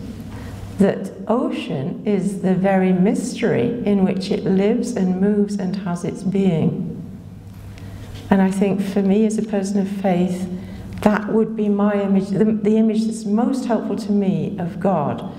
that 0.79 1.12
ocean 1.27 2.01
is 2.05 2.41
the 2.41 2.55
very 2.55 2.91
mystery 2.91 3.81
in 3.86 4.03
which 4.03 4.31
it 4.31 4.43
lives 4.43 4.95
and 4.95 5.21
moves 5.21 5.55
and 5.58 5.75
has 5.77 6.03
its 6.03 6.23
being? 6.23 6.94
And 8.29 8.41
I 8.41 8.51
think 8.51 8.81
for 8.81 9.01
me, 9.01 9.25
as 9.25 9.38
a 9.38 9.43
person 9.43 9.79
of 9.79 9.88
faith, 9.88 10.49
that 11.01 11.31
would 11.31 11.55
be 11.55 11.69
my 11.69 12.01
image, 12.01 12.29
the, 12.29 12.45
the 12.45 12.77
image 12.77 13.05
that's 13.05 13.25
most 13.25 13.65
helpful 13.65 13.95
to 13.95 14.11
me 14.11 14.57
of 14.59 14.79
God. 14.79 15.31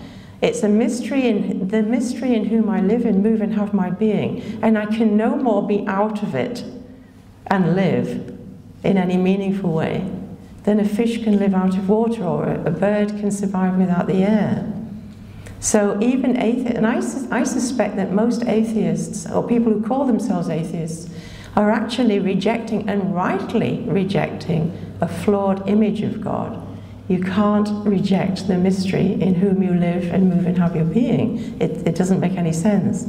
It's 0.43 0.63
a 0.63 0.69
mystery 0.69 1.27
in 1.27 1.69
the 1.69 1.83
mystery 1.83 2.35
in 2.35 2.45
whom 2.45 2.69
I 2.69 2.81
live 2.81 3.07
and 3.07 3.23
move 3.23 3.41
and 3.41 3.55
have 3.55 3.73
my 3.73 3.91
being, 3.91 4.61
and 4.63 4.77
I 4.77 4.87
can 4.87 5.17
no 5.17 5.35
more 5.35 5.67
be 5.67 5.85
out 5.87 6.23
of 6.23 6.35
it 6.35 6.65
and 7.47 7.75
live 7.75 8.39
in 8.85 8.99
any 8.99 9.17
meaningful 9.17 9.73
way 9.73 10.09
than 10.65 10.81
a 10.81 10.85
fish 10.85 11.23
can 11.23 11.39
live 11.39 11.55
out 11.55 11.77
of 11.77 11.89
water 11.89 12.25
or 12.25 12.45
a 12.45 12.71
bird 12.71 13.09
can 13.09 13.31
survive 13.31 13.77
without 13.77 14.07
the 14.07 14.25
air. 14.25 14.73
So 15.61 15.99
even 16.03 16.37
atheists, 16.37 16.77
and 16.77 16.87
I, 16.87 17.41
I 17.41 17.45
suspect 17.45 17.97
that 17.97 18.13
most 18.13 18.45
atheists, 18.45 19.29
or 19.31 19.47
people 19.47 19.73
who 19.73 19.83
call 19.83 20.05
themselves 20.05 20.49
atheists, 20.49 21.13
are 21.57 21.71
actually 21.71 22.19
rejecting 22.19 22.89
and 22.89 23.15
rightly 23.15 23.81
rejecting 23.87 24.77
a 25.01 25.09
flawed 25.09 25.67
image 25.69 26.03
of 26.03 26.21
God. 26.21 26.63
You 27.09 27.21
can't 27.23 27.69
reject 27.87 28.49
the 28.49 28.59
mystery 28.59 29.13
in 29.13 29.35
whom 29.35 29.63
you 29.63 29.73
live 29.73 30.13
and 30.13 30.29
move 30.29 30.47
and 30.47 30.59
have 30.59 30.75
your 30.75 30.85
being. 30.85 31.57
It, 31.61 31.87
it 31.87 31.95
doesn't 31.95 32.21
make 32.21 32.33
any 32.33 32.53
sense. 32.53 33.07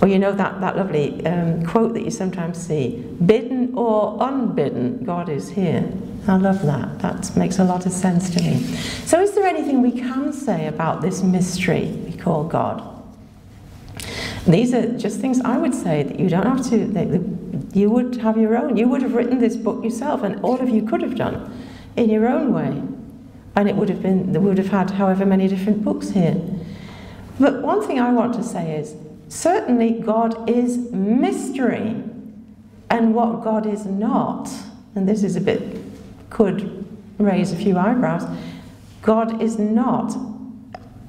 Or 0.00 0.08
you 0.08 0.18
know 0.18 0.32
that, 0.32 0.60
that 0.60 0.76
lovely 0.76 1.24
um, 1.26 1.64
quote 1.64 1.94
that 1.94 2.02
you 2.02 2.10
sometimes 2.10 2.58
see 2.58 2.98
bidden 3.24 3.72
or 3.76 4.16
unbidden, 4.20 5.04
God 5.04 5.28
is 5.28 5.50
here. 5.50 5.92
I 6.26 6.36
love 6.38 6.62
that. 6.62 6.98
That 7.00 7.36
makes 7.36 7.58
a 7.58 7.64
lot 7.64 7.86
of 7.86 7.92
sense 7.92 8.30
to 8.30 8.42
me. 8.42 8.62
So, 9.04 9.20
is 9.20 9.32
there 9.32 9.46
anything 9.46 9.82
we 9.82 9.92
can 9.92 10.32
say 10.32 10.66
about 10.66 11.02
this 11.02 11.22
mystery 11.22 11.86
we 12.04 12.16
call 12.16 12.44
God? 12.44 12.88
These 14.46 14.74
are 14.74 14.98
just 14.98 15.20
things 15.20 15.40
I 15.40 15.56
would 15.56 15.74
say 15.74 16.02
that 16.02 16.18
you 16.18 16.28
don't 16.28 16.46
have 16.46 16.68
to, 16.70 16.86
you 17.72 17.90
would 17.90 18.16
have 18.16 18.36
your 18.36 18.56
own. 18.56 18.76
You 18.76 18.88
would 18.88 19.02
have 19.02 19.14
written 19.14 19.38
this 19.38 19.56
book 19.56 19.82
yourself, 19.82 20.22
and 20.22 20.42
all 20.42 20.60
of 20.60 20.68
you 20.68 20.82
could 20.82 21.02
have 21.02 21.16
done 21.16 21.52
in 21.96 22.10
your 22.10 22.28
own 22.28 22.52
way. 22.52 22.82
And 23.54 23.68
it 23.68 23.76
would 23.76 23.88
have 23.88 24.02
been, 24.02 24.32
would 24.42 24.58
have 24.58 24.68
had 24.68 24.90
however 24.90 25.26
many 25.26 25.48
different 25.48 25.84
books 25.84 26.10
here. 26.10 26.40
But 27.38 27.62
one 27.62 27.82
thing 27.86 28.00
I 28.00 28.12
want 28.12 28.34
to 28.34 28.42
say 28.42 28.76
is 28.76 28.94
certainly 29.28 30.00
God 30.00 30.48
is 30.48 30.76
mystery. 30.92 32.02
And 32.90 33.14
what 33.14 33.42
God 33.42 33.66
is 33.66 33.86
not, 33.86 34.50
and 34.94 35.08
this 35.08 35.22
is 35.22 35.34
a 35.36 35.40
bit, 35.40 35.78
could 36.28 36.86
raise 37.18 37.52
a 37.52 37.56
few 37.56 37.78
eyebrows, 37.78 38.24
God 39.00 39.40
is 39.40 39.58
not 39.58 40.14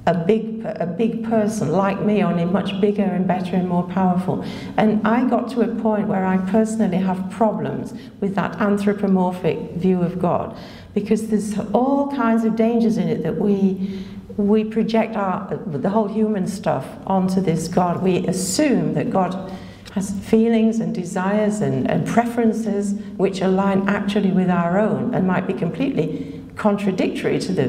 a 0.06 0.14
big, 0.14 0.62
a 0.64 0.86
big 0.86 1.24
person 1.24 1.70
like 1.72 2.00
me, 2.00 2.22
only 2.22 2.44
much 2.44 2.78
bigger 2.80 3.02
and 3.02 3.26
better 3.26 3.56
and 3.56 3.68
more 3.68 3.84
powerful. 3.84 4.44
And 4.76 5.06
I 5.06 5.28
got 5.28 5.50
to 5.52 5.62
a 5.62 5.74
point 5.82 6.08
where 6.08 6.26
I 6.26 6.36
personally 6.50 6.98
have 6.98 7.30
problems 7.30 7.94
with 8.20 8.34
that 8.34 8.60
anthropomorphic 8.60 9.72
view 9.72 10.02
of 10.02 10.18
God 10.18 10.56
because 10.92 11.28
there's 11.28 11.58
all 11.72 12.10
kinds 12.10 12.44
of 12.44 12.54
dangers 12.54 12.98
in 12.98 13.08
it 13.08 13.22
that 13.22 13.36
we 13.36 14.04
we 14.36 14.64
project 14.64 15.14
our, 15.14 15.56
the 15.66 15.88
whole 15.88 16.08
human 16.08 16.46
stuff 16.46 16.86
onto 17.06 17.40
this 17.40 17.68
God. 17.68 18.02
We 18.02 18.26
assume 18.26 18.94
that 18.94 19.10
God 19.10 19.52
has 19.92 20.10
feelings 20.10 20.80
and 20.80 20.92
desires 20.92 21.60
and, 21.60 21.88
and 21.88 22.04
preferences 22.04 22.94
which 23.16 23.40
align 23.40 23.88
actually 23.88 24.32
with 24.32 24.50
our 24.50 24.78
own 24.78 25.14
and 25.14 25.24
might 25.24 25.46
be 25.46 25.52
completely 25.52 26.42
contradictory 26.56 27.38
to 27.38 27.52
the, 27.52 27.68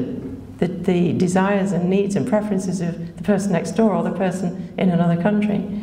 the, 0.58 0.68
the 0.68 1.12
desires 1.12 1.72
and 1.72 1.90
needs 1.90 2.16
and 2.16 2.26
preferences 2.26 2.80
of 2.80 3.16
the 3.16 3.22
person 3.22 3.52
next 3.52 3.72
door 3.72 3.94
or 3.94 4.02
the 4.02 4.12
person 4.12 4.74
in 4.78 4.90
another 4.90 5.20
country. 5.20 5.82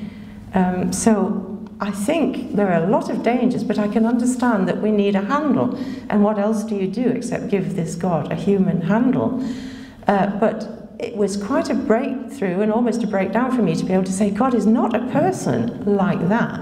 Um, 0.53 0.91
so 0.91 1.49
I 1.79 1.91
think 1.91 2.55
there 2.55 2.71
are 2.71 2.83
a 2.83 2.87
lot 2.87 3.09
of 3.09 3.23
dangers, 3.23 3.63
but 3.63 3.77
I 3.77 3.87
can 3.87 4.05
understand 4.05 4.67
that 4.67 4.81
we 4.81 4.91
need 4.91 5.15
a 5.15 5.21
handle. 5.21 5.75
And 6.09 6.23
what 6.23 6.39
else 6.39 6.63
do 6.63 6.75
you 6.75 6.87
do 6.87 7.07
except 7.07 7.49
give 7.49 7.75
this 7.75 7.95
God 7.95 8.31
a 8.31 8.35
human 8.35 8.81
handle? 8.81 9.43
Uh, 10.07 10.27
but 10.39 10.95
it 10.99 11.15
was 11.15 11.35
quite 11.35 11.69
a 11.69 11.73
breakthrough 11.73 12.61
and 12.61 12.71
almost 12.71 13.03
a 13.03 13.07
breakdown 13.07 13.55
for 13.55 13.61
me 13.61 13.75
to 13.75 13.83
be 13.83 13.93
able 13.93 14.05
to 14.05 14.11
say, 14.11 14.29
God 14.29 14.53
is 14.53 14.65
not 14.65 14.95
a 14.95 15.05
person 15.11 15.83
like 15.85 16.29
that. 16.29 16.61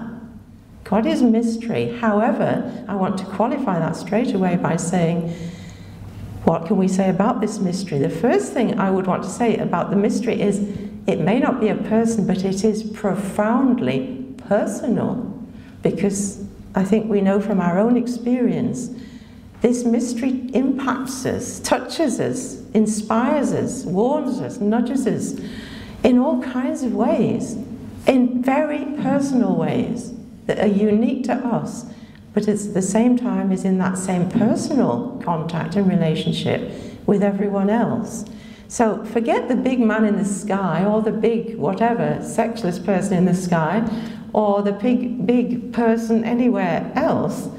God 0.83 1.05
is 1.05 1.21
mystery. 1.21 1.97
However, 1.99 2.85
I 2.87 2.95
want 2.95 3.17
to 3.19 3.25
qualify 3.25 3.79
that 3.79 3.95
straight 3.95 4.33
away 4.33 4.55
by 4.55 4.75
saying, 4.75 5.33
what 6.43 6.65
can 6.65 6.77
we 6.77 6.87
say 6.87 7.09
about 7.09 7.41
this 7.41 7.59
mystery? 7.59 7.99
The 7.99 8.09
first 8.09 8.53
thing 8.53 8.79
I 8.79 8.89
would 8.89 9.07
want 9.07 9.23
to 9.23 9.29
say 9.29 9.57
about 9.57 9.89
the 9.89 9.95
mystery 9.95 10.41
is 10.41 10.59
it 11.07 11.19
may 11.19 11.39
not 11.39 11.59
be 11.59 11.67
a 11.67 11.75
person, 11.75 12.25
but 12.25 12.43
it 12.43 12.63
is 12.63 12.83
profoundly 12.83 14.35
personal 14.47 15.27
because 15.81 16.43
I 16.75 16.83
think 16.83 17.09
we 17.09 17.21
know 17.21 17.39
from 17.41 17.59
our 17.59 17.79
own 17.79 17.97
experience 17.97 18.89
this 19.61 19.83
mystery 19.83 20.49
impacts 20.53 21.25
us, 21.25 21.59
touches 21.59 22.19
us, 22.19 22.63
inspires 22.71 23.53
us, 23.53 23.85
warns 23.85 24.39
us, 24.39 24.59
nudges 24.59 25.05
us 25.05 25.39
in 26.03 26.17
all 26.17 26.41
kinds 26.41 26.81
of 26.81 26.95
ways, 26.95 27.57
in 28.07 28.41
very 28.41 28.85
personal 29.01 29.55
ways 29.55 30.13
that 30.47 30.59
are 30.59 30.67
unique 30.67 31.25
to 31.25 31.33
us, 31.33 31.85
but 32.33 32.47
at 32.47 32.73
the 32.73 32.81
same 32.81 33.17
time 33.17 33.51
is 33.51 33.65
in 33.65 33.77
that 33.79 33.97
same 33.97 34.29
personal 34.29 35.21
contact 35.23 35.75
and 35.75 35.89
relationship 35.89 36.71
with 37.05 37.23
everyone 37.23 37.69
else. 37.69 38.25
So 38.67 39.03
forget 39.03 39.49
the 39.49 39.55
big 39.55 39.81
man 39.81 40.05
in 40.05 40.15
the 40.15 40.25
sky 40.25 40.85
or 40.85 41.01
the 41.01 41.11
big 41.11 41.57
whatever 41.57 42.23
sexless 42.23 42.79
person 42.79 43.17
in 43.17 43.25
the 43.25 43.33
sky 43.33 43.85
or 44.31 44.61
the 44.61 44.71
big 44.71 45.25
big 45.25 45.73
person 45.73 46.23
anywhere 46.23 46.89
else. 46.95 47.49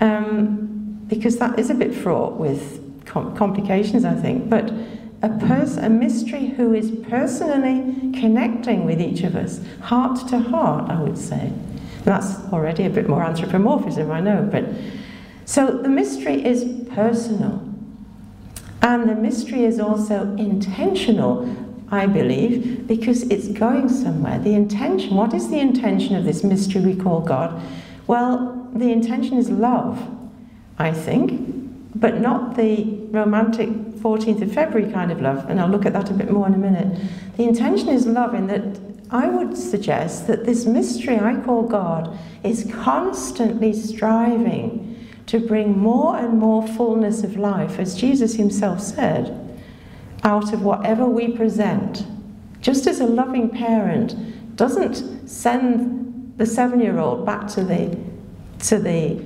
Um, 0.00 1.04
because 1.06 1.38
that 1.38 1.58
is 1.58 1.70
a 1.70 1.74
bit 1.74 1.94
fraught 1.94 2.34
with 2.34 3.04
com- 3.06 3.36
complications, 3.36 4.04
I 4.04 4.14
think. 4.14 4.50
But 4.50 4.72
a 5.22 5.28
person, 5.28 5.84
a 5.84 5.88
mystery 5.88 6.48
who 6.48 6.74
is 6.74 6.90
personally 7.08 8.12
connecting 8.18 8.84
with 8.84 9.00
each 9.00 9.22
of 9.22 9.34
us, 9.34 9.60
heart 9.82 10.28
to 10.28 10.38
heart, 10.38 10.90
I 10.90 11.00
would 11.02 11.18
say. 11.18 11.52
That's 12.08 12.36
already 12.54 12.86
a 12.86 12.90
bit 12.90 13.06
more 13.06 13.22
anthropomorphism, 13.22 14.10
I 14.10 14.20
know. 14.20 14.48
But 14.50 14.64
so 15.44 15.70
the 15.70 15.90
mystery 15.90 16.42
is 16.42 16.64
personal, 16.88 17.62
and 18.80 19.06
the 19.06 19.14
mystery 19.14 19.64
is 19.64 19.78
also 19.78 20.34
intentional. 20.36 21.54
I 21.90 22.06
believe, 22.06 22.86
because 22.86 23.22
it's 23.24 23.48
going 23.48 23.88
somewhere. 23.88 24.38
The 24.38 24.54
intention, 24.54 25.16
what 25.16 25.32
is 25.32 25.48
the 25.48 25.58
intention 25.58 26.16
of 26.16 26.24
this 26.24 26.44
mystery 26.44 26.82
we 26.82 26.94
call 26.94 27.20
God? 27.20 27.62
Well, 28.06 28.68
the 28.74 28.92
intention 28.92 29.38
is 29.38 29.50
love. 29.50 29.98
I 30.78 30.92
think, 30.92 31.40
but 31.94 32.20
not 32.20 32.56
the 32.56 32.84
romantic 33.10 33.68
14th 33.68 34.42
of 34.42 34.52
February 34.52 34.92
kind 34.92 35.10
of 35.10 35.20
love, 35.20 35.48
and 35.48 35.60
I'll 35.60 35.68
look 35.68 35.86
at 35.86 35.92
that 35.94 36.10
a 36.10 36.14
bit 36.14 36.30
more 36.30 36.46
in 36.46 36.54
a 36.54 36.58
minute. 36.58 37.00
The 37.36 37.44
intention 37.44 37.88
is 37.88 38.06
love, 38.06 38.34
in 38.34 38.46
that 38.46 38.97
I 39.10 39.28
would 39.28 39.56
suggest 39.56 40.26
that 40.26 40.44
this 40.44 40.66
mystery 40.66 41.18
I 41.18 41.40
call 41.40 41.62
God 41.62 42.18
is 42.44 42.70
constantly 42.82 43.72
striving 43.72 45.06
to 45.26 45.38
bring 45.38 45.78
more 45.78 46.16
and 46.16 46.38
more 46.38 46.66
fullness 46.66 47.22
of 47.22 47.36
life, 47.36 47.78
as 47.78 47.94
Jesus 47.94 48.34
himself 48.34 48.80
said, 48.80 49.60
out 50.24 50.52
of 50.52 50.62
whatever 50.62 51.06
we 51.06 51.28
present. 51.28 52.06
Just 52.60 52.86
as 52.86 53.00
a 53.00 53.06
loving 53.06 53.50
parent 53.50 54.56
doesn't 54.56 55.28
send 55.28 56.34
the 56.36 56.46
seven 56.46 56.80
year 56.80 56.98
old 56.98 57.24
back 57.24 57.46
to 57.48 57.64
the, 57.64 57.98
to 58.60 58.78
the 58.78 59.22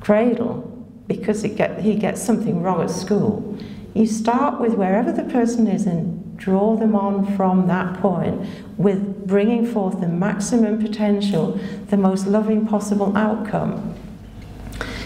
cradle 0.00 0.62
because 1.06 1.42
get, 1.42 1.80
he 1.80 1.94
gets 1.94 2.22
something 2.22 2.62
wrong 2.62 2.82
at 2.82 2.90
school. 2.90 3.58
You 3.94 4.06
start 4.06 4.60
with 4.60 4.74
wherever 4.74 5.12
the 5.12 5.24
person 5.24 5.66
is 5.66 5.86
and 5.86 6.36
draw 6.36 6.76
them 6.76 6.94
on 6.94 7.36
from 7.36 7.66
that 7.68 7.98
point 8.00 8.46
with 8.76 9.15
bringing 9.26 9.66
forth 9.66 10.00
the 10.00 10.08
maximum 10.08 10.78
potential, 10.80 11.58
the 11.88 11.96
most 11.96 12.26
loving 12.26 12.66
possible 12.66 13.16
outcome. 13.16 13.94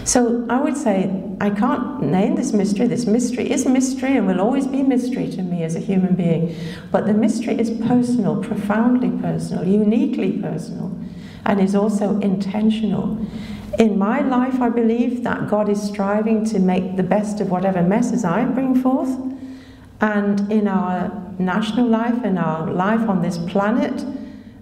So 0.03 0.45
I 0.49 0.59
would 0.59 0.77
say 0.77 1.11
I 1.39 1.49
can't 1.49 2.01
name 2.01 2.35
this 2.35 2.53
mystery. 2.53 2.87
This 2.87 3.05
mystery 3.05 3.51
is 3.51 3.65
mystery 3.65 4.17
and 4.17 4.27
will 4.27 4.41
always 4.41 4.67
be 4.67 4.83
mystery 4.83 5.29
to 5.29 5.41
me 5.41 5.63
as 5.63 5.75
a 5.75 5.79
human 5.79 6.15
being. 6.15 6.55
But 6.91 7.05
the 7.05 7.13
mystery 7.13 7.59
is 7.59 7.69
personal, 7.69 8.43
profoundly 8.43 9.11
personal, 9.21 9.65
uniquely 9.65 10.33
personal, 10.41 10.97
and 11.45 11.59
is 11.59 11.75
also 11.75 12.19
intentional. 12.19 13.25
In 13.79 13.97
my 13.97 14.21
life, 14.21 14.59
I 14.59 14.69
believe 14.69 15.23
that 15.23 15.49
God 15.49 15.69
is 15.69 15.81
striving 15.81 16.45
to 16.45 16.59
make 16.59 16.97
the 16.97 17.03
best 17.03 17.39
of 17.39 17.49
whatever 17.49 17.81
messes 17.81 18.25
I 18.25 18.43
bring 18.45 18.75
forth. 18.75 19.17
And 20.01 20.51
in 20.51 20.67
our 20.67 21.09
national 21.39 21.87
life 21.87 22.23
and 22.23 22.37
our 22.37 22.71
life 22.71 23.07
on 23.09 23.21
this 23.21 23.37
planet, 23.37 24.05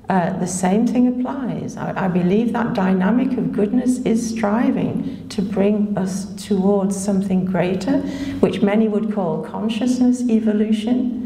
uh, 0.10 0.38
the 0.40 0.48
same 0.48 0.88
thing 0.88 1.08
applies. 1.08 1.78
I, 1.78 2.06
I, 2.06 2.08
believe 2.08 2.52
that 2.54 2.74
dynamic 2.74 3.38
of 3.38 3.52
goodness 3.52 4.00
is 4.00 4.28
striving 4.28 5.30
to 5.30 5.42
bring 5.44 5.96
us 5.96 6.34
towards 6.48 7.00
something 7.00 7.46
greater, 7.46 8.00
which 8.40 8.62
many 8.62 8.88
would 8.88 9.14
call 9.14 9.44
consciousness 9.44 10.22
evolution 10.22 11.20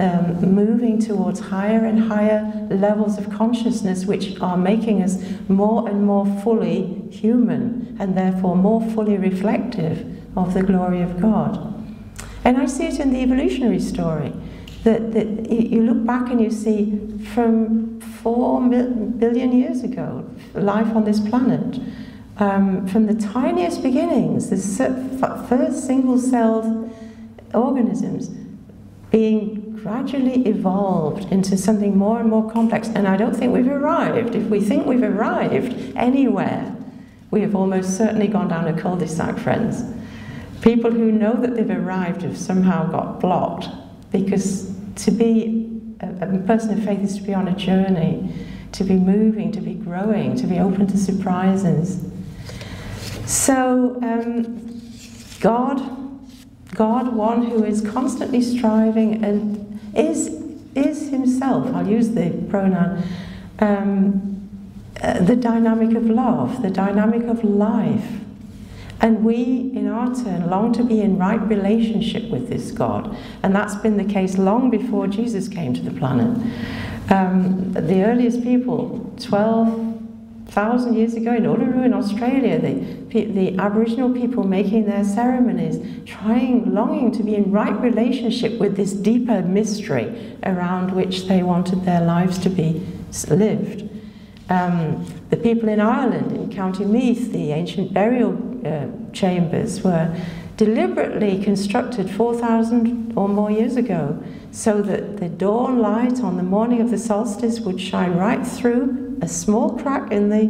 um, 0.00 0.54
moving 0.54 0.98
towards 0.98 1.40
higher 1.40 1.84
and 1.84 1.98
higher 1.98 2.66
levels 2.70 3.18
of 3.18 3.30
consciousness, 3.30 4.06
which 4.06 4.40
are 4.40 4.56
making 4.56 5.02
us 5.02 5.22
more 5.48 5.86
and 5.88 6.02
more 6.02 6.24
fully 6.42 7.06
human 7.10 7.96
and 8.00 8.16
therefore 8.16 8.56
more 8.56 8.80
fully 8.92 9.18
reflective 9.18 10.06
of 10.36 10.54
the 10.54 10.62
glory 10.62 11.02
of 11.02 11.20
God. 11.20 11.66
And 12.44 12.56
I 12.56 12.64
see 12.64 12.86
it 12.86 12.98
in 12.98 13.12
the 13.12 13.20
evolutionary 13.20 13.80
story. 13.80 14.32
That, 14.84 15.12
that 15.12 15.50
you 15.50 15.82
look 15.82 16.06
back 16.06 16.30
and 16.30 16.40
you 16.40 16.50
see 16.50 16.98
from 17.34 18.00
four 18.00 18.60
billion 18.62 19.52
years 19.52 19.82
ago, 19.82 20.26
life 20.54 20.96
on 20.96 21.04
this 21.04 21.20
planet, 21.20 21.80
um, 22.38 22.86
from 22.88 23.06
the 23.06 23.14
tiniest 23.14 23.82
beginnings, 23.82 24.48
the 24.48 24.56
first 25.48 25.86
single 25.86 26.18
celled 26.18 26.90
organisms 27.52 28.30
being 29.10 29.76
gradually 29.82 30.46
evolved 30.46 31.30
into 31.32 31.56
something 31.56 31.96
more 31.96 32.20
and 32.20 32.30
more 32.30 32.50
complex. 32.50 32.88
And 32.88 33.08
I 33.08 33.16
don't 33.16 33.34
think 33.34 33.52
we've 33.52 33.68
arrived. 33.68 34.34
If 34.34 34.44
we 34.44 34.60
think 34.60 34.86
we've 34.86 35.02
arrived 35.02 35.94
anywhere, 35.96 36.74
we 37.30 37.40
have 37.42 37.54
almost 37.54 37.96
certainly 37.96 38.28
gone 38.28 38.48
down 38.48 38.68
a 38.68 38.78
cul 38.78 38.96
de 38.96 39.06
sac, 39.06 39.38
friends. 39.38 39.84
People 40.62 40.90
who 40.90 41.10
know 41.10 41.34
that 41.34 41.56
they've 41.56 41.70
arrived 41.70 42.22
have 42.22 42.36
somehow 42.36 42.90
got 42.90 43.20
blocked 43.20 43.68
because 44.12 44.69
to 45.04 45.10
be 45.10 45.70
a, 46.00 46.34
a 46.34 46.38
person 46.40 46.76
of 46.78 46.84
faith 46.84 47.00
is 47.00 47.16
to 47.16 47.22
be 47.22 47.34
on 47.34 47.48
a 47.48 47.56
journey, 47.56 48.32
to 48.72 48.84
be 48.84 48.94
moving, 48.94 49.52
to 49.52 49.60
be 49.60 49.74
growing, 49.74 50.36
to 50.36 50.46
be 50.46 50.58
open 50.58 50.86
to 50.86 50.96
surprises. 50.96 52.04
So, 53.26 53.98
um, 54.02 54.80
God, 55.40 55.80
God, 56.74 57.14
one 57.14 57.42
who 57.42 57.64
is 57.64 57.80
constantly 57.80 58.42
striving 58.42 59.24
and 59.24 59.80
is, 59.94 60.28
is 60.74 61.10
himself, 61.10 61.74
I'll 61.74 61.86
use 61.86 62.10
the 62.10 62.30
pronoun, 62.48 63.02
um, 63.58 64.48
uh, 65.02 65.20
the 65.20 65.36
dynamic 65.36 65.96
of 65.96 66.06
love, 66.06 66.62
the 66.62 66.70
dynamic 66.70 67.22
of 67.24 67.42
life. 67.42 68.19
And 69.00 69.24
we, 69.24 69.72
in 69.74 69.88
our 69.88 70.14
turn, 70.14 70.50
long 70.50 70.72
to 70.74 70.84
be 70.84 71.00
in 71.00 71.16
right 71.18 71.40
relationship 71.40 72.30
with 72.30 72.50
this 72.50 72.70
God. 72.70 73.16
And 73.42 73.54
that's 73.54 73.74
been 73.76 73.96
the 73.96 74.04
case 74.04 74.36
long 74.36 74.70
before 74.70 75.06
Jesus 75.06 75.48
came 75.48 75.72
to 75.72 75.80
the 75.80 75.90
planet. 75.92 76.36
Um, 77.10 77.72
the 77.72 78.04
earliest 78.04 78.42
people, 78.42 79.12
12,000 79.20 80.94
years 80.94 81.14
ago 81.14 81.34
in 81.34 81.44
Uluru 81.44 81.84
in 81.84 81.94
Australia, 81.94 82.60
the, 82.60 83.24
the 83.24 83.58
Aboriginal 83.58 84.12
people 84.12 84.44
making 84.44 84.84
their 84.84 85.04
ceremonies, 85.04 85.80
trying, 86.04 86.74
longing 86.74 87.10
to 87.12 87.22
be 87.22 87.34
in 87.34 87.50
right 87.50 87.80
relationship 87.80 88.60
with 88.60 88.76
this 88.76 88.92
deeper 88.92 89.40
mystery 89.40 90.36
around 90.44 90.92
which 90.92 91.26
they 91.26 91.42
wanted 91.42 91.84
their 91.84 92.02
lives 92.02 92.38
to 92.38 92.50
be 92.50 92.86
lived. 93.28 93.89
Um, 94.50 95.06
the 95.30 95.36
people 95.36 95.68
in 95.68 95.80
Ireland, 95.80 96.32
in 96.32 96.52
County 96.52 96.84
Meath, 96.84 97.30
the 97.30 97.52
ancient 97.52 97.94
burial 97.94 98.36
uh, 98.66 98.86
chambers 99.12 99.82
were 99.82 100.12
deliberately 100.56 101.42
constructed 101.42 102.10
4,000 102.10 103.12
or 103.16 103.28
more 103.28 103.50
years 103.50 103.76
ago 103.76 104.22
so 104.50 104.82
that 104.82 105.18
the 105.18 105.28
dawn 105.28 105.78
light 105.78 106.20
on 106.20 106.36
the 106.36 106.42
morning 106.42 106.80
of 106.80 106.90
the 106.90 106.98
solstice 106.98 107.60
would 107.60 107.80
shine 107.80 108.16
right 108.16 108.44
through 108.44 109.16
a 109.22 109.28
small 109.28 109.78
crack 109.78 110.10
in 110.10 110.28
the, 110.28 110.42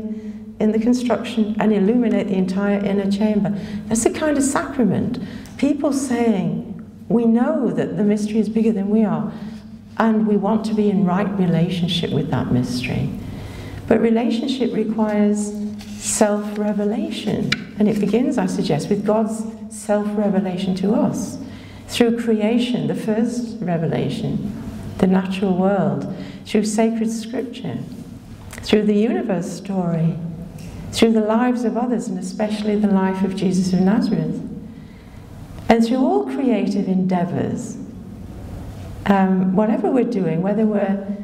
in 0.58 0.72
the 0.72 0.78
construction 0.78 1.54
and 1.60 1.70
illuminate 1.70 2.28
the 2.28 2.34
entire 2.34 2.82
inner 2.82 3.10
chamber. 3.10 3.50
That's 3.86 4.06
a 4.06 4.10
kind 4.10 4.38
of 4.38 4.42
sacrament. 4.42 5.18
People 5.58 5.92
saying, 5.92 6.84
We 7.08 7.26
know 7.26 7.70
that 7.70 7.98
the 7.98 8.02
mystery 8.02 8.38
is 8.38 8.48
bigger 8.48 8.72
than 8.72 8.88
we 8.88 9.04
are, 9.04 9.30
and 9.98 10.26
we 10.26 10.38
want 10.38 10.64
to 10.66 10.74
be 10.74 10.88
in 10.88 11.04
right 11.04 11.30
relationship 11.38 12.10
with 12.10 12.30
that 12.30 12.50
mystery. 12.50 13.10
But 13.90 14.00
relationship 14.00 14.72
requires 14.72 15.52
self 15.98 16.56
revelation. 16.56 17.50
And 17.76 17.88
it 17.88 17.98
begins, 17.98 18.38
I 18.38 18.46
suggest, 18.46 18.88
with 18.88 19.04
God's 19.04 19.42
self 19.68 20.06
revelation 20.16 20.76
to 20.76 20.94
us 20.94 21.38
through 21.88 22.22
creation, 22.22 22.86
the 22.86 22.94
first 22.94 23.60
revelation, 23.60 24.62
the 24.98 25.08
natural 25.08 25.56
world, 25.56 26.06
through 26.46 26.66
sacred 26.66 27.10
scripture, 27.10 27.78
through 28.62 28.84
the 28.84 28.94
universe 28.94 29.50
story, 29.50 30.16
through 30.92 31.10
the 31.10 31.22
lives 31.22 31.64
of 31.64 31.76
others, 31.76 32.06
and 32.06 32.16
especially 32.16 32.76
the 32.76 32.86
life 32.86 33.24
of 33.24 33.34
Jesus 33.34 33.72
of 33.72 33.80
Nazareth, 33.80 34.40
and 35.68 35.84
through 35.84 35.98
all 35.98 36.26
creative 36.26 36.86
endeavors. 36.86 37.76
Um, 39.06 39.56
whatever 39.56 39.90
we're 39.90 40.04
doing, 40.04 40.42
whether 40.42 40.64
we're 40.64 41.19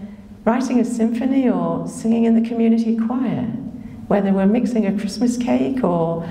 writing 0.47 0.79
a 0.79 0.85
symphony 0.85 1.51
or 1.51 1.87
singing 1.89 2.25
in 2.25 2.41
the 2.41 2.49
community 2.49 2.97
choir, 2.97 3.43
whether 4.07 4.33
we're 4.33 4.47
mixing 4.47 4.87
a 4.87 4.97
Christmas 4.97 5.37
cake 5.37 5.83
or 5.83 6.27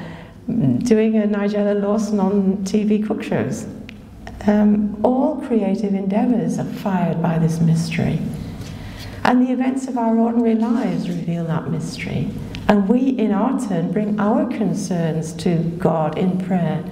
doing 0.47 1.17
a 1.17 1.27
Nigella 1.27 1.79
Lawson 1.81 2.19
on 2.21 2.57
TV 2.59 3.05
cook 3.05 3.21
shows. 3.21 3.67
Um, 4.47 4.97
all 5.03 5.41
creative 5.41 5.93
endeavours 5.93 6.57
are 6.59 6.63
fired 6.63 7.21
by 7.21 7.39
this 7.39 7.59
mystery. 7.59 8.21
And 9.25 9.45
the 9.45 9.51
events 9.51 9.87
of 9.87 9.97
our 9.97 10.17
ordinary 10.17 10.55
lives 10.55 11.09
reveal 11.09 11.43
that 11.45 11.69
mystery. 11.69 12.29
And 12.69 12.87
we, 12.87 13.09
in 13.09 13.33
our 13.33 13.59
turn, 13.59 13.91
bring 13.91 14.17
our 14.19 14.47
concerns 14.47 15.33
to 15.33 15.57
God 15.77 16.17
in 16.17 16.37
prayer 16.37 16.85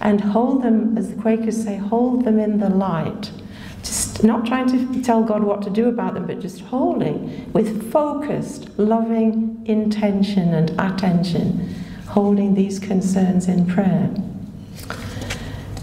and 0.00 0.20
hold 0.20 0.62
them, 0.62 0.96
as 0.96 1.10
the 1.10 1.20
Quakers 1.20 1.62
say, 1.62 1.76
hold 1.76 2.24
them 2.24 2.38
in 2.38 2.60
the 2.60 2.70
light 2.70 3.30
just 3.82 4.22
not 4.22 4.46
trying 4.46 4.68
to 4.68 5.02
tell 5.02 5.22
God 5.22 5.42
what 5.42 5.62
to 5.62 5.70
do 5.70 5.88
about 5.88 6.14
them, 6.14 6.26
but 6.26 6.40
just 6.40 6.60
holding 6.60 7.52
with 7.52 7.90
focused, 7.90 8.68
loving 8.78 9.62
intention 9.66 10.54
and 10.54 10.70
attention, 10.78 11.74
holding 12.08 12.54
these 12.54 12.78
concerns 12.78 13.48
in 13.48 13.66
prayer. 13.66 14.10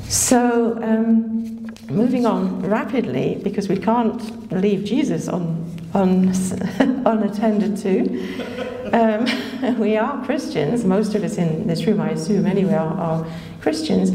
So, 0.07 0.81
um, 0.81 1.65
moving 1.89 2.25
on 2.25 2.62
rapidly, 2.62 3.39
because 3.43 3.67
we 3.67 3.77
can't 3.77 4.51
leave 4.51 4.83
Jesus 4.83 5.27
on, 5.27 5.65
on, 5.93 6.29
unattended 7.05 7.77
to. 7.77 8.89
Um, 8.91 9.77
we 9.79 9.97
are 9.97 10.23
Christians, 10.25 10.85
most 10.85 11.15
of 11.15 11.23
us 11.23 11.38
in 11.38 11.67
this 11.67 11.85
room, 11.85 11.99
I 11.99 12.12
assume 12.12 12.45
anyway, 12.45 12.73
are, 12.73 12.93
are 12.93 13.27
Christians. 13.62 14.12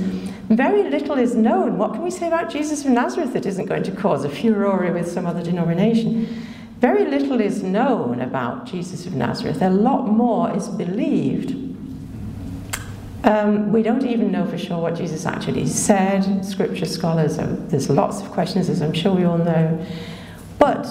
Very 0.48 0.90
little 0.90 1.18
is 1.18 1.34
known. 1.34 1.78
What 1.78 1.94
can 1.94 2.02
we 2.02 2.10
say 2.10 2.26
about 2.26 2.50
Jesus 2.50 2.84
of 2.84 2.90
Nazareth 2.90 3.32
that 3.32 3.46
isn't 3.46 3.66
going 3.66 3.82
to 3.84 3.92
cause 3.92 4.24
a 4.24 4.28
furore 4.28 4.92
with 4.92 5.10
some 5.10 5.26
other 5.26 5.42
denomination? 5.42 6.46
Very 6.80 7.06
little 7.06 7.40
is 7.40 7.62
known 7.62 8.20
about 8.20 8.66
Jesus 8.66 9.06
of 9.06 9.14
Nazareth. 9.14 9.62
A 9.62 9.70
lot 9.70 10.06
more 10.06 10.54
is 10.54 10.68
believed. 10.68 11.64
Um, 13.24 13.72
we 13.72 13.82
don't 13.82 14.04
even 14.04 14.30
know 14.30 14.46
for 14.46 14.58
sure 14.58 14.78
what 14.78 14.96
Jesus 14.96 15.24
actually 15.24 15.66
said. 15.66 16.44
Scripture 16.44 16.84
scholars, 16.84 17.38
there's 17.38 17.88
lots 17.88 18.20
of 18.20 18.30
questions, 18.30 18.68
as 18.68 18.82
I'm 18.82 18.92
sure 18.92 19.14
we 19.14 19.24
all 19.24 19.38
know. 19.38 19.86
But 20.58 20.86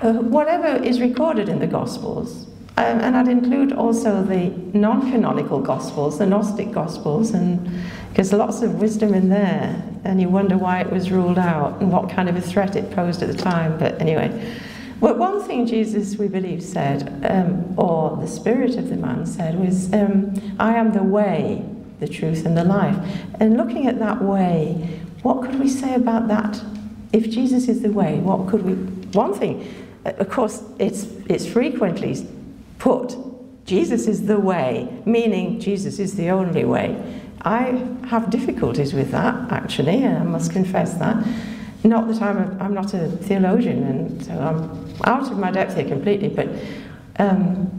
uh, 0.00 0.14
whatever 0.14 0.82
is 0.82 0.98
recorded 0.98 1.50
in 1.50 1.58
the 1.58 1.66
Gospels, 1.66 2.46
um, 2.80 3.00
and 3.00 3.14
I'd 3.14 3.28
include 3.28 3.74
also 3.74 4.22
the 4.22 4.48
non 4.72 5.10
canonical 5.10 5.60
Gospels, 5.60 6.18
the 6.18 6.24
Gnostic 6.24 6.72
Gospels, 6.72 7.32
and 7.32 7.84
because 8.08 8.32
lots 8.32 8.62
of 8.62 8.76
wisdom 8.76 9.12
in 9.12 9.28
there, 9.28 9.82
and 10.04 10.18
you 10.18 10.30
wonder 10.30 10.56
why 10.56 10.80
it 10.80 10.90
was 10.90 11.10
ruled 11.10 11.38
out 11.38 11.78
and 11.82 11.92
what 11.92 12.08
kind 12.08 12.30
of 12.30 12.36
a 12.36 12.40
threat 12.40 12.76
it 12.76 12.90
posed 12.92 13.22
at 13.22 13.28
the 13.28 13.36
time. 13.36 13.78
But 13.78 14.00
anyway, 14.00 14.56
well, 14.98 15.14
one 15.14 15.42
thing 15.42 15.66
Jesus, 15.66 16.16
we 16.16 16.26
believe, 16.26 16.62
said, 16.62 17.22
um, 17.30 17.78
or 17.78 18.16
the 18.16 18.26
spirit 18.26 18.76
of 18.76 18.88
the 18.88 18.96
man 18.96 19.26
said, 19.26 19.60
was, 19.60 19.92
um, 19.92 20.32
I 20.58 20.74
am 20.76 20.92
the 20.92 21.02
way, 21.02 21.62
the 21.98 22.08
truth, 22.08 22.46
and 22.46 22.56
the 22.56 22.64
life. 22.64 22.96
And 23.40 23.58
looking 23.58 23.88
at 23.88 23.98
that 23.98 24.22
way, 24.22 25.00
what 25.20 25.42
could 25.42 25.60
we 25.60 25.68
say 25.68 25.94
about 25.94 26.28
that? 26.28 26.62
If 27.12 27.28
Jesus 27.28 27.68
is 27.68 27.82
the 27.82 27.92
way, 27.92 28.20
what 28.20 28.48
could 28.48 28.62
we. 28.62 28.72
One 29.12 29.34
thing, 29.34 29.70
of 30.06 30.30
course, 30.30 30.62
it's, 30.78 31.04
it's 31.28 31.46
frequently 31.46 32.26
put 32.80 33.16
Jesus 33.70 34.08
is 34.08 34.26
the 34.26 34.40
way, 34.40 34.88
meaning 35.04 35.60
Jesus 35.60 36.00
is 36.00 36.16
the 36.16 36.30
only 36.30 36.64
way. 36.64 37.00
I 37.42 37.86
have 38.08 38.28
difficulties 38.28 38.92
with 38.92 39.12
that, 39.12 39.52
actually, 39.52 40.02
and 40.02 40.18
I 40.18 40.24
must 40.24 40.52
confess 40.52 40.94
that. 40.94 41.24
Not 41.84 42.08
that 42.08 42.20
I'm, 42.20 42.38
a, 42.38 42.64
I'm 42.64 42.74
not 42.74 42.92
a 42.94 43.06
theologian, 43.08 43.84
and 43.84 44.24
so 44.24 44.32
I'm 44.32 44.98
out 45.04 45.30
of 45.30 45.38
my 45.38 45.52
depth 45.52 45.76
here 45.76 45.86
completely, 45.86 46.28
but 46.28 46.48
um, 47.20 47.70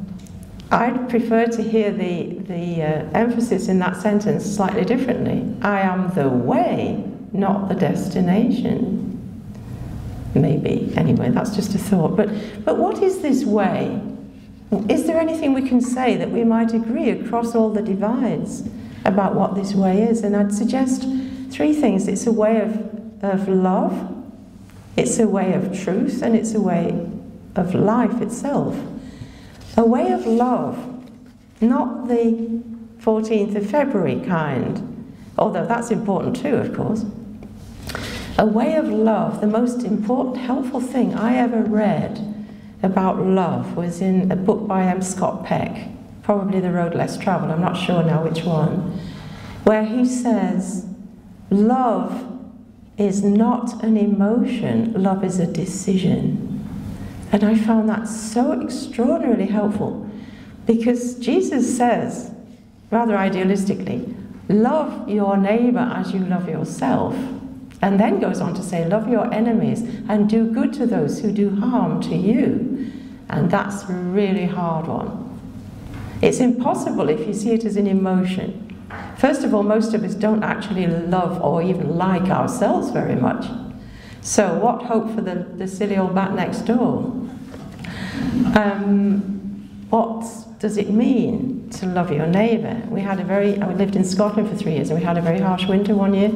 I'd 0.72 1.10
prefer 1.10 1.46
to 1.48 1.62
hear 1.62 1.92
the, 1.92 2.40
the 2.48 2.82
uh, 2.82 3.10
emphasis 3.14 3.68
in 3.68 3.78
that 3.80 3.98
sentence 3.98 4.46
slightly 4.46 4.86
differently. 4.86 5.46
I 5.62 5.82
am 5.82 6.14
the 6.16 6.30
way, 6.30 7.04
not 7.34 7.68
the 7.68 7.76
destination. 7.76 9.10
Maybe, 10.36 10.94
anyway, 10.96 11.32
that's 11.32 11.54
just 11.54 11.76
a 11.76 11.78
thought. 11.78 12.16
But, 12.16 12.30
but 12.64 12.78
what 12.78 13.04
is 13.04 13.22
this 13.22 13.44
way? 13.44 14.02
Is 14.90 15.06
there 15.06 15.20
anything 15.20 15.54
we 15.54 15.68
can 15.68 15.82
say 15.82 16.16
that 16.18 16.32
we 16.32 16.44
might 16.44 16.74
agree 16.74 17.10
across 17.10 17.56
all 17.56 17.70
the 17.70 17.82
divides? 17.82 18.64
about 19.06 19.36
what 19.36 19.56
this 19.56 19.74
way 19.74 20.04
is. 20.04 20.24
And 20.24 20.36
I'd 20.36 20.54
suggest 20.54 21.04
three 21.50 21.74
things 21.74 22.08
it's 22.08 22.28
a 22.28 22.32
way 22.32 22.62
of, 22.62 23.24
of 23.24 23.48
love, 23.48 24.16
it's 24.98 25.20
a 25.20 25.28
way 25.28 25.54
of 25.54 25.78
truth, 25.78 26.22
and 26.22 26.36
it's 26.36 26.54
a 26.54 26.62
way 26.62 27.08
of 27.56 27.74
life 27.74 28.22
itself. 28.22 28.78
A 29.78 29.86
way 29.86 30.12
of 30.12 30.26
love, 30.26 30.78
not 31.62 32.08
the 32.08 32.62
14th 33.00 33.56
of 33.56 33.70
February 33.70 34.20
kind, 34.26 35.14
although 35.38 35.66
that's 35.66 35.92
important 35.92 36.36
too, 36.36 36.56
of 36.56 36.76
course. 36.76 37.06
A 38.38 38.46
way 38.46 38.76
of 38.76 38.88
love, 38.88 39.42
the 39.42 39.48
most 39.48 39.84
important, 39.84 40.38
helpful 40.38 40.82
thing 40.82 41.14
I 41.14 41.38
ever 41.38 41.62
read 41.62 42.31
about 42.84 43.20
love 43.20 43.76
was 43.76 44.02
in 44.02 44.32
a 44.32 44.36
book 44.36 44.68
by 44.68 44.84
M. 44.84 45.02
Scott 45.02 45.46
Peck 45.46 45.92
probably 46.24 46.60
The 46.60 46.72
Road 46.72 46.96
Less 46.96 47.18
Traveled, 47.18 47.52
I'm 47.52 47.62
not 47.62 47.78
sure 47.78 48.04
now 48.04 48.24
which 48.24 48.44
one, 48.44 49.00
where 49.64 49.84
he 49.84 50.06
says, 50.06 50.86
Love 51.50 52.40
is 52.98 53.24
not 53.24 53.84
an 53.84 53.98
emotion, 53.98 54.94
love 54.94 55.24
is 55.24 55.40
a 55.40 55.48
decision. 55.48 56.48
And 57.32 57.44
I 57.44 57.56
found 57.56 57.90
that 57.90 58.08
so 58.08 58.62
extraordinarily 58.62 59.48
helpful 59.48 60.10
because 60.66 61.16
Jesus 61.16 61.76
says, 61.76 62.32
rather 62.92 63.16
idealistically, 63.16 64.16
love 64.48 65.10
your 65.10 65.38
neighbor 65.38 65.80
as 65.80 66.14
you 66.14 66.20
love 66.20 66.48
yourself. 66.48 67.16
And 67.82 68.00
then 68.00 68.20
goes 68.20 68.42
on 68.42 68.54
to 68.56 68.64
say, 68.64 68.88
love 68.88 69.10
your 69.10 69.34
enemies 69.34 69.82
and 70.08 70.30
do 70.30 70.52
good 70.52 70.72
to 70.74 70.86
those 70.86 71.22
who 71.22 71.32
do 71.32 71.56
harm 71.56 72.02
to 72.04 72.16
you. 72.16 72.92
And 73.30 73.50
that's 73.50 73.84
a 73.84 73.94
really 73.94 74.46
hard 74.46 74.88
one. 74.88 75.40
It's 76.22 76.40
impossible 76.40 77.10
if 77.10 77.28
you 77.28 77.34
see 77.34 77.52
it 77.52 77.66
as 77.66 77.78
an 77.78 77.88
emotion. 77.88 78.68
First 79.18 79.44
of 79.44 79.54
all, 79.54 79.64
most 79.64 79.94
of 79.94 80.04
us 80.04 80.14
don't 80.14 80.44
actually 80.44 80.86
love 80.86 81.42
or 81.42 81.64
even 81.64 81.98
like 81.98 82.30
ourselves 82.30 82.92
very 82.92 83.16
much. 83.16 83.46
So, 84.22 84.60
what 84.60 84.84
hope 84.84 85.16
for 85.16 85.22
the, 85.22 85.36
the 85.58 85.68
silly 85.68 85.98
old 85.98 86.14
bat 86.14 86.36
next 86.36 86.60
door? 86.62 87.00
Um, 88.56 89.78
what 89.90 90.24
does 90.60 90.78
it 90.78 90.92
mean 90.92 91.70
to 91.72 91.88
love 91.88 92.12
your 92.12 92.28
neighbour? 92.28 92.82
We 92.90 93.02
had 93.02 93.20
a 93.20 93.24
very, 93.24 93.60
I 93.60 93.74
lived 93.74 93.96
in 93.96 94.04
Scotland 94.04 94.50
for 94.50 94.56
three 94.56 94.74
years 94.74 94.92
and 94.92 95.00
we 95.00 95.06
had 95.06 95.18
a 95.18 95.22
very 95.22 95.40
harsh 95.40 95.66
winter 95.66 95.96
one 95.96 96.14
year. 96.14 96.32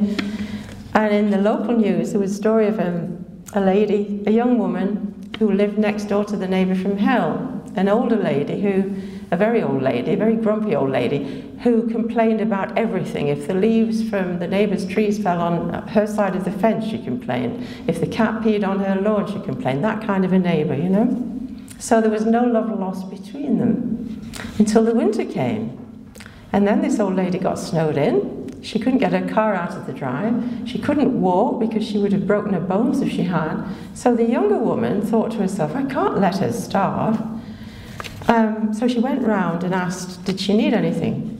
And 0.96 1.14
in 1.14 1.30
the 1.30 1.36
local 1.36 1.76
news, 1.76 2.12
there 2.12 2.20
was 2.20 2.32
a 2.32 2.34
story 2.34 2.68
of 2.68 2.80
um, 2.80 3.22
a 3.52 3.60
lady, 3.60 4.24
a 4.26 4.30
young 4.30 4.58
woman, 4.58 5.30
who 5.38 5.52
lived 5.52 5.76
next 5.76 6.04
door 6.04 6.24
to 6.24 6.38
the 6.38 6.48
neighbour 6.48 6.74
from 6.74 6.96
hell, 6.96 7.62
an 7.74 7.86
older 7.86 8.16
lady 8.16 8.62
who, 8.62 8.96
a 9.30 9.36
very 9.36 9.62
old 9.62 9.82
lady, 9.82 10.14
a 10.14 10.16
very 10.16 10.36
grumpy 10.36 10.74
old 10.74 10.88
lady, 10.88 11.52
who 11.62 11.86
complained 11.90 12.40
about 12.40 12.78
everything. 12.78 13.28
If 13.28 13.46
the 13.46 13.52
leaves 13.52 14.08
from 14.08 14.38
the 14.38 14.46
neighbour's 14.46 14.86
trees 14.86 15.22
fell 15.22 15.42
on 15.42 15.86
her 15.88 16.06
side 16.06 16.34
of 16.34 16.46
the 16.46 16.50
fence, 16.50 16.86
she 16.86 17.04
complained. 17.04 17.66
If 17.86 18.00
the 18.00 18.06
cat 18.06 18.42
peed 18.42 18.66
on 18.66 18.78
her 18.78 18.98
lawn, 18.98 19.26
she 19.26 19.38
complained. 19.44 19.84
That 19.84 20.02
kind 20.02 20.24
of 20.24 20.32
a 20.32 20.38
neighbour, 20.38 20.76
you 20.76 20.88
know? 20.88 21.62
So 21.78 22.00
there 22.00 22.10
was 22.10 22.24
no 22.24 22.42
love 22.44 22.70
lost 22.70 23.10
between 23.10 23.58
them 23.58 24.32
until 24.58 24.82
the 24.82 24.94
winter 24.94 25.26
came. 25.26 25.78
And 26.54 26.66
then 26.66 26.80
this 26.80 26.98
old 26.98 27.16
lady 27.16 27.38
got 27.38 27.58
snowed 27.58 27.98
in, 27.98 28.45
she 28.66 28.80
couldn't 28.80 28.98
get 28.98 29.12
her 29.12 29.32
car 29.32 29.54
out 29.54 29.76
of 29.76 29.86
the 29.86 29.92
drive. 29.92 30.34
She 30.66 30.80
couldn't 30.80 31.20
walk 31.20 31.60
because 31.60 31.86
she 31.86 31.98
would 31.98 32.12
have 32.12 32.26
broken 32.26 32.52
her 32.52 32.60
bones 32.60 33.00
if 33.00 33.12
she 33.12 33.22
had. 33.22 33.64
So 33.94 34.16
the 34.16 34.24
younger 34.24 34.58
woman 34.58 35.02
thought 35.02 35.30
to 35.32 35.38
herself, 35.38 35.76
I 35.76 35.84
can't 35.84 36.18
let 36.18 36.38
her 36.38 36.52
starve. 36.52 37.20
Um, 38.26 38.74
so 38.74 38.88
she 38.88 38.98
went 38.98 39.22
round 39.22 39.62
and 39.62 39.72
asked, 39.72 40.24
Did 40.24 40.40
she 40.40 40.56
need 40.56 40.74
anything? 40.74 41.38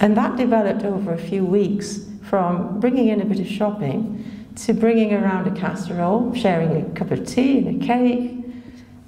And 0.00 0.16
that 0.16 0.36
developed 0.36 0.82
over 0.82 1.12
a 1.12 1.18
few 1.18 1.44
weeks 1.44 2.00
from 2.24 2.80
bringing 2.80 3.06
in 3.06 3.20
a 3.20 3.24
bit 3.24 3.38
of 3.38 3.46
shopping 3.46 4.24
to 4.56 4.72
bringing 4.72 5.14
around 5.14 5.46
a 5.46 5.54
casserole, 5.58 6.34
sharing 6.34 6.76
a 6.76 6.84
cup 6.96 7.12
of 7.12 7.24
tea 7.24 7.58
and 7.58 7.80
a 7.80 7.86
cake. 7.86 8.32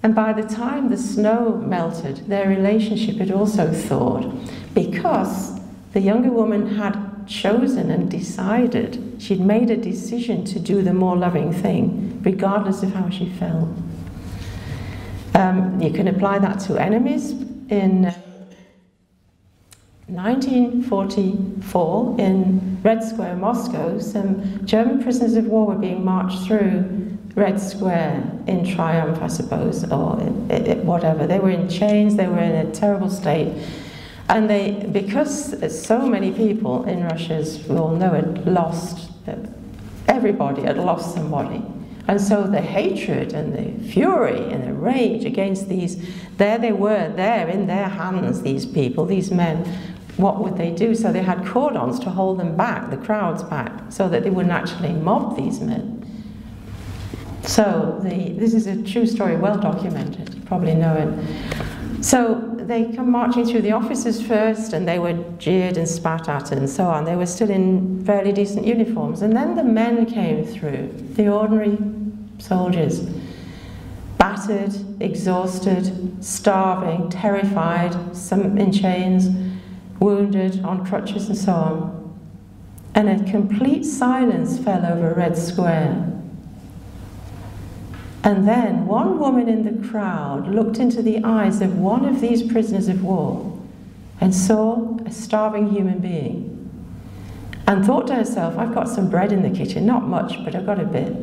And 0.05 0.15
by 0.15 0.33
the 0.33 0.45
time 0.45 0.89
the 0.89 0.97
snow 0.97 1.57
melted, 1.57 2.29
their 2.29 2.49
relationship 2.49 3.17
had 3.17 3.33
also 3.33 3.73
thawed 3.73 4.33
because 4.73 5.59
the 5.95 6.01
younger 6.01 6.31
woman 6.31 6.77
had 6.77 7.08
chosen 7.29 7.91
and 7.91 8.11
decided, 8.11 9.17
she'd 9.19 9.41
made 9.41 9.71
a 9.71 9.77
decision 9.77 10.45
to 10.47 10.59
do 10.59 10.83
the 10.83 10.93
more 10.93 11.17
loving 11.17 11.53
thing, 11.53 12.21
regardless 12.23 12.83
of 12.83 12.93
how 12.95 13.09
she 13.11 13.29
felt. 13.29 13.69
Um, 15.35 15.81
you 15.81 15.93
can 15.93 16.09
apply 16.09 16.41
that 16.41 16.59
to 16.61 16.81
enemies. 16.81 17.33
In 17.69 18.07
uh, 18.07 18.15
1944, 20.09 22.17
in 22.19 22.81
Red 22.83 23.05
Square, 23.05 23.37
Moscow, 23.37 23.99
some 23.99 24.65
German 24.65 25.03
prisoners 25.03 25.37
of 25.37 25.47
war 25.47 25.67
were 25.67 25.75
being 25.75 26.03
marched 26.05 26.47
through 26.47 27.19
Red 27.35 27.61
Square 27.61 28.23
in 28.47 28.65
triumph, 28.65 29.21
I 29.23 29.27
suppose, 29.27 29.85
or 29.91 30.19
it, 30.51 30.67
it, 30.67 30.79
whatever. 30.79 31.27
They 31.27 31.39
were 31.39 31.51
in 31.51 31.69
chains, 31.69 32.17
they 32.17 32.27
were 32.27 32.39
in 32.39 32.67
a 32.67 32.71
terrible 32.73 33.11
state. 33.11 33.53
And 34.29 34.49
they, 34.49 34.73
because 34.93 35.83
so 35.83 36.07
many 36.07 36.33
people 36.33 36.85
in 36.85 37.05
Russia, 37.05 37.35
as 37.35 37.67
we 37.67 37.77
all 37.77 37.97
know, 37.97 38.11
had 38.11 38.47
lost, 38.47 39.11
everybody 40.07 40.63
had 40.63 40.77
lost 40.77 41.15
somebody. 41.15 41.63
And 42.09 42.21
so 42.21 42.47
the 42.47 42.61
hatred 42.61 43.35
and 43.35 43.53
the 43.53 43.89
fury 43.91 44.51
and 44.51 44.67
the 44.67 44.73
rage 44.73 45.25
against 45.25 45.69
these, 45.69 46.03
there 46.37 46.59
they 46.59 46.73
were, 46.73 47.13
there 47.15 47.49
in 47.49 47.67
their 47.67 47.89
hands, 47.89 48.43
these 48.43 48.65
people, 48.65 49.05
these 49.05 49.31
men, 49.31 49.65
what 50.17 50.43
would 50.43 50.57
they 50.57 50.73
do? 50.73 50.95
So 50.95 51.13
they 51.13 51.23
had 51.23 51.47
cordons 51.47 51.99
to 52.01 52.11
hold 52.11 52.39
them 52.39 52.57
back, 52.57 52.91
the 52.91 52.97
crowds 52.97 53.43
back, 53.43 53.93
so 53.93 54.09
that 54.09 54.25
they 54.25 54.31
wouldn't 54.31 54.53
actually 54.53 54.93
mob 54.93 55.37
these 55.37 55.61
men. 55.61 55.95
So 57.43 57.99
the, 58.03 58.33
this 58.33 58.53
is 58.53 58.67
a 58.67 58.83
true 58.83 59.07
story, 59.07 59.37
well 59.37 59.59
documented, 59.59 60.35
you 60.35 60.41
probably 60.43 60.75
know 60.75 60.95
it. 60.95 62.05
So 62.05 62.48
they 62.69 62.93
come 62.95 63.11
marching 63.11 63.47
through 63.47 63.63
the 63.63 63.73
offices 63.73 64.21
first 64.21 64.75
and 64.75 64.87
they 64.87 64.99
were 64.99 65.15
jeered 65.39 65.79
and 65.79 65.89
spat 65.89 66.29
at 66.29 66.53
and 66.53 66.69
so 66.69 66.85
on. 66.85 67.05
They 67.05 67.17
were 67.17 67.27
still 67.27 67.51
in 67.51 68.05
fairly 68.05 68.31
decent 68.31 68.67
uniforms. 68.67 69.23
And 69.23 69.35
then 69.35 69.57
the 69.57 69.65
men 69.65 70.05
came 70.05 70.45
through, 70.45 70.93
the 71.15 71.29
ordinary 71.29 71.79
soldiers, 72.39 73.01
battered, 74.19 74.75
exhausted, 75.01 76.23
starving, 76.23 77.09
terrified, 77.09 78.15
some 78.15 78.59
in 78.59 78.71
chains, 78.71 79.29
wounded, 79.99 80.63
on 80.63 80.85
crutches 80.85 81.29
and 81.29 81.39
so 81.39 81.53
on. 81.53 82.19
And 82.95 83.09
a 83.09 83.31
complete 83.31 83.85
silence 83.85 84.59
fell 84.59 84.85
over 84.85 85.15
Red 85.15 85.39
Square. 85.39 86.18
And 88.29 88.47
then 88.47 88.87
one 88.87 89.19
woman 89.19 89.49
in 89.49 89.65
the 89.65 89.89
crowd 89.89 90.49
looked 90.49 90.77
into 90.77 91.01
the 91.01 91.25
eyes 91.25 91.63
of 91.63 91.79
one 91.79 92.05
of 92.05 92.21
these 92.21 92.43
prisoners 92.43 92.87
of 92.87 93.03
war 93.03 93.59
and 94.21 94.35
saw 94.35 94.99
a 95.07 95.11
starving 95.11 95.71
human 95.71 95.99
being 96.01 96.55
and 97.67 97.87
thought 97.87 98.07
to 98.09 98.15
herself, 98.15 98.59
I've 98.59 98.75
got 98.75 98.87
some 98.87 99.09
bread 99.09 99.33
in 99.33 99.41
the 99.41 99.59
kitchen, 99.59 99.87
not 99.87 100.03
much, 100.03 100.45
but 100.45 100.55
I've 100.55 100.67
got 100.67 100.79
a 100.79 100.85
bit. 100.85 101.17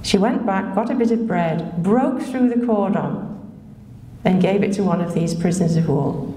She 0.00 0.16
went 0.16 0.46
back, 0.46 0.74
got 0.74 0.90
a 0.90 0.94
bit 0.94 1.10
of 1.10 1.26
bread, 1.26 1.82
broke 1.82 2.22
through 2.22 2.48
the 2.48 2.64
cordon, 2.64 3.52
and 4.24 4.40
gave 4.40 4.62
it 4.62 4.72
to 4.76 4.82
one 4.82 5.02
of 5.02 5.12
these 5.12 5.34
prisoners 5.34 5.76
of 5.76 5.86
war. 5.86 6.34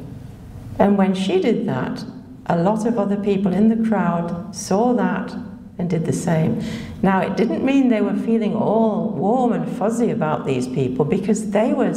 And 0.77 0.97
when 0.97 1.15
she 1.15 1.39
did 1.39 1.65
that, 1.69 2.03
a 2.47 2.57
lot 2.57 2.85
of 2.85 2.99
other 2.99 3.15
people 3.15 3.53
in 3.53 3.69
the 3.69 3.87
crowd 3.87 4.53
saw 4.53 4.91
that 4.95 5.33
and 5.77 5.89
did 5.89 6.05
the 6.05 6.13
same. 6.13 6.61
Now, 7.01 7.21
it 7.21 7.35
didn't 7.35 7.63
mean 7.63 7.89
they 7.89 8.01
were 8.01 8.15
feeling 8.15 8.55
all 8.55 9.09
warm 9.09 9.51
and 9.51 9.69
fuzzy 9.77 10.09
about 10.09 10.45
these 10.45 10.67
people 10.67 11.03
because 11.03 11.51
they 11.51 11.73
were 11.73 11.93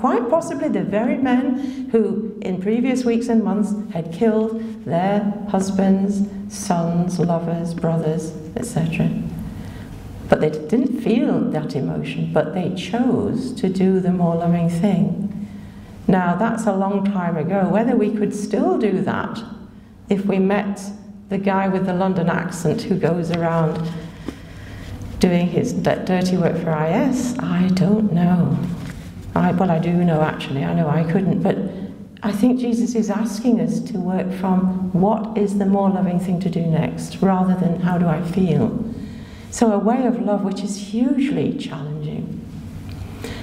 quite 0.00 0.28
possibly 0.30 0.68
the 0.68 0.82
very 0.82 1.18
men 1.18 1.88
who, 1.92 2.38
in 2.40 2.60
previous 2.60 3.04
weeks 3.04 3.28
and 3.28 3.44
months, 3.44 3.74
had 3.92 4.12
killed 4.12 4.84
their 4.84 5.20
husbands, 5.50 6.26
sons, 6.48 7.18
lovers, 7.18 7.74
brothers, 7.74 8.32
etc. 8.56 9.10
But 10.28 10.40
they 10.40 10.50
didn't 10.50 11.02
feel 11.02 11.38
that 11.50 11.76
emotion, 11.76 12.32
but 12.32 12.54
they 12.54 12.74
chose 12.74 13.52
to 13.54 13.68
do 13.68 14.00
the 14.00 14.12
more 14.12 14.36
loving 14.36 14.70
thing. 14.70 15.28
Now, 16.08 16.34
that's 16.34 16.66
a 16.66 16.72
long 16.74 17.04
time 17.04 17.36
ago. 17.36 17.68
Whether 17.68 17.94
we 17.94 18.10
could 18.10 18.34
still 18.34 18.78
do 18.78 19.02
that 19.02 19.42
if 20.08 20.24
we 20.24 20.38
met 20.38 20.80
the 21.32 21.38
guy 21.38 21.66
with 21.66 21.86
the 21.86 21.94
London 21.94 22.28
accent 22.28 22.82
who 22.82 22.96
goes 22.96 23.30
around 23.30 23.90
doing 25.18 25.46
his 25.46 25.72
dirty 25.72 26.36
work 26.36 26.56
for 26.58 26.70
IS? 26.84 27.38
I 27.38 27.68
don't 27.68 28.12
know. 28.12 28.58
I, 29.34 29.52
well, 29.52 29.70
I 29.70 29.78
do 29.78 29.92
know 29.92 30.20
actually. 30.20 30.62
I 30.62 30.74
know 30.74 30.88
I 30.88 31.10
couldn't. 31.10 31.42
But 31.42 31.56
I 32.22 32.32
think 32.32 32.60
Jesus 32.60 32.94
is 32.94 33.08
asking 33.08 33.60
us 33.60 33.80
to 33.80 33.98
work 33.98 34.30
from 34.40 34.92
what 34.92 35.38
is 35.38 35.58
the 35.58 35.64
more 35.64 35.88
loving 35.88 36.20
thing 36.20 36.38
to 36.40 36.50
do 36.50 36.60
next 36.60 37.16
rather 37.22 37.54
than 37.54 37.80
how 37.80 37.96
do 37.96 38.06
I 38.06 38.22
feel. 38.22 38.84
So, 39.50 39.72
a 39.72 39.78
way 39.78 40.06
of 40.06 40.20
love 40.20 40.44
which 40.44 40.62
is 40.62 40.76
hugely 40.76 41.56
challenging. 41.58 42.41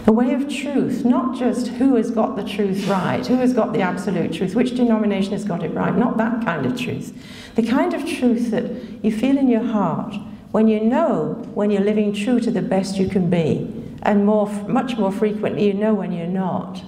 A 0.07 0.11
way 0.11 0.33
of 0.33 0.49
truth, 0.49 1.05
not 1.05 1.37
just 1.37 1.67
who 1.67 1.95
has 1.95 2.09
got 2.09 2.35
the 2.35 2.43
truth 2.43 2.87
right, 2.87 3.25
who 3.25 3.35
has 3.35 3.53
got 3.53 3.73
the 3.73 3.81
absolute 3.81 4.33
truth, 4.33 4.55
which 4.55 4.75
denomination 4.75 5.33
has 5.33 5.45
got 5.45 5.63
it 5.63 5.73
right, 5.73 5.95
not 5.95 6.17
that 6.17 6.43
kind 6.43 6.65
of 6.65 6.79
truth, 6.79 7.13
the 7.55 7.63
kind 7.63 7.93
of 7.93 8.07
truth 8.07 8.51
that 8.51 9.03
you 9.03 9.11
feel 9.11 9.37
in 9.37 9.47
your 9.47 9.63
heart 9.63 10.15
when 10.51 10.67
you 10.67 10.79
know 10.79 11.33
when 11.53 11.69
you're 11.69 11.83
living 11.83 12.11
true 12.13 12.39
to 12.39 12.49
the 12.49 12.61
best 12.61 12.97
you 12.97 13.07
can 13.07 13.29
be, 13.29 13.71
and 14.01 14.25
more, 14.25 14.49
much 14.67 14.97
more 14.97 15.11
frequently, 15.11 15.67
you 15.67 15.73
know 15.73 15.93
when 15.93 16.11
you're 16.11 16.27
not. 16.27 16.81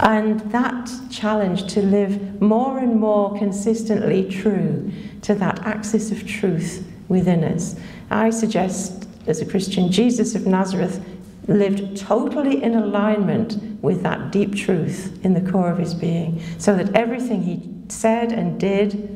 And 0.00 0.40
that 0.52 0.88
challenge 1.10 1.72
to 1.74 1.82
live 1.82 2.40
more 2.40 2.78
and 2.78 3.00
more 3.00 3.36
consistently 3.36 4.28
true 4.30 4.92
to 5.22 5.34
that 5.34 5.58
axis 5.66 6.12
of 6.12 6.26
truth 6.26 6.86
within 7.08 7.42
us. 7.42 7.74
I 8.10 8.30
suggest, 8.30 9.08
as 9.26 9.40
a 9.40 9.46
Christian, 9.46 9.90
Jesus 9.90 10.34
of 10.34 10.46
Nazareth 10.46 11.04
lived 11.48 11.96
totally 11.96 12.62
in 12.62 12.74
alignment 12.74 13.82
with 13.82 14.02
that 14.02 14.30
deep 14.30 14.54
truth 14.54 15.18
in 15.24 15.34
the 15.34 15.50
core 15.50 15.70
of 15.70 15.78
his 15.78 15.94
being, 15.94 16.40
so 16.58 16.76
that 16.76 16.94
everything 16.94 17.42
he 17.42 17.62
said 17.88 18.30
and 18.30 18.60
did 18.60 19.14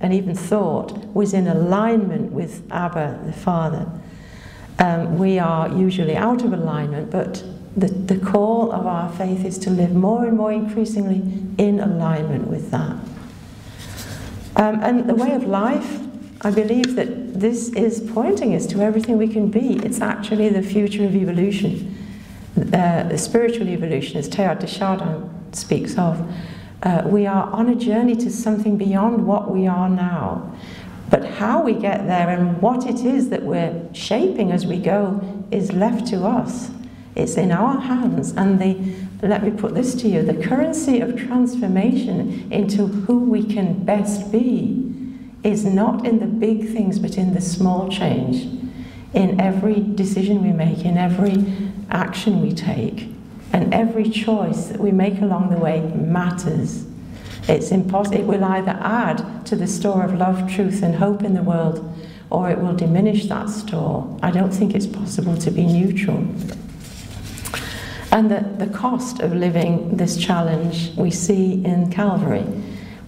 and 0.00 0.12
even 0.12 0.34
thought 0.34 0.96
was 1.14 1.34
in 1.34 1.46
alignment 1.46 2.32
with 2.32 2.62
Abba, 2.70 3.20
the 3.26 3.32
Father. 3.32 3.90
Um, 4.78 5.18
we 5.18 5.38
are 5.38 5.68
usually 5.68 6.16
out 6.16 6.42
of 6.42 6.52
alignment, 6.52 7.10
but 7.10 7.44
the, 7.76 7.88
the 7.88 8.18
call 8.18 8.70
of 8.70 8.86
our 8.86 9.10
faith 9.12 9.44
is 9.44 9.58
to 9.58 9.70
live 9.70 9.94
more 9.94 10.26
and 10.26 10.36
more 10.36 10.52
increasingly 10.52 11.22
in 11.58 11.80
alignment 11.80 12.48
with 12.48 12.70
that. 12.70 12.96
Um, 14.56 14.82
and 14.82 15.08
the 15.08 15.14
way 15.14 15.32
of 15.32 15.44
life, 15.44 16.00
I 16.42 16.50
believe 16.50 16.94
that 16.94 17.23
this 17.34 17.68
is 17.70 18.00
pointing 18.12 18.54
us 18.54 18.64
to 18.66 18.80
everything 18.80 19.18
we 19.18 19.26
can 19.26 19.50
be. 19.50 19.80
It's 19.84 20.00
actually 20.00 20.50
the 20.50 20.62
future 20.62 21.04
of 21.04 21.16
evolution, 21.16 21.96
uh, 22.56 23.02
the 23.08 23.18
spiritual 23.18 23.68
evolution, 23.68 24.18
as 24.18 24.28
Teilhard 24.28 24.60
de 24.60 24.68
Chardin 24.68 25.28
speaks 25.52 25.98
of. 25.98 26.24
Uh, 26.84 27.02
we 27.06 27.26
are 27.26 27.50
on 27.50 27.68
a 27.68 27.74
journey 27.74 28.14
to 28.14 28.30
something 28.30 28.76
beyond 28.78 29.26
what 29.26 29.50
we 29.50 29.66
are 29.66 29.88
now. 29.88 30.54
But 31.10 31.24
how 31.24 31.62
we 31.62 31.74
get 31.74 32.06
there 32.06 32.30
and 32.30 32.60
what 32.62 32.86
it 32.86 33.04
is 33.04 33.30
that 33.30 33.42
we're 33.42 33.88
shaping 33.92 34.52
as 34.52 34.64
we 34.64 34.78
go 34.78 35.20
is 35.50 35.72
left 35.72 36.06
to 36.08 36.24
us. 36.24 36.70
It's 37.16 37.36
in 37.36 37.50
our 37.50 37.80
hands. 37.80 38.32
And 38.32 38.60
the, 38.60 39.26
let 39.26 39.42
me 39.42 39.50
put 39.50 39.74
this 39.74 39.94
to 39.96 40.08
you 40.08 40.22
the 40.22 40.34
currency 40.34 41.00
of 41.00 41.16
transformation 41.16 42.50
into 42.52 42.86
who 42.86 43.18
we 43.18 43.44
can 43.44 43.84
best 43.84 44.30
be 44.30 44.93
is 45.44 45.64
not 45.64 46.06
in 46.06 46.18
the 46.18 46.26
big 46.26 46.72
things, 46.72 46.98
but 46.98 47.16
in 47.16 47.34
the 47.34 47.40
small 47.40 47.88
change. 47.88 48.46
In 49.12 49.40
every 49.40 49.80
decision 49.80 50.42
we 50.42 50.52
make, 50.52 50.84
in 50.84 50.96
every 50.96 51.44
action 51.90 52.42
we 52.42 52.52
take, 52.52 53.08
and 53.52 53.72
every 53.72 54.10
choice 54.10 54.66
that 54.66 54.80
we 54.80 54.90
make 54.90 55.20
along 55.20 55.50
the 55.50 55.56
way 55.56 55.80
matters. 55.80 56.86
It's 57.46 57.70
impossible. 57.70 58.18
It 58.18 58.26
will 58.26 58.42
either 58.42 58.76
add 58.80 59.46
to 59.46 59.54
the 59.54 59.68
store 59.68 60.02
of 60.02 60.14
love, 60.14 60.50
truth, 60.50 60.82
and 60.82 60.96
hope 60.96 61.22
in 61.22 61.34
the 61.34 61.42
world, 61.42 61.88
or 62.30 62.50
it 62.50 62.58
will 62.58 62.74
diminish 62.74 63.26
that 63.26 63.48
store. 63.48 64.18
I 64.22 64.32
don't 64.32 64.50
think 64.50 64.74
it's 64.74 64.86
possible 64.86 65.36
to 65.36 65.50
be 65.50 65.66
neutral. 65.66 66.26
And 68.10 68.30
the, 68.30 68.48
the 68.58 68.72
cost 68.72 69.20
of 69.20 69.34
living 69.34 69.96
this 69.96 70.16
challenge 70.16 70.92
we 70.96 71.10
see 71.10 71.64
in 71.64 71.92
Calvary, 71.92 72.44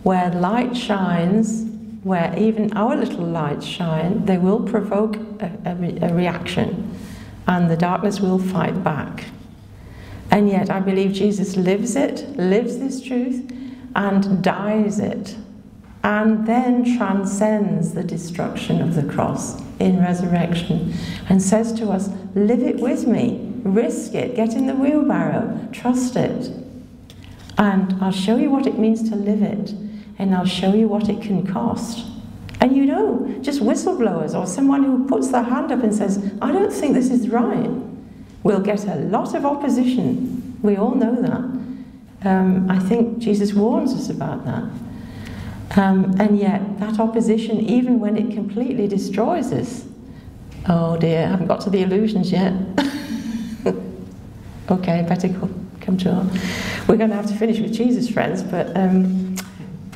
where 0.03 0.31
light 0.31 0.77
shines, 0.77 1.66
where 2.07 2.33
even 2.39 2.73
our 2.75 2.95
little 2.95 3.27
lights 3.27 3.67
shine, 3.67 4.25
they 4.27 4.39
will 4.39 4.61
provoke 4.61 5.17
a, 5.17 5.51
a, 5.65 6.09
a 6.09 6.15
reaction, 6.15 6.97
and 7.49 7.69
the 7.69 7.77
darkness 7.77 8.21
will 8.21 8.39
fight 8.39 8.85
back. 8.85 9.25
And 10.31 10.49
yet, 10.49 10.71
I 10.71 10.79
believe 10.79 11.13
Jesus 11.13 11.57
lives 11.57 11.97
it, 11.97 12.29
lives 12.39 12.79
this 12.79 13.01
truth, 13.01 13.51
and 13.97 14.41
dies 14.41 15.01
it, 15.01 15.37
and 16.05 16.47
then 16.47 16.97
transcends 16.97 17.95
the 17.95 18.05
destruction 18.05 18.81
of 18.81 18.95
the 18.95 19.13
cross 19.13 19.61
in 19.81 19.99
resurrection 19.99 20.95
and 21.29 21.43
says 21.43 21.73
to 21.73 21.91
us, 21.91 22.09
Live 22.37 22.63
it 22.63 22.77
with 22.77 23.09
me, 23.09 23.53
risk 23.65 24.15
it, 24.15 24.37
get 24.37 24.55
in 24.55 24.69
the 24.69 24.77
wheelbarrow, 24.77 25.69
trust 25.73 26.15
it. 26.15 26.53
And 27.59 28.01
I'll 28.01 28.13
show 28.13 28.37
you 28.37 28.49
what 28.49 28.69
it 28.69 28.79
means 28.79 29.11
to 29.11 29.17
live 29.17 29.43
it, 29.43 29.75
and 30.19 30.35
I'll 30.35 30.47
show 30.47 30.75
you 30.75 30.89
what 30.89 31.09
it 31.09 31.21
can 31.23 31.47
cost. 31.47 32.07
And 32.61 32.77
you 32.77 32.87
know, 32.87 33.39
just 33.43 33.61
whistleblowers 33.61 34.35
or 34.35 34.47
someone 34.47 34.83
who 34.83 35.07
puts 35.07 35.29
their 35.29 35.43
hand 35.43 35.71
up 35.73 35.83
and 35.83 35.95
says, 35.95 36.33
I 36.41 36.53
don't 36.53 36.73
think 36.73 36.95
this 36.95 37.11
is 37.11 37.29
right, 37.29 37.71
will 38.43 38.61
get 38.61 38.87
a 38.87 38.97
lot 38.97 39.35
of 39.35 39.45
opposition. 39.45 40.59
We 40.63 40.77
all 40.77 40.95
know 40.95 41.21
that. 41.21 42.29
Um, 42.29 42.71
I 42.71 42.79
think 42.79 43.19
Jesus 43.19 43.53
warns 43.53 43.93
us 43.93 44.09
about 44.09 44.45
that. 44.47 44.65
Um, 45.79 46.19
and 46.19 46.39
yet, 46.39 46.81
that 46.81 46.99
opposition, 46.99 47.61
even 47.61 48.01
when 48.01 48.17
it 48.17 48.33
completely 48.33 48.89
destroys 48.89 49.53
us, 49.53 49.85
oh 50.69 50.97
dear, 50.97 51.25
I 51.25 51.31
haven't 51.31 51.49
got 51.49 51.61
to 51.63 51.71
the 51.71 51.83
illusions 51.83 52.33
yet. 52.33 52.55
okay, 54.71 55.05
better 55.07 55.29
come 55.81 55.99
to 55.99 56.11
on. 56.11 56.31
We're 56.89 56.97
going 56.97 57.11
to 57.11 57.17
have 57.17 57.27
to 57.27 57.35
finish 57.35 57.59
with 57.59 57.75
Jesus, 57.75 58.09
friends, 58.09 58.43
but, 58.43 58.77
um, 58.77 59.26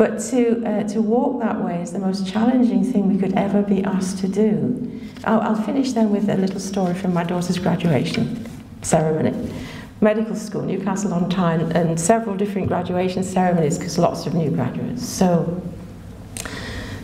but 0.01 0.19
to, 0.19 0.65
uh, 0.65 0.83
to 0.85 1.03
walk 1.03 1.43
that 1.43 1.63
way 1.63 1.83
is 1.83 1.93
the 1.93 1.99
most 1.99 2.27
challenging 2.27 2.83
thing 2.83 3.13
we 3.13 3.19
could 3.19 3.35
ever 3.35 3.61
be 3.61 3.85
asked 3.85 4.17
to 4.21 4.29
do. 4.29 4.99
I'll, 5.25 5.43
I'll 5.43 5.63
finish 5.63 5.93
then 5.93 6.09
with 6.09 6.31
a 6.31 6.37
little 6.37 6.59
story 6.59 6.95
from 6.95 7.13
my 7.13 7.23
daughter's 7.23 7.59
graduation 7.59 8.49
ceremony 8.81 9.53
medical 10.01 10.35
school, 10.35 10.63
Newcastle 10.63 11.13
on 11.13 11.29
Tyne, 11.29 11.61
and 11.73 12.01
several 12.01 12.35
different 12.35 12.69
graduation 12.69 13.23
ceremonies 13.23 13.77
because 13.77 13.99
lots 13.99 14.25
of 14.25 14.33
new 14.33 14.51
graduates. 14.51 15.07
So 15.07 15.61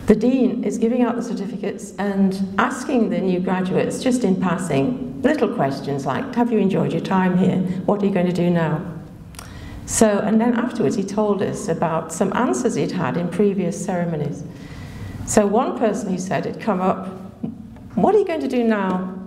the 0.07 0.15
dean 0.15 0.63
is 0.63 0.79
giving 0.79 1.03
out 1.03 1.15
the 1.15 1.21
certificates 1.21 1.93
and 1.99 2.55
asking 2.57 3.11
the 3.11 3.19
new 3.19 3.39
graduates, 3.39 4.01
just 4.01 4.23
in 4.23 4.41
passing, 4.41 5.21
little 5.21 5.53
questions 5.53 6.07
like, 6.07 6.33
Have 6.33 6.51
you 6.51 6.57
enjoyed 6.57 6.93
your 6.93 7.01
time 7.01 7.37
here? 7.37 7.59
What 7.85 8.01
are 8.01 8.07
you 8.07 8.11
going 8.11 8.25
to 8.25 8.33
do 8.33 8.49
now? 8.49 8.96
So, 9.87 10.19
and 10.19 10.39
then 10.39 10.53
afterwards, 10.53 10.95
he 10.95 11.03
told 11.03 11.41
us 11.41 11.67
about 11.67 12.13
some 12.13 12.31
answers 12.33 12.75
he'd 12.75 12.91
had 12.91 13.17
in 13.17 13.29
previous 13.29 13.83
ceremonies. 13.83 14.43
So, 15.25 15.47
one 15.47 15.79
person 15.79 16.11
he 16.11 16.19
said 16.19 16.45
had 16.45 16.61
come 16.61 16.81
up, 16.81 17.07
What 17.95 18.13
are 18.13 18.19
you 18.19 18.25
going 18.25 18.41
to 18.41 18.47
do 18.47 18.63
now? 18.63 19.17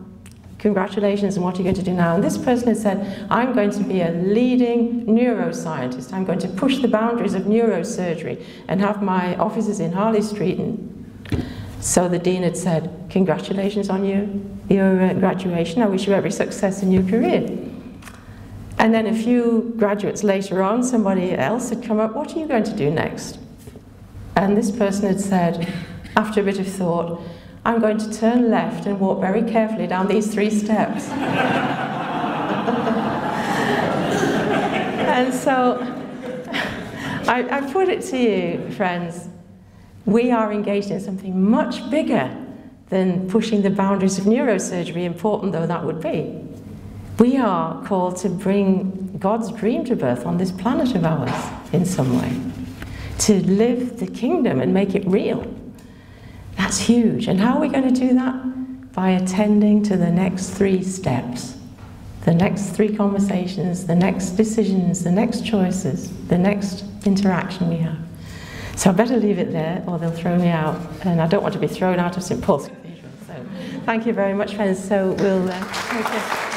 congratulations, 0.61 1.36
and 1.36 1.44
what 1.44 1.54
are 1.54 1.58
you 1.58 1.64
going 1.64 1.74
to 1.74 1.82
do 1.82 1.92
now? 1.92 2.14
And 2.14 2.22
this 2.22 2.38
person 2.38 2.68
has 2.68 2.80
said, 2.80 3.26
I'm 3.30 3.52
going 3.52 3.70
to 3.70 3.82
be 3.82 4.02
a 4.02 4.12
leading 4.12 5.06
neuroscientist. 5.06 6.12
I'm 6.12 6.24
going 6.24 6.38
to 6.40 6.48
push 6.48 6.78
the 6.78 6.88
boundaries 6.88 7.34
of 7.34 7.44
neurosurgery 7.44 8.44
and 8.68 8.80
have 8.80 9.02
my 9.02 9.36
offices 9.36 9.80
in 9.80 9.92
Harley 9.92 10.22
Street. 10.22 10.58
And 10.58 11.46
so 11.80 12.08
the 12.08 12.18
dean 12.18 12.42
had 12.42 12.56
said, 12.56 13.06
Congratulations 13.08 13.88
on 13.88 14.04
your, 14.04 14.28
your 14.68 15.02
uh, 15.02 15.14
graduation. 15.14 15.82
I 15.82 15.86
wish 15.86 16.06
you 16.06 16.12
every 16.12 16.30
success 16.30 16.82
in 16.82 16.92
your 16.92 17.02
career. 17.04 17.48
And 18.80 18.94
then 18.94 19.06
a 19.06 19.14
few 19.14 19.74
graduates 19.76 20.24
later 20.24 20.62
on, 20.62 20.82
somebody 20.82 21.32
else 21.32 21.68
had 21.68 21.82
come 21.82 22.00
up, 22.00 22.14
What 22.14 22.34
are 22.34 22.38
you 22.38 22.46
going 22.46 22.64
to 22.64 22.74
do 22.74 22.90
next? 22.90 23.38
And 24.36 24.56
this 24.56 24.70
person 24.70 25.06
had 25.06 25.20
said, 25.20 25.70
after 26.16 26.40
a 26.40 26.44
bit 26.44 26.58
of 26.58 26.66
thought, 26.66 27.20
I'm 27.66 27.78
going 27.78 27.98
to 27.98 28.10
turn 28.10 28.50
left 28.50 28.86
and 28.86 28.98
walk 28.98 29.20
very 29.20 29.42
carefully 29.42 29.86
down 29.86 30.08
these 30.08 30.32
three 30.32 30.48
steps. 30.48 31.08
and 35.10 35.34
so 35.34 35.78
I, 37.28 37.46
I 37.50 37.70
put 37.70 37.90
it 37.90 38.00
to 38.06 38.16
you, 38.16 38.70
friends, 38.70 39.28
we 40.06 40.30
are 40.30 40.50
engaged 40.50 40.90
in 40.90 41.00
something 41.00 41.50
much 41.50 41.90
bigger 41.90 42.34
than 42.88 43.28
pushing 43.28 43.60
the 43.60 43.68
boundaries 43.68 44.18
of 44.18 44.24
neurosurgery, 44.24 45.04
important 45.04 45.52
though 45.52 45.66
that 45.66 45.84
would 45.84 46.00
be. 46.00 46.49
We 47.20 47.36
are 47.36 47.84
called 47.84 48.16
to 48.18 48.30
bring 48.30 49.18
God's 49.18 49.52
dream 49.52 49.84
to 49.84 49.94
birth 49.94 50.24
on 50.24 50.38
this 50.38 50.50
planet 50.50 50.94
of 50.94 51.04
ours 51.04 51.30
in 51.70 51.84
some 51.84 52.18
way, 52.18 52.34
to 53.18 53.46
live 53.46 54.00
the 54.00 54.06
kingdom 54.06 54.58
and 54.58 54.72
make 54.72 54.94
it 54.94 55.06
real. 55.06 55.46
That's 56.56 56.78
huge. 56.78 57.28
And 57.28 57.38
how 57.38 57.58
are 57.58 57.60
we 57.60 57.68
going 57.68 57.92
to 57.92 58.00
do 58.00 58.14
that? 58.14 58.92
By 58.94 59.10
attending 59.10 59.82
to 59.82 59.98
the 59.98 60.10
next 60.10 60.48
three 60.50 60.82
steps 60.82 61.58
the 62.24 62.34
next 62.34 62.70
three 62.70 62.94
conversations, 62.94 63.86
the 63.86 63.94
next 63.94 64.30
decisions, 64.30 65.02
the 65.02 65.10
next 65.10 65.44
choices, 65.44 66.12
the 66.28 66.36
next 66.36 66.84
interaction 67.06 67.68
we 67.68 67.78
have. 67.78 67.96
So 68.76 68.90
I 68.90 68.92
better 68.92 69.16
leave 69.16 69.38
it 69.38 69.52
there 69.52 69.82
or 69.86 69.98
they'll 69.98 70.10
throw 70.10 70.36
me 70.36 70.48
out. 70.48 70.78
And 71.02 71.20
I 71.20 71.26
don't 71.26 71.42
want 71.42 71.54
to 71.54 71.60
be 71.60 71.66
thrown 71.66 71.98
out 71.98 72.18
of 72.18 72.22
St. 72.22 72.42
Paul's 72.42 72.68
Cathedral. 72.68 73.10
So 73.26 73.46
thank 73.86 74.06
you 74.06 74.12
very 74.12 74.34
much, 74.34 74.54
friends. 74.54 74.82
So 74.82 75.12
we'll. 75.14 75.50
Uh, 75.50 76.49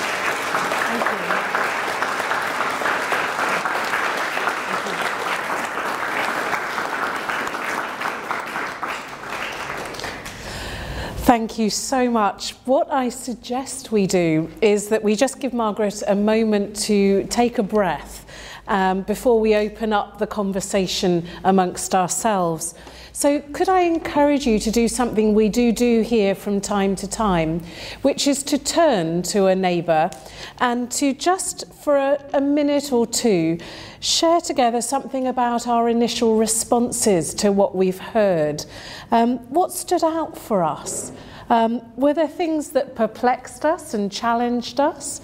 Thank 11.33 11.57
you 11.57 11.71
so 11.71 12.11
much. 12.11 12.51
What 12.65 12.93
I 12.93 13.09
suggest 13.09 13.91
we 13.91 14.05
do 14.05 14.51
is 14.61 14.89
that 14.89 15.01
we 15.01 15.15
just 15.15 15.39
give 15.39 15.51
Margaret 15.51 16.03
a 16.05 16.13
moment 16.13 16.75
to 16.81 17.23
take 17.23 17.57
a 17.57 17.63
breath 17.63 18.27
um, 18.67 19.01
before 19.01 19.39
we 19.39 19.55
open 19.55 19.93
up 19.93 20.19
the 20.19 20.27
conversation 20.27 21.25
amongst 21.43 21.95
ourselves. 21.95 22.75
So, 23.15 23.41
could 23.41 23.69
I 23.69 23.81
encourage 23.81 24.47
you 24.47 24.57
to 24.57 24.71
do 24.71 24.87
something 24.87 25.35
we 25.35 25.47
do 25.47 25.71
do 25.71 26.01
here 26.01 26.33
from 26.33 26.59
time 26.59 26.95
to 26.95 27.07
time, 27.07 27.61
which 28.01 28.25
is 28.25 28.41
to 28.41 28.57
turn 28.57 29.21
to 29.33 29.45
a 29.45 29.55
neighbour 29.55 30.09
and 30.57 30.89
to 30.93 31.13
just 31.13 31.71
for 31.75 31.95
a, 31.95 32.25
a 32.33 32.41
minute 32.41 32.91
or 32.91 33.05
two 33.05 33.59
share 33.99 34.41
together 34.41 34.81
something 34.81 35.27
about 35.27 35.67
our 35.67 35.89
initial 35.89 36.37
responses 36.37 37.35
to 37.35 37.51
what 37.51 37.75
we've 37.75 37.99
heard. 37.99 38.65
Um, 39.11 39.37
what 39.49 39.71
stood 39.71 40.03
out 40.03 40.35
for 40.35 40.63
us? 40.63 41.11
Um, 41.51 41.83
were 41.95 42.15
there 42.15 42.27
things 42.27 42.69
that 42.69 42.95
perplexed 42.95 43.63
us 43.63 43.93
and 43.93 44.11
challenged 44.11 44.79
us? 44.79 45.21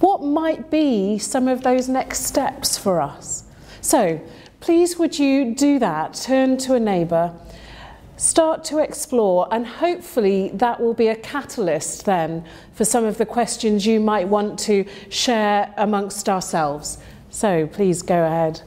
What 0.00 0.24
might 0.24 0.72
be 0.72 1.18
some 1.18 1.46
of 1.46 1.62
those 1.62 1.88
next 1.88 2.24
steps 2.24 2.76
for 2.76 3.00
us? 3.00 3.44
So, 3.80 4.20
Please, 4.62 4.96
would 4.96 5.18
you 5.18 5.56
do 5.56 5.80
that? 5.80 6.14
Turn 6.14 6.56
to 6.58 6.74
a 6.74 6.80
neighbour. 6.80 7.34
start 8.22 8.62
to 8.62 8.78
explore, 8.78 9.48
and 9.50 9.66
hopefully 9.66 10.50
that 10.54 10.80
will 10.80 10.94
be 10.94 11.08
a 11.08 11.16
catalyst 11.16 12.04
then 12.04 12.44
for 12.72 12.84
some 12.84 13.04
of 13.04 13.18
the 13.18 13.26
questions 13.26 13.84
you 13.84 13.98
might 13.98 14.28
want 14.28 14.56
to 14.60 14.84
share 15.08 15.74
amongst 15.76 16.28
ourselves. 16.28 16.98
So 17.30 17.66
please 17.66 18.00
go 18.02 18.24
ahead. 18.24 18.62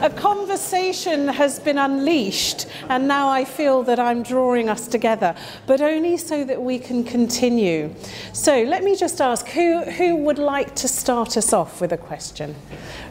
A 0.00 0.10
conversation 0.10 1.26
has 1.28 1.58
been 1.58 1.76
unleashed, 1.76 2.66
and 2.88 3.08
now 3.08 3.28
I 3.28 3.44
feel 3.44 3.82
that 3.82 3.98
I'm 3.98 4.22
drawing 4.22 4.68
us 4.68 4.86
together, 4.86 5.34
but 5.66 5.80
only 5.80 6.16
so 6.16 6.44
that 6.44 6.62
we 6.62 6.78
can 6.78 7.02
continue. 7.02 7.92
So 8.32 8.62
let 8.62 8.84
me 8.84 8.94
just 8.94 9.20
ask 9.20 9.46
who, 9.48 9.82
who 9.82 10.14
would 10.16 10.38
like 10.38 10.76
to 10.76 10.88
start 10.88 11.36
us 11.36 11.52
off 11.52 11.80
with 11.80 11.92
a 11.92 11.96
question? 11.96 12.54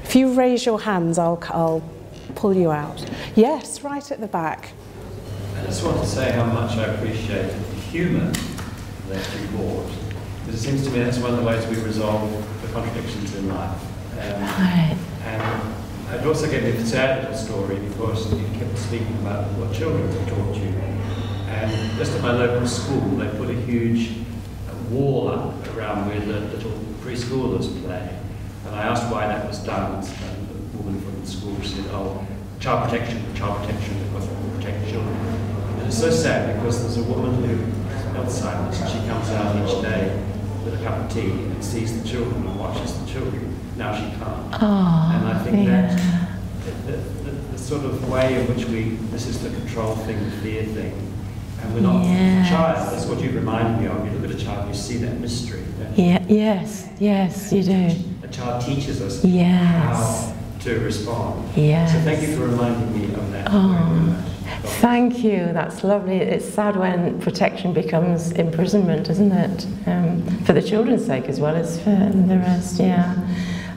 If 0.03 0.15
you 0.15 0.33
raise 0.33 0.65
your 0.65 0.79
hands, 0.79 1.17
I'll, 1.17 1.43
I'll 1.49 1.83
pull 2.35 2.55
you 2.55 2.71
out. 2.71 3.03
Yes, 3.35 3.81
right 3.83 4.09
at 4.09 4.21
the 4.21 4.27
back. 4.27 4.71
I 5.57 5.65
just 5.65 5.83
want 5.83 5.99
to 5.99 6.05
say 6.05 6.31
how 6.31 6.45
much 6.45 6.77
I 6.77 6.85
appreciate 6.85 7.49
the 7.49 7.75
humour 7.91 8.31
that 9.09 9.39
you 9.41 9.47
brought. 9.57 9.91
Because 10.45 10.63
it 10.63 10.65
seems 10.69 10.85
to 10.85 10.91
me 10.91 10.99
that's 10.99 11.17
one 11.17 11.31
of 11.33 11.37
the 11.39 11.45
ways 11.45 11.65
we 11.67 11.75
resolve 11.83 12.31
the 12.61 12.67
contradictions 12.71 13.35
in 13.35 13.49
life. 13.49 13.81
Um, 14.13 14.41
Right. 14.41 14.97
and 15.25 15.73
it 16.15 16.25
also 16.25 16.47
me 16.47 16.69
a 16.69 16.85
sad 16.85 17.23
little 17.23 17.37
story 17.37 17.75
because 17.79 18.31
you 18.31 18.47
kept 18.59 18.77
speaking 18.77 19.13
about 19.19 19.51
what 19.53 19.73
children 19.73 20.09
have 20.09 20.29
taught 20.29 20.55
you. 20.55 20.69
And 21.49 21.97
just 21.97 22.13
at 22.13 22.21
my 22.21 22.31
local 22.31 22.65
school, 22.67 23.01
they 23.17 23.27
put 23.37 23.49
a 23.49 23.53
huge 23.53 24.11
wall 24.89 25.29
up 25.29 25.75
around 25.75 26.07
where 26.07 26.19
the 26.19 26.39
little 26.39 26.71
preschoolers 27.01 27.67
play. 27.83 28.17
And 28.65 28.75
I 28.75 28.83
asked 28.83 29.11
why 29.11 29.27
that 29.27 29.47
was 29.47 29.59
done. 29.59 29.95
And 29.95 30.71
the 30.71 30.77
woman 30.77 31.01
from 31.01 31.19
the 31.19 31.27
school 31.27 31.61
said, 31.61 31.85
oh, 31.91 32.25
child 32.59 32.89
protection, 32.89 33.35
child 33.35 33.65
protection, 33.65 34.01
because 34.07 34.27
we 34.29 34.57
protect 34.57 34.89
children. 34.89 35.15
And 35.15 35.87
it's 35.87 35.99
so 35.99 36.09
sad 36.09 36.55
because 36.55 36.81
there's 36.81 37.05
a 37.05 37.09
woman 37.11 37.43
who 37.43 37.55
has 37.89 38.41
Alzheimer's 38.41 38.79
and 38.79 38.89
she 38.89 39.07
comes 39.07 39.29
out 39.31 39.55
each 39.57 39.81
day 39.81 40.23
with 40.63 40.79
a 40.79 40.83
cup 40.83 41.03
of 41.03 41.11
tea 41.11 41.31
and 41.31 41.63
sees 41.63 42.01
the 42.01 42.07
children 42.07 42.47
and 42.47 42.59
watches 42.59 42.97
the 42.97 43.05
children. 43.07 43.56
Now 43.77 43.93
she 43.95 44.09
can't. 44.17 44.53
Oh, 44.61 45.11
And 45.15 45.27
I 45.27 45.39
think 45.43 45.67
yeah. 45.67 45.81
that 45.95 46.85
the, 46.87 46.91
the, 46.91 47.31
the 47.31 47.57
sort 47.57 47.85
of 47.85 48.09
way 48.09 48.41
in 48.41 48.47
which 48.47 48.65
we, 48.65 48.95
this 49.11 49.27
is 49.27 49.41
the 49.43 49.49
control 49.49 49.95
thing, 49.97 50.23
the 50.25 50.31
fear 50.37 50.63
thing, 50.63 50.93
and 51.61 51.73
we're 51.73 51.81
not 51.81 52.03
Yes. 52.03 52.47
a 52.47 52.49
child. 52.49 52.91
That's 52.93 53.05
what 53.05 53.21
you 53.21 53.31
remind 53.31 53.79
me 53.79 53.87
of. 53.87 54.03
You 54.05 54.17
look 54.19 54.31
at 54.31 54.35
a 54.35 54.43
child, 54.43 54.67
you 54.67 54.73
see 54.73 54.97
that 54.97 55.19
mystery. 55.19 55.61
Yeah, 55.95 56.23
yes, 56.27 56.89
yes, 56.99 57.51
you 57.53 57.63
do. 57.63 57.91
A 58.23 58.27
child 58.29 58.63
teaches 58.65 58.99
us 59.01 59.23
Yes. 59.23 60.31
how 60.31 60.33
to 60.61 60.79
respond. 60.79 61.47
Yes. 61.55 61.93
So 61.93 61.99
thank 62.01 62.21
you 62.27 62.35
for 62.35 62.47
reminding 62.47 62.99
me 62.99 63.13
of 63.13 63.31
that. 63.31 63.47
Oh. 63.51 63.67
very, 63.67 63.83
very 63.83 64.05
much. 64.11 64.23
Thank 64.81 65.23
you. 65.23 65.37
That's 65.53 65.83
lovely. 65.83 66.17
It's 66.17 66.45
sad 66.47 66.75
when 66.77 67.19
protection 67.21 67.73
becomes 67.73 68.31
imprisonment, 68.31 69.09
isn't 69.09 69.31
it? 69.31 69.67
Um, 69.87 70.23
for 70.45 70.53
the 70.53 70.61
children's 70.61 71.05
sake 71.05 71.25
as 71.25 71.39
well 71.39 71.55
as 71.55 71.79
for 71.81 71.91
the 71.91 72.37
rest. 72.39 72.79
Yeah. 72.79 73.15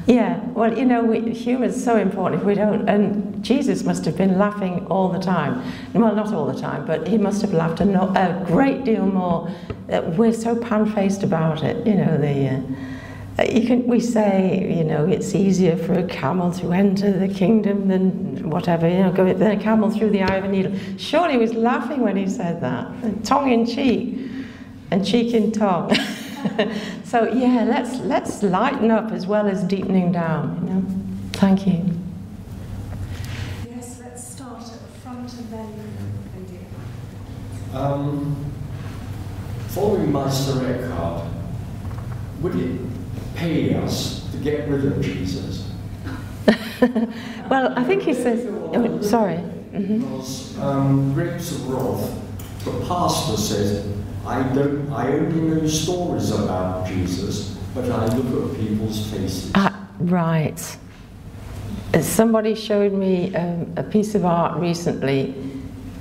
Yeah. 0.07 0.41
Well, 0.49 0.77
you 0.77 0.85
know, 0.85 1.05
we, 1.05 1.33
humour 1.33 1.67
is 1.67 1.83
so 1.83 1.97
important. 1.97 2.43
If 2.43 2.47
we 2.47 2.55
don't, 2.55 2.89
and 2.89 3.45
Jesus 3.45 3.85
must 3.85 4.05
have 4.05 4.17
been 4.17 4.39
laughing 4.39 4.87
all 4.87 5.09
the 5.09 5.19
time. 5.19 5.63
Well, 5.93 6.15
not 6.15 6.33
all 6.33 6.47
the 6.47 6.61
time, 6.61 6.87
but 6.87 7.07
he 7.07 7.19
must 7.19 7.43
have 7.43 7.53
laughed 7.53 7.81
a, 7.81 7.85
no, 7.85 8.09
a 8.17 8.43
great 8.47 8.85
deal 8.85 9.07
more. 9.07 9.51
We're 9.89 10.33
so 10.33 10.57
pan-faced 10.57 11.23
about 11.23 11.63
it. 11.63 11.87
You 11.87 11.95
know, 11.95 12.19
the. 12.19 12.65
Uh, 13.39 13.45
you 13.45 13.67
can, 13.67 13.87
we 13.87 14.01
say, 14.01 14.71
you 14.77 14.85
know, 14.85 15.07
it's 15.07 15.35
easier 15.35 15.77
for 15.77 15.95
a 15.95 16.03
camel 16.03 16.53
to 16.53 16.73
enter 16.73 17.11
the 17.11 17.29
kingdom 17.29 17.89
than 17.89 18.51
whatever, 18.51 18.89
you 18.89 18.99
know, 18.99 19.13
go 19.13 19.33
than 19.33 19.59
a 19.59 19.63
camel 19.63 19.91
through 19.91 20.11
the 20.11 20.23
eye 20.23 20.37
of 20.37 20.45
a 20.45 20.49
needle. 20.49 20.73
Surely 20.99 21.33
he 21.35 21.39
was 21.39 21.55
laughing 21.55 22.01
when 22.01 22.17
he 22.17 22.29
said 22.29 22.61
that, 22.61 23.25
tongue 23.25 23.51
in 23.51 23.65
cheek, 23.65 24.19
and 24.91 25.07
cheek 25.07 25.33
in 25.33 25.53
tongue. 25.53 25.97
so 27.05 27.24
yeah, 27.32 27.64
let's 27.64 27.99
let's 28.01 28.43
lighten 28.43 28.91
up 28.91 29.12
as 29.12 29.26
well 29.26 29.47
as 29.47 29.62
deepening 29.64 30.12
down. 30.12 30.59
You 30.66 30.74
know, 30.74 30.84
thank 31.32 31.66
you. 31.66 31.84
Yes, 33.68 34.01
let's 34.01 34.24
start 34.26 34.62
at 34.62 34.80
the 34.80 34.99
front 35.01 35.32
and 35.32 35.51
then 35.51 35.74
India. 36.36 36.61
Um, 37.74 38.36
following 39.68 40.12
Meister 40.12 40.66
Eckhart, 40.66 41.26
would 42.41 42.55
it 42.57 42.80
pay 43.34 43.74
us 43.74 44.28
to 44.32 44.38
get 44.38 44.68
rid 44.68 44.84
of 44.84 45.01
Jesus? 45.01 45.68
Well, 47.51 47.74
I 47.76 47.84
think 47.84 48.03
he 48.05 48.14
says. 48.14 48.47
Oh, 48.49 49.01
sorry. 49.03 49.36
hmm 49.36 49.99
Because 49.99 50.57
um, 50.61 51.12
Grapes 51.14 51.51
of 51.53 51.68
Wrath, 51.68 52.64
the 52.64 52.86
pastor 52.86 53.36
said, 53.36 53.84
I 54.27 54.43
don't, 54.55 54.91
I 54.93 55.09
only 55.09 55.41
know 55.41 55.66
stories 55.66 56.31
about 56.31 56.87
Jesus, 56.87 57.57
but 57.75 57.91
I 57.91 58.07
look 58.16 58.53
at 58.53 58.61
people's 58.61 59.11
faces. 59.11 59.51
Ah, 59.55 59.89
right. 59.99 60.77
Uh, 61.95 62.01
Somebody 62.03 62.55
showed 62.55 62.93
me 62.93 63.35
um, 63.35 63.73
a 63.77 63.83
piece 63.83 64.14
of 64.14 64.25
art 64.25 64.61
recently 64.61 65.35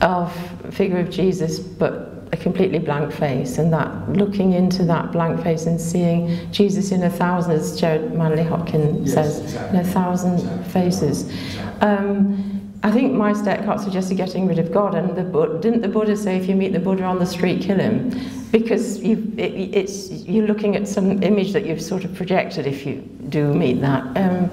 of 0.01 0.31
a 0.65 0.71
figure 0.71 0.99
of 0.99 1.09
Jesus, 1.09 1.59
but 1.59 2.27
a 2.31 2.37
completely 2.37 2.77
blank 2.77 3.11
face, 3.11 3.57
and 3.57 3.73
that 3.73 4.09
looking 4.13 4.53
into 4.53 4.83
that 4.85 5.11
blank 5.11 5.41
face 5.41 5.65
and 5.65 5.81
seeing 5.81 6.51
Jesus 6.51 6.91
in 6.91 7.03
a 7.03 7.09
thousand, 7.09 7.53
as 7.53 7.79
Gerard 7.79 8.13
Manley 8.13 8.43
Hopkins 8.43 9.07
Yes, 9.07 9.13
says, 9.15 9.39
exactly. 9.45 9.79
in 9.79 9.85
a 9.85 9.89
thousand 9.89 10.33
Exactly. 10.35 10.71
faces. 10.71 11.23
Exactly. 11.29 11.87
Um, 11.87 12.48
I 12.81 12.91
think 12.91 13.13
my 13.13 13.33
Meister 13.33 13.49
Eckhart 13.49 13.81
suggested 13.81 14.15
getting 14.15 14.47
rid 14.47 14.57
of 14.57 14.71
God, 14.71 14.95
and 14.95 15.15
the 15.15 15.59
didn't 15.61 15.81
the 15.81 15.89
Buddha 15.89 16.15
say 16.15 16.37
if 16.37 16.47
you 16.47 16.55
meet 16.55 16.71
the 16.71 16.79
Buddha 16.79 17.03
on 17.03 17.19
the 17.19 17.25
street, 17.25 17.61
kill 17.61 17.77
him? 17.77 18.17
Because 18.51 19.01
you, 19.03 19.31
it, 19.37 19.75
it's, 19.75 20.09
you're 20.09 20.47
looking 20.47 20.75
at 20.75 20.87
some 20.87 21.21
image 21.21 21.51
that 21.51 21.65
you've 21.65 21.81
sort 21.81 22.05
of 22.05 22.15
projected 22.15 22.65
if 22.65 22.85
you 22.85 23.01
do 23.27 23.53
meet 23.53 23.81
that. 23.81 24.03
Um, 24.17 24.49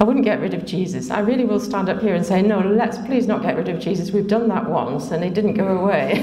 I 0.00 0.04
wouldn't 0.04 0.24
get 0.24 0.40
rid 0.40 0.54
of 0.54 0.64
Jesus. 0.64 1.10
I 1.10 1.20
really 1.20 1.44
will 1.44 1.60
stand 1.60 1.88
up 1.88 2.00
here 2.00 2.14
and 2.14 2.26
say, 2.26 2.42
no, 2.42 2.58
let's 2.60 2.98
please 2.98 3.28
not 3.28 3.42
get 3.42 3.56
rid 3.56 3.68
of 3.68 3.78
Jesus. 3.78 4.10
We've 4.10 4.26
done 4.26 4.48
that 4.48 4.68
once 4.68 5.12
and 5.12 5.22
it 5.22 5.32
didn't 5.32 5.54
go 5.54 5.78
away. 5.78 6.22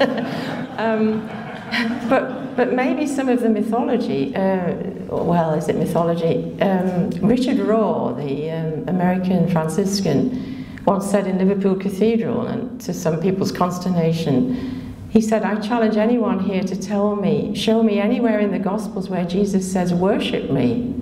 um, 0.76 1.26
but, 2.10 2.37
but 2.58 2.72
maybe 2.72 3.06
some 3.06 3.28
of 3.28 3.40
the 3.40 3.48
mythology, 3.48 4.34
uh, 4.34 4.74
well, 5.06 5.54
is 5.54 5.68
it 5.68 5.76
mythology? 5.76 6.60
Um, 6.60 7.08
Richard 7.22 7.58
Rohr, 7.58 8.16
the 8.16 8.50
um, 8.50 8.88
American 8.88 9.48
Franciscan, 9.48 10.66
once 10.84 11.08
said 11.08 11.28
in 11.28 11.38
Liverpool 11.38 11.76
Cathedral, 11.76 12.48
and 12.48 12.80
to 12.80 12.92
some 12.92 13.20
people's 13.20 13.52
consternation, 13.52 15.06
he 15.08 15.20
said, 15.20 15.44
I 15.44 15.60
challenge 15.60 15.96
anyone 15.96 16.40
here 16.40 16.64
to 16.64 16.74
tell 16.74 17.14
me, 17.14 17.54
show 17.54 17.84
me 17.84 18.00
anywhere 18.00 18.40
in 18.40 18.50
the 18.50 18.58
Gospels 18.58 19.08
where 19.08 19.24
Jesus 19.24 19.70
says, 19.70 19.94
worship 19.94 20.50
me. 20.50 21.00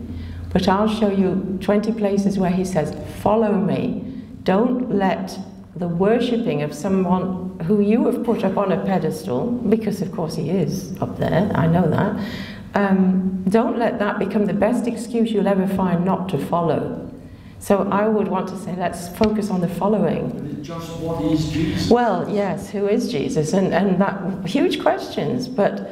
But 0.53 0.69
I'll 0.69 0.95
show 0.95 1.09
you 1.09 1.59
20 1.63 1.91
places 1.93 2.39
where 2.39 2.51
he 2.51 2.67
says, 2.67 2.95
follow 3.23 3.55
me. 3.55 4.05
Don't 4.43 4.95
let 4.95 5.39
the 5.77 5.89
worshipping 5.89 6.63
of 6.63 6.75
someone 6.75 7.59
who 7.67 7.81
you 7.81 8.07
have 8.07 8.25
put 8.25 8.45
up 8.45 8.57
on 8.57 8.73
a 8.73 8.85
pedestal, 8.85 9.51
because 9.51 10.01
of 10.03 10.11
course 10.13 10.35
he 10.35 10.51
is 10.51 11.01
up 11.01 11.19
there, 11.19 11.51
I 11.55 11.67
know 11.67 11.89
that, 11.91 12.29
um, 12.75 13.45
don't 13.49 13.79
let 13.79 13.99
that 13.99 14.19
become 14.19 14.47
the 14.47 14.55
best 14.55 14.87
excuse 14.87 15.31
you'll 15.31 15.49
ever 15.49 15.67
find 15.67 16.05
not 16.05 16.29
to 16.31 16.39
follow. 16.39 17.11
So 17.59 17.89
I 17.91 18.07
would 18.07 18.29
want 18.29 18.49
to 18.49 18.59
say, 18.59 18.77
let's 18.77 19.09
focus 19.17 19.51
on 19.51 19.61
the 19.61 19.69
following. 19.69 20.63
Just 20.63 20.99
what 20.99 21.25
is 21.25 21.51
Jesus? 21.51 21.91
Well, 21.91 22.29
yes, 22.29 22.71
who 22.71 22.87
is 22.87 23.11
Jesus? 23.11 23.53
And, 23.53 23.73
and 23.73 24.01
that 24.01 24.47
huge 24.47 24.81
questions, 24.83 25.49
but 25.49 25.91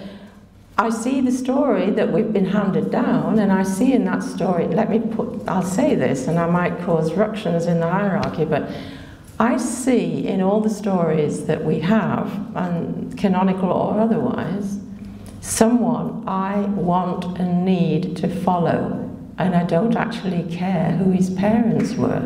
I 0.76 0.90
see 0.90 1.20
the 1.20 1.32
story 1.32 1.90
that 1.90 2.12
we've 2.12 2.32
been 2.32 2.46
handed 2.46 2.90
down, 2.90 3.38
and 3.38 3.52
I 3.52 3.62
see 3.62 3.92
in 3.92 4.04
that 4.06 4.22
story, 4.22 4.66
let 4.66 4.90
me 4.90 4.98
put, 4.98 5.48
I'll 5.48 5.62
say 5.62 5.94
this, 5.94 6.26
and 6.26 6.38
I 6.38 6.46
might 6.46 6.78
cause 6.80 7.14
ructions 7.14 7.66
in 7.66 7.80
the 7.80 7.88
hierarchy, 7.88 8.44
but 8.44 8.68
I 9.38 9.56
see 9.56 10.26
in 10.26 10.40
all 10.40 10.60
the 10.60 10.70
stories 10.70 11.46
that 11.46 11.64
we 11.64 11.80
have, 11.80 12.30
and 12.56 13.16
canonical 13.18 13.70
or 13.70 13.98
otherwise, 14.00 14.78
someone 15.40 16.22
I 16.26 16.60
want 16.60 17.38
and 17.38 17.64
need 17.64 18.16
to 18.18 18.28
follow, 18.28 19.00
and 19.38 19.54
I 19.54 19.64
don't 19.64 19.96
actually 19.96 20.44
care 20.54 20.92
who 20.92 21.10
his 21.10 21.30
parents 21.30 21.94
were. 21.94 22.22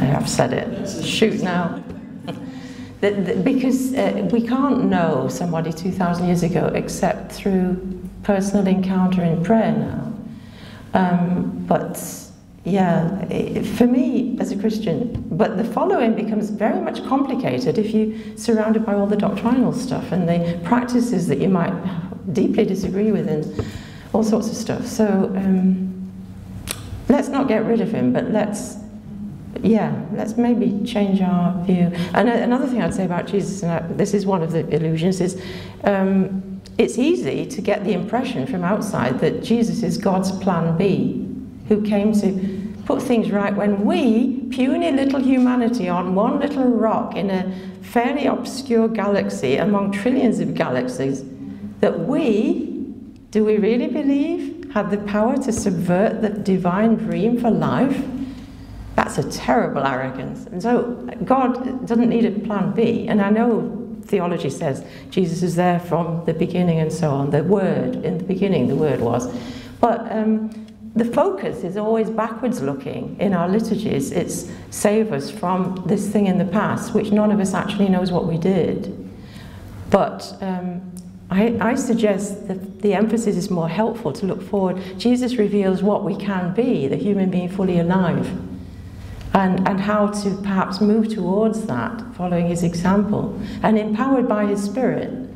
I 0.00 0.04
have 0.04 0.28
said 0.28 0.52
it. 0.52 1.04
Shoot 1.04 1.42
now. 1.42 1.82
That- 3.00 3.26
that- 3.26 3.44
because 3.44 3.92
uh, 3.94 4.28
we 4.32 4.46
can't 4.46 4.84
know 4.86 5.28
somebody 5.28 5.72
2,000 5.72 6.26
years 6.26 6.42
ago 6.42 6.70
except 6.74 7.32
through 7.32 7.76
personal 8.22 8.66
encounter 8.66 9.22
in 9.22 9.42
prayer 9.44 9.72
now. 9.72 10.12
Um, 10.94 11.64
but 11.68 11.98
yeah, 12.64 13.26
i 13.30 13.62
for 13.62 13.86
me 13.86 14.38
as 14.40 14.50
a 14.50 14.56
Christian, 14.56 15.26
but 15.30 15.58
the 15.58 15.64
following 15.64 16.14
becomes 16.14 16.48
very 16.48 16.80
much 16.80 17.04
complicated 17.04 17.76
if 17.76 17.92
you're 17.92 18.16
surrounded 18.36 18.86
by 18.86 18.94
all 18.94 19.06
the 19.06 19.16
doctrinal 19.16 19.72
stuff 19.72 20.12
and 20.12 20.26
the 20.26 20.58
practices 20.64 21.26
that 21.28 21.38
you 21.38 21.48
might 21.48 21.74
deeply 22.32 22.64
disagree 22.64 23.12
with 23.12 23.28
and 23.28 23.66
all 24.14 24.24
sorts 24.24 24.48
of 24.48 24.56
stuff. 24.56 24.86
So 24.86 25.06
um, 25.36 26.10
let's 27.10 27.28
not 27.28 27.48
get 27.48 27.66
rid 27.66 27.82
of 27.82 27.92
him, 27.92 28.14
but 28.14 28.30
let's 28.30 28.76
yeah, 29.62 29.94
let's 30.12 30.36
maybe 30.36 30.84
change 30.84 31.20
our 31.20 31.62
view. 31.64 31.90
And 32.14 32.28
another 32.28 32.66
thing 32.66 32.82
I'd 32.82 32.94
say 32.94 33.04
about 33.04 33.26
Jesus, 33.26 33.62
and 33.62 33.96
this 33.98 34.12
is 34.12 34.26
one 34.26 34.42
of 34.42 34.52
the 34.52 34.66
illusions, 34.68 35.20
is 35.20 35.40
um, 35.84 36.60
it's 36.76 36.98
easy 36.98 37.46
to 37.46 37.60
get 37.60 37.84
the 37.84 37.92
impression 37.92 38.46
from 38.46 38.64
outside 38.64 39.20
that 39.20 39.42
Jesus 39.42 39.82
is 39.82 39.96
God's 39.96 40.32
plan 40.32 40.76
B, 40.76 41.24
who 41.68 41.82
came 41.82 42.12
to 42.12 42.72
put 42.84 43.02
things 43.02 43.30
right 43.30 43.54
when 43.54 43.84
we, 43.84 44.40
puny 44.50 44.92
little 44.92 45.20
humanity 45.20 45.88
on 45.88 46.14
one 46.14 46.38
little 46.40 46.64
rock 46.64 47.16
in 47.16 47.30
a 47.30 47.54
fairly 47.82 48.26
obscure 48.26 48.88
galaxy 48.88 49.56
among 49.56 49.92
trillions 49.92 50.40
of 50.40 50.54
galaxies, 50.54 51.24
that 51.80 52.00
we, 52.00 52.84
do 53.30 53.44
we 53.44 53.56
really 53.56 53.86
believe, 53.86 54.72
had 54.72 54.90
the 54.90 54.98
power 54.98 55.36
to 55.36 55.52
subvert 55.52 56.20
the 56.20 56.30
divine 56.30 56.96
dream 56.96 57.40
for 57.40 57.50
life? 57.50 58.04
That's 58.96 59.18
a 59.18 59.28
terrible 59.30 59.82
arrogance. 59.82 60.46
And 60.46 60.62
so 60.62 61.08
God 61.24 61.86
doesn't 61.86 62.08
need 62.08 62.24
a 62.26 62.32
plan 62.46 62.72
B. 62.72 63.08
And 63.08 63.20
I 63.20 63.30
know 63.30 63.80
theology 64.02 64.50
says 64.50 64.84
Jesus 65.10 65.42
is 65.42 65.56
there 65.56 65.80
from 65.80 66.24
the 66.26 66.34
beginning 66.34 66.78
and 66.78 66.92
so 66.92 67.10
on. 67.10 67.30
The 67.30 67.42
Word, 67.42 67.96
in 68.04 68.18
the 68.18 68.24
beginning, 68.24 68.68
the 68.68 68.76
Word 68.76 69.00
was. 69.00 69.34
But 69.80 70.10
um, 70.12 70.50
the 70.96 71.04
focus 71.04 71.64
is 71.64 71.76
always 71.76 72.08
backwards 72.08 72.62
looking 72.62 73.16
in 73.18 73.34
our 73.34 73.48
liturgies. 73.48 74.12
It's 74.12 74.50
save 74.70 75.12
us 75.12 75.30
from 75.30 75.82
this 75.86 76.08
thing 76.08 76.26
in 76.26 76.38
the 76.38 76.44
past, 76.44 76.94
which 76.94 77.10
none 77.10 77.32
of 77.32 77.40
us 77.40 77.52
actually 77.52 77.88
knows 77.88 78.12
what 78.12 78.26
we 78.26 78.38
did. 78.38 78.96
But 79.90 80.36
um, 80.40 80.92
I, 81.30 81.56
I, 81.60 81.74
suggest 81.74 82.46
that 82.46 82.80
the 82.80 82.94
emphasis 82.94 83.36
is 83.36 83.50
more 83.50 83.68
helpful 83.68 84.12
to 84.12 84.26
look 84.26 84.42
forward. 84.42 84.80
Jesus 84.98 85.36
reveals 85.36 85.82
what 85.82 86.04
we 86.04 86.16
can 86.16 86.54
be, 86.54 86.86
the 86.86 86.96
human 86.96 87.30
being 87.30 87.48
fully 87.48 87.80
alive, 87.80 88.26
and, 89.34 89.66
and 89.68 89.80
how 89.80 90.08
to 90.08 90.30
perhaps 90.42 90.80
move 90.80 91.08
towards 91.08 91.66
that, 91.66 92.02
following 92.14 92.46
his 92.46 92.62
example, 92.62 93.40
and 93.62 93.78
empowered 93.78 94.28
by 94.28 94.46
his 94.46 94.62
Spirit. 94.62 95.28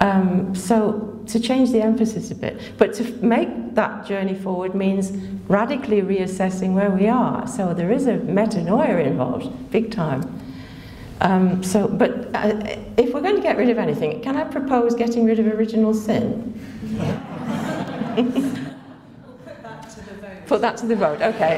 Um, 0.00 0.54
so 0.54 1.18
to 1.26 1.38
change 1.38 1.72
the 1.72 1.82
emphasis 1.82 2.30
a 2.30 2.34
bit. 2.34 2.60
But 2.78 2.94
to 2.94 3.04
make 3.22 3.67
that 3.78 4.04
journey 4.04 4.34
forward 4.34 4.74
means 4.74 5.12
radically 5.46 6.02
reassessing 6.02 6.72
where 6.74 6.90
we 6.90 7.06
are. 7.06 7.46
So 7.46 7.72
there 7.74 7.92
is 7.92 8.08
a 8.08 8.14
metanoia 8.14 9.06
involved, 9.06 9.70
big 9.70 9.92
time. 9.92 10.22
Um, 11.20 11.62
so, 11.62 11.86
but 11.86 12.34
uh, 12.34 12.76
if 12.96 13.14
we're 13.14 13.20
going 13.20 13.36
to 13.36 13.42
get 13.42 13.56
rid 13.56 13.70
of 13.70 13.78
anything, 13.78 14.20
can 14.20 14.36
I 14.36 14.42
propose 14.42 14.96
getting 14.96 15.24
rid 15.24 15.38
of 15.38 15.46
original 15.46 15.94
sin? 15.94 16.58
Put 19.44 19.62
that 19.62 19.90
to 19.90 20.00
the 20.00 20.14
vote. 20.14 20.46
Put 20.46 20.60
that 20.60 20.76
to 20.78 20.86
the 20.86 20.96
vote. 20.96 21.22
Okay. 21.22 21.54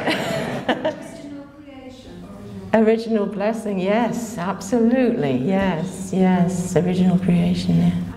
original 0.68 1.46
creation. 1.64 2.28
Original 2.74 3.24
blessing. 3.24 3.78
Yes, 3.78 4.36
absolutely. 4.36 5.38
Yes, 5.38 6.10
yes. 6.12 6.76
Original 6.76 7.18
creation. 7.18 7.78
Yeah. 7.78 8.09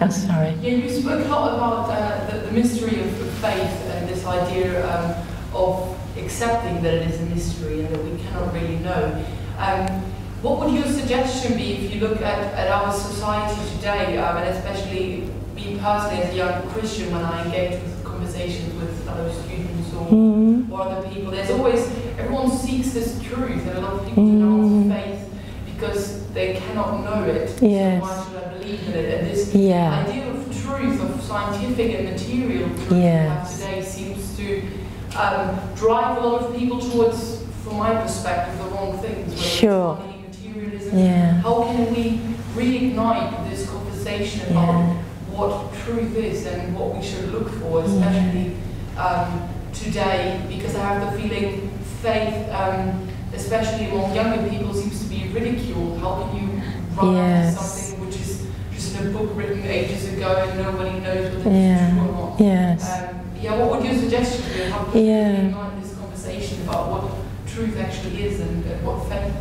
I'm 0.00 0.12
sorry. 0.12 0.50
Yeah, 0.62 0.70
you 0.70 0.88
spoke 0.88 1.26
a 1.26 1.28
lot 1.28 1.54
about 1.54 1.90
uh, 1.90 2.30
the, 2.30 2.46
the, 2.46 2.52
mystery 2.52 3.00
of 3.00 3.10
faith 3.40 3.84
and 3.90 4.08
this 4.08 4.24
idea 4.24 4.86
um, 4.88 5.26
of 5.52 5.98
accepting 6.16 6.80
that 6.82 6.94
it 6.94 7.10
is 7.10 7.20
a 7.20 7.26
mystery 7.26 7.80
and 7.80 7.92
that 7.92 8.04
we 8.04 8.16
cannot 8.22 8.54
really 8.54 8.76
know. 8.76 9.24
Um, 9.58 9.86
what 10.40 10.60
would 10.60 10.72
your 10.72 10.86
suggestion 10.86 11.56
be 11.56 11.72
if 11.72 11.92
you 11.92 12.00
look 12.00 12.20
at, 12.20 12.54
at 12.54 12.68
our 12.68 12.92
society 12.92 13.60
today, 13.74 14.18
um, 14.18 14.36
and 14.36 14.56
especially 14.56 15.28
me 15.56 15.78
personally 15.82 16.22
as 16.22 16.32
a 16.32 16.36
young 16.36 16.68
Christian 16.70 17.12
when 17.12 17.22
I 17.22 17.44
engage 17.44 17.82
with 17.82 18.04
conversations 18.04 18.72
with 18.80 19.04
fellow 19.04 19.32
students 19.32 19.92
or, 19.94 20.06
mm. 20.06 20.70
or 20.70 20.82
other 20.82 21.08
people, 21.08 21.32
there's 21.32 21.50
always, 21.50 21.88
everyone 22.18 22.50
seeks 22.52 22.92
this 22.92 23.20
truth 23.20 23.66
and 23.66 23.78
a 23.78 23.80
lot 23.80 23.94
of 23.94 24.06
people 24.06 24.22
mm. 24.22 24.88
denounce 24.88 25.04
faith 25.04 25.74
because 25.74 26.17
they 26.32 26.54
cannot 26.54 27.02
know 27.04 27.24
it. 27.24 27.60
Yes. 27.62 28.02
So 28.02 28.08
why 28.08 28.24
should 28.24 28.36
I 28.44 28.58
believe 28.58 28.88
in 28.88 28.94
it? 28.94 29.20
And 29.20 29.30
this 29.30 29.54
yeah. 29.54 30.04
idea 30.06 30.30
of 30.30 30.62
truth, 30.62 31.00
of 31.00 31.22
scientific 31.22 31.98
and 31.98 32.10
material 32.10 32.68
truth 32.68 32.92
yes. 32.92 32.92
we 32.92 33.00
have 33.00 33.50
today 33.52 33.82
seems 33.82 34.36
to 34.36 34.62
um, 35.16 35.74
drive 35.74 36.18
a 36.18 36.26
lot 36.26 36.42
of 36.42 36.56
people 36.56 36.80
towards, 36.80 37.44
from 37.64 37.78
my 37.78 37.94
perspective, 38.02 38.58
the 38.58 38.64
wrong 38.64 38.98
things. 38.98 39.40
Sure. 39.40 39.96
Materialism. 39.96 40.98
Yeah. 40.98 41.40
How 41.40 41.62
can 41.64 41.94
we 41.94 42.20
reignite 42.54 43.48
this 43.48 43.68
conversation 43.68 44.50
about 44.50 44.66
yeah. 44.66 45.02
what 45.30 45.74
truth 45.84 46.14
is 46.16 46.46
and 46.46 46.76
what 46.76 46.94
we 46.94 47.02
should 47.02 47.30
look 47.32 47.48
for, 47.60 47.82
especially 47.84 48.56
um, 48.96 49.48
today? 49.72 50.44
Because 50.48 50.74
I 50.76 50.94
have 50.94 51.12
the 51.12 51.20
feeling 51.20 51.70
faith, 52.02 52.48
um, 52.50 53.08
especially 53.50 53.86
among 53.86 54.14
younger 54.14 54.50
people, 54.50 54.74
seems 54.74 55.02
to 55.02 55.08
be 55.08 55.28
ridiculed. 55.28 55.98
How 56.00 56.22
can 56.22 56.36
you 56.36 56.62
run 56.94 57.14
yes. 57.14 57.88
something 57.88 58.04
which 58.04 58.16
is 58.16 58.46
just 58.72 59.00
a 59.00 59.08
book 59.08 59.30
written 59.34 59.62
ages 59.62 60.12
ago 60.12 60.36
and 60.36 60.60
nobody 60.60 61.00
knows 61.00 61.34
whether 61.34 61.50
yeah. 61.50 61.86
it's 61.86 61.94
true 61.94 62.08
or 62.08 62.12
not? 62.12 62.40
Yes. 62.40 63.08
Um, 63.08 63.20
yeah, 63.40 63.56
what 63.56 63.70
would 63.70 63.84
your 63.88 63.98
suggestion 63.98 64.52
be? 64.52 64.70
How 64.70 64.84
can 64.84 65.04
yeah. 65.04 65.40
we 65.40 65.48
ignite 65.48 65.82
this 65.82 65.94
conversation 65.96 66.62
about 66.68 66.90
what 66.90 67.14
truth 67.46 67.78
actually 67.78 68.24
is 68.24 68.40
and, 68.40 68.64
and 68.66 68.86
what 68.86 69.08
faith 69.08 69.34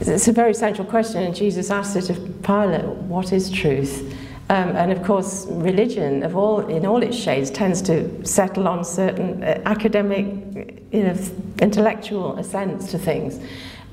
is? 0.00 0.08
It's 0.08 0.28
a 0.28 0.32
very 0.32 0.54
central 0.54 0.86
question, 0.86 1.24
and 1.24 1.34
Jesus 1.34 1.70
asked 1.70 1.96
it 1.96 2.10
of 2.10 2.42
Pilate, 2.42 2.84
what 2.84 3.32
is 3.32 3.50
truth? 3.50 4.02
Um, 4.50 4.76
and 4.76 4.92
of 4.92 5.02
course, 5.02 5.46
religion, 5.48 6.22
of 6.22 6.36
all 6.36 6.60
in 6.68 6.86
all 6.86 7.02
its 7.02 7.16
shades, 7.16 7.50
tends 7.50 7.82
to 7.82 8.24
settle 8.24 8.68
on 8.68 8.84
certain 8.84 9.42
uh, 9.42 9.60
academic, 9.64 10.26
you 10.92 11.02
know, 11.02 11.16
intellectual 11.60 12.38
assents 12.38 12.90
to 12.90 12.98
things. 12.98 13.40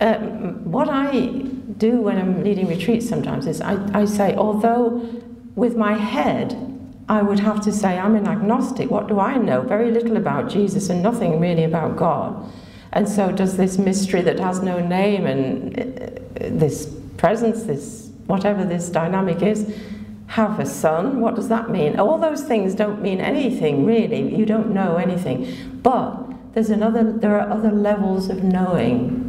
Um, 0.02 0.70
what 0.70 0.90
I 0.90 1.30
do 1.78 2.02
when 2.02 2.18
I'm 2.18 2.44
leading 2.44 2.68
retreats 2.68 3.08
sometimes 3.08 3.48
is 3.48 3.62
I, 3.62 3.78
I 3.94 4.06
say, 4.06 4.36
although 4.36 5.08
with 5.56 5.76
my 5.76 5.94
head 5.94 6.58
I 7.10 7.22
would 7.22 7.40
have 7.40 7.62
to 7.62 7.72
say 7.72 8.00
I'm 8.00 8.16
an 8.16 8.28
agnostic, 8.28 8.90
what 8.90 9.08
do 9.08 9.20
I 9.20 9.38
know? 9.38 9.62
Very 9.62 9.92
little 9.92 10.18
about 10.18 10.50
Jesus 10.50 10.90
and 10.90 11.04
nothing 11.04 11.40
really 11.40 11.64
about 11.64 11.98
God. 11.98 12.52
And 12.94 13.10
so, 13.10 13.32
does 13.32 13.58
this 13.58 13.78
mystery 13.78 14.22
that 14.22 14.40
has 14.40 14.62
no 14.62 14.80
name 14.80 15.26
and 15.26 15.80
uh, 15.80 16.50
this 16.50 16.94
presence, 17.18 17.64
this 17.64 18.10
whatever 18.28 18.64
this 18.64 18.90
dynamic 18.90 19.42
is, 19.42 19.76
have 20.28 20.60
a 20.60 20.66
son? 20.66 21.20
What 21.20 21.36
does 21.36 21.50
that 21.50 21.70
mean? 21.70 22.00
All 22.00 22.18
those 22.18 22.44
things 22.44 22.76
don't 22.76 23.02
mean 23.02 23.20
anything, 23.20 23.86
really. 23.86 24.34
You 24.36 24.46
don't 24.46 24.74
know 24.74 24.98
anything. 24.98 25.80
But 25.82 26.23
there's 26.54 26.70
another, 26.70 27.12
there 27.12 27.40
are 27.40 27.50
other 27.50 27.72
levels 27.72 28.30
of 28.30 28.44
knowing 28.44 29.24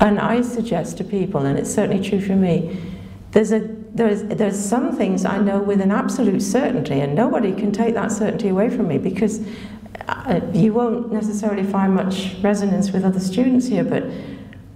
and 0.00 0.18
I 0.18 0.42
suggest 0.42 0.98
to 0.98 1.04
people, 1.04 1.46
and 1.46 1.58
it's 1.58 1.72
certainly 1.72 2.06
true 2.06 2.20
for 2.20 2.36
me, 2.36 2.78
there's, 3.32 3.52
a, 3.52 3.60
there's, 3.94 4.22
there's 4.24 4.58
some 4.58 4.94
things 4.94 5.24
I 5.24 5.38
know 5.38 5.58
with 5.58 5.80
an 5.80 5.90
absolute 5.90 6.42
certainty, 6.42 7.00
and 7.00 7.14
nobody 7.14 7.52
can 7.52 7.72
take 7.72 7.94
that 7.94 8.12
certainty 8.12 8.48
away 8.48 8.68
from 8.68 8.88
me 8.88 8.98
because 8.98 9.40
uh, 10.08 10.40
you 10.52 10.72
won't 10.74 11.12
necessarily 11.12 11.64
find 11.64 11.94
much 11.94 12.36
resonance 12.42 12.90
with 12.90 13.04
other 13.04 13.20
students 13.20 13.66
here, 13.66 13.84
but 13.84 14.04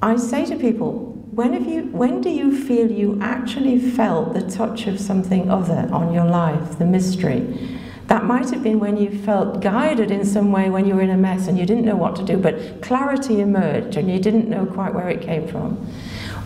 I 0.03 0.17
say 0.17 0.47
to 0.47 0.57
people, 0.57 1.07
when, 1.33 1.53
have 1.53 1.67
you, 1.67 1.83
when 1.93 2.23
do 2.23 2.31
you 2.31 2.59
feel 2.59 2.91
you 2.91 3.19
actually 3.21 3.79
felt 3.79 4.33
the 4.33 4.43
touch 4.43 4.87
of 4.87 4.99
something 4.99 5.51
other 5.51 5.89
on 5.93 6.13
your 6.13 6.25
life, 6.25 6.79
the 6.79 6.87
mystery? 6.87 7.79
That 8.11 8.25
might 8.25 8.51
have 8.51 8.65
been 8.65 8.81
when 8.81 8.97
you 8.97 9.09
felt 9.23 9.61
guided 9.61 10.11
in 10.11 10.25
some 10.25 10.51
way 10.51 10.69
when 10.69 10.85
you 10.85 10.97
were 10.97 11.01
in 11.01 11.11
a 11.11 11.17
mess 11.17 11.47
and 11.47 11.57
you 11.57 11.65
didn't 11.65 11.85
know 11.85 11.95
what 11.95 12.17
to 12.17 12.25
do, 12.25 12.37
but 12.37 12.83
clarity 12.83 13.41
emerged 13.41 13.97
and 13.97 14.11
you 14.11 14.19
didn't 14.19 14.49
know 14.49 14.67
quite 14.67 14.93
where 14.93 15.09
it 15.09 15.23
came 15.23 15.47
from. 15.47 15.89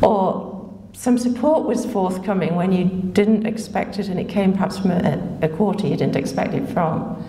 Or 0.03 0.71
some 0.93 1.17
support 1.17 1.67
was 1.67 1.87
forthcoming 1.87 2.55
when 2.55 2.71
you 2.71 2.85
didn't 2.85 3.47
expect 3.47 3.99
it 3.99 4.09
and 4.09 4.21
it 4.21 4.29
came 4.29 4.53
perhaps 4.53 4.79
from 4.79 4.91
a, 4.91 5.39
a 5.41 5.49
quarter 5.49 5.87
you 5.87 5.97
didn't 5.97 6.17
expect 6.17 6.53
it 6.53 6.69
from. 6.69 7.27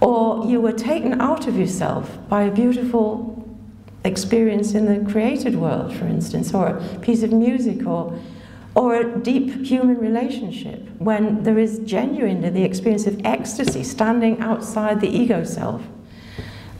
Or 0.00 0.46
you 0.46 0.62
were 0.62 0.72
taken 0.72 1.20
out 1.20 1.46
of 1.46 1.58
yourself 1.58 2.16
by 2.26 2.44
a 2.44 2.50
beautiful 2.50 3.46
experience 4.02 4.72
in 4.72 4.86
the 4.86 5.12
created 5.12 5.56
world, 5.56 5.94
for 5.94 6.06
instance, 6.06 6.54
or 6.54 6.68
a 6.68 6.98
piece 7.00 7.22
of 7.22 7.32
music 7.32 7.86
or 7.86 8.18
or 8.78 8.94
a 8.94 9.18
deep 9.18 9.66
human 9.66 9.98
relationship 9.98 10.88
when 10.98 11.42
there 11.42 11.58
is 11.58 11.80
genuinely 11.80 12.48
the 12.48 12.62
experience 12.62 13.08
of 13.08 13.20
ecstasy 13.24 13.82
standing 13.82 14.38
outside 14.38 15.00
the 15.00 15.08
ego 15.08 15.42
self. 15.42 15.82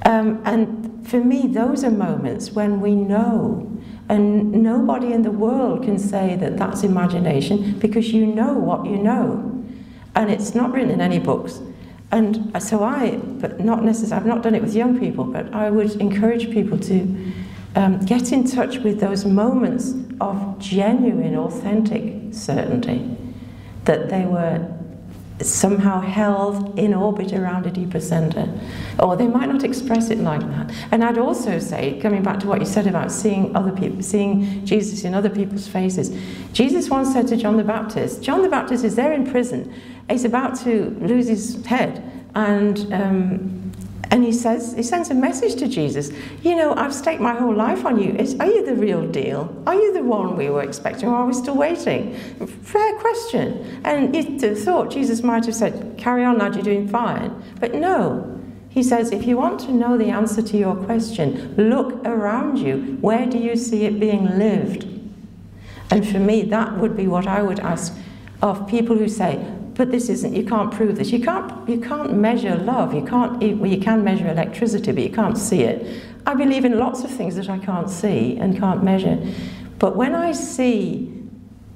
Um, 0.05 0.41
and 0.45 1.05
for 1.09 1.19
me, 1.19 1.49
those 1.49 1.83
are 1.83 1.91
moments 1.91 2.53
when 2.53 2.81
we 2.81 2.95
know, 2.95 3.69
and 4.09 4.53
nobody 4.63 5.13
in 5.13 5.23
the 5.23 5.33
world 5.33 5.83
can 5.83 5.99
say 5.99 6.37
that 6.37 6.57
that's 6.57 6.85
imagination 6.85 7.77
because 7.81 8.13
you 8.13 8.27
know 8.27 8.53
what 8.53 8.87
you 8.87 8.99
know. 8.99 9.61
And 10.15 10.31
it's 10.31 10.55
not 10.55 10.71
written 10.71 10.91
in 10.91 11.01
any 11.01 11.19
books. 11.19 11.61
And 12.13 12.63
so 12.63 12.85
I, 12.85 13.17
but 13.17 13.59
not 13.59 13.83
necessarily, 13.83 14.21
I've 14.21 14.35
not 14.35 14.45
done 14.45 14.55
it 14.55 14.63
with 14.63 14.73
young 14.73 15.01
people, 15.01 15.25
but 15.25 15.53
I 15.53 15.69
would 15.69 16.01
encourage 16.01 16.53
people 16.53 16.79
to 16.79 17.33
um, 17.75 17.99
get 18.07 18.31
in 18.31 18.47
touch 18.47 18.79
with 18.79 19.01
those 19.01 19.25
moments 19.25 19.95
of 20.21 20.59
genuine, 20.59 21.37
authentic 21.37 22.35
certainty 22.35 23.17
that 23.85 24.09
they 24.09 24.25
were 24.25 24.67
somehow 25.41 26.01
held 26.01 26.79
in 26.79 26.93
orbit 26.93 27.33
around 27.33 27.67
a 27.67 27.71
deeper 27.71 28.01
center. 28.01 28.49
Or 28.99 29.17
they 29.17 29.29
might 29.29 29.49
not 29.49 29.63
express 29.63 30.11
it 30.11 30.19
like 30.19 30.41
that. 30.41 30.73
And 30.91 31.05
I'd 31.05 31.19
also 31.19 31.59
say, 31.59 31.99
coming 32.01 32.23
back 32.23 32.41
to 32.41 32.47
what 32.47 32.61
you 32.61 32.67
said 32.67 32.87
about 32.87 33.13
seeing 33.13 33.55
other 33.55 33.73
people, 33.73 34.03
seeing 34.03 34.65
Jesus 34.65 35.05
in 35.05 35.15
other 35.15 35.31
people's 35.31 35.69
faces, 35.69 36.11
Jesus 36.53 36.91
once 36.91 37.13
said 37.13 37.29
to 37.29 37.37
John 37.37 37.57
the 37.57 37.65
Baptist, 37.65 38.23
John 38.23 38.43
the 38.43 38.49
Baptist 38.49 38.85
is 38.85 38.97
there 38.97 39.13
in 39.13 39.31
prison. 39.31 39.73
He's 40.11 40.25
about 40.25 40.59
to 40.61 40.97
lose 41.01 41.29
his 41.29 41.65
head. 41.67 42.03
And 42.35 42.93
um, 42.93 43.58
and 44.11 44.25
he 44.25 44.33
says, 44.33 44.75
he 44.75 44.83
sends 44.83 45.11
a 45.11 45.15
message 45.15 45.57
to 45.57 45.69
Jesus. 45.69 46.11
You 46.43 46.57
know, 46.57 46.75
I've 46.75 46.95
staked 46.95 47.21
my 47.21 47.35
whole 47.35 47.55
life 47.55 47.85
on 47.85 48.01
you. 48.01 48.13
Is, 48.13 48.39
are 48.41 48.47
you 48.47 48.65
the 48.65 48.75
real 48.75 49.07
deal? 49.07 49.55
Are 49.67 49.75
you 49.75 49.93
the 49.93 50.03
one 50.03 50.37
we 50.37 50.49
were 50.49 50.63
expecting, 50.63 51.09
or 51.09 51.15
are 51.15 51.27
we 51.27 51.35
still 51.35 51.57
waiting? 51.57 52.15
Fair 52.47 52.95
question. 52.99 53.83
And 53.85 54.17
you 54.17 54.55
thought 54.55 54.91
Jesus 54.91 55.23
might 55.23 55.45
have 55.45 55.55
said, 55.55 55.95
"Carry 55.99 56.25
on, 56.25 56.39
lad, 56.39 56.55
you're 56.55 56.65
doing 56.65 56.89
fine." 56.89 57.43
But 57.61 57.75
no. 57.75 58.35
He 58.71 58.83
says, 58.83 59.11
if 59.11 59.27
you 59.27 59.37
want 59.37 59.59
to 59.61 59.73
know 59.73 59.97
the 59.99 60.11
answer 60.11 60.41
to 60.43 60.57
your 60.57 60.77
question, 60.77 61.55
look 61.57 62.07
around 62.07 62.59
you. 62.59 62.99
Where 63.01 63.27
do 63.27 63.37
you 63.37 63.57
see 63.57 63.87
it 63.87 63.99
being 63.99 64.39
lived? 64.39 64.87
And 65.91 66.07
for 66.07 66.19
me, 66.19 66.43
that 66.43 66.77
would 66.77 66.97
be 66.97 67.09
what 67.09 67.27
I 67.27 67.43
would 67.43 67.61
ask 67.61 67.97
of 68.41 68.69
people 68.69 68.97
who 68.97 69.09
say, 69.09 69.45
but 69.79 69.93
this 69.93 70.09
isn't, 70.09 70.35
you 70.35 70.43
can't 70.43 70.73
prove 70.73 70.97
this. 70.97 71.13
You 71.13 71.21
can't, 71.21 71.69
you 71.69 71.81
can't 71.81 72.13
measure 72.13 72.57
love. 72.57 72.93
You 72.93 73.05
can't, 73.05 73.39
well, 73.59 73.71
you 73.71 73.81
can 73.81 74.03
measure 74.03 74.29
electricity, 74.29 74.91
but 74.91 75.05
you 75.05 75.11
can't 75.11 75.39
see 75.39 75.63
it. 75.63 76.03
I 76.27 76.35
believe 76.35 76.65
in 76.65 76.81
lots 76.81 77.05
of 77.05 77.11
things 77.13 77.37
that 77.37 77.49
I 77.49 77.59
can't 77.59 77.89
see 77.89 78.37
and 78.39 78.59
can't 78.59 78.83
measure. 78.83 79.17
But 79.79 79.95
when 79.95 80.17
I 80.17 80.33
see 80.33 81.15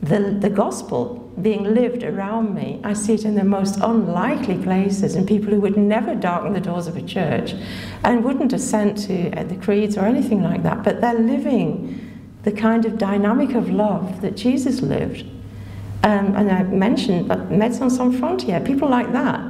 the, 0.02 0.18
the 0.18 0.50
gospel 0.50 1.30
being 1.40 1.62
lived 1.62 2.02
around 2.02 2.56
me, 2.56 2.80
I 2.82 2.92
see 2.92 3.14
it 3.14 3.24
in 3.24 3.36
the 3.36 3.44
most 3.44 3.76
unlikely 3.76 4.58
places 4.58 5.14
and 5.14 5.26
people 5.26 5.50
who 5.50 5.60
would 5.60 5.76
never 5.76 6.16
darken 6.16 6.54
the 6.54 6.60
doors 6.60 6.88
of 6.88 6.96
a 6.96 7.02
church 7.02 7.54
and 8.02 8.24
wouldn't 8.24 8.52
assent 8.52 8.98
to 9.06 9.30
uh, 9.30 9.44
the 9.44 9.56
creeds 9.56 9.96
or 9.96 10.06
anything 10.06 10.42
like 10.42 10.64
that, 10.64 10.82
but 10.82 11.00
they're 11.00 11.14
living 11.14 12.18
the 12.42 12.52
kind 12.52 12.84
of 12.84 12.98
dynamic 12.98 13.54
of 13.54 13.70
love 13.70 14.22
that 14.22 14.36
Jesus 14.36 14.82
lived. 14.82 15.24
Um, 16.04 16.34
and 16.34 16.50
I 16.50 16.64
mentioned 16.64 17.28
Médecins 17.28 17.92
Sans 17.92 18.14
Frontières, 18.14 18.64
people 18.64 18.88
like 18.88 19.12
that. 19.12 19.40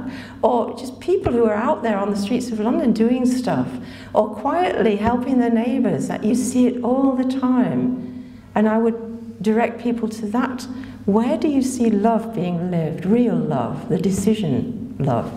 Or 0.43 0.77
just 0.77 0.99
people 0.99 1.33
who 1.33 1.45
are 1.45 1.55
out 1.55 1.81
there 1.81 1.97
on 1.97 2.11
the 2.11 2.17
streets 2.17 2.51
of 2.51 2.59
London 2.59 2.93
doing 2.93 3.25
stuff, 3.25 3.67
or 4.13 4.35
quietly 4.35 4.97
helping 4.97 5.39
their 5.39 5.49
neighbours. 5.49 6.11
You 6.21 6.35
see 6.35 6.67
it 6.67 6.83
all 6.83 7.13
the 7.13 7.23
time. 7.23 8.31
And 8.53 8.69
I 8.69 8.77
would 8.77 9.41
direct 9.41 9.81
people 9.81 10.07
to 10.09 10.27
that. 10.27 10.67
Where 11.05 11.37
do 11.37 11.47
you 11.47 11.63
see 11.63 11.89
love 11.89 12.35
being 12.35 12.69
lived, 12.69 13.05
real 13.05 13.35
love, 13.35 13.89
the 13.89 13.97
decision 13.97 14.95
love, 14.99 15.31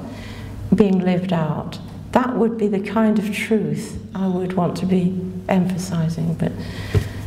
being 0.74 1.00
lived 1.00 1.32
out? 1.32 1.78
That 2.12 2.36
would 2.36 2.58
be 2.58 2.68
the 2.68 2.80
kind 2.80 3.18
of 3.18 3.34
truth 3.34 3.98
I 4.14 4.28
would 4.28 4.52
want 4.52 4.76
to 4.78 4.86
be 4.86 5.18
emphasizing, 5.48 6.34
but 6.34 6.52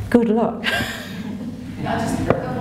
good 0.09 0.29
luck. 0.29 0.63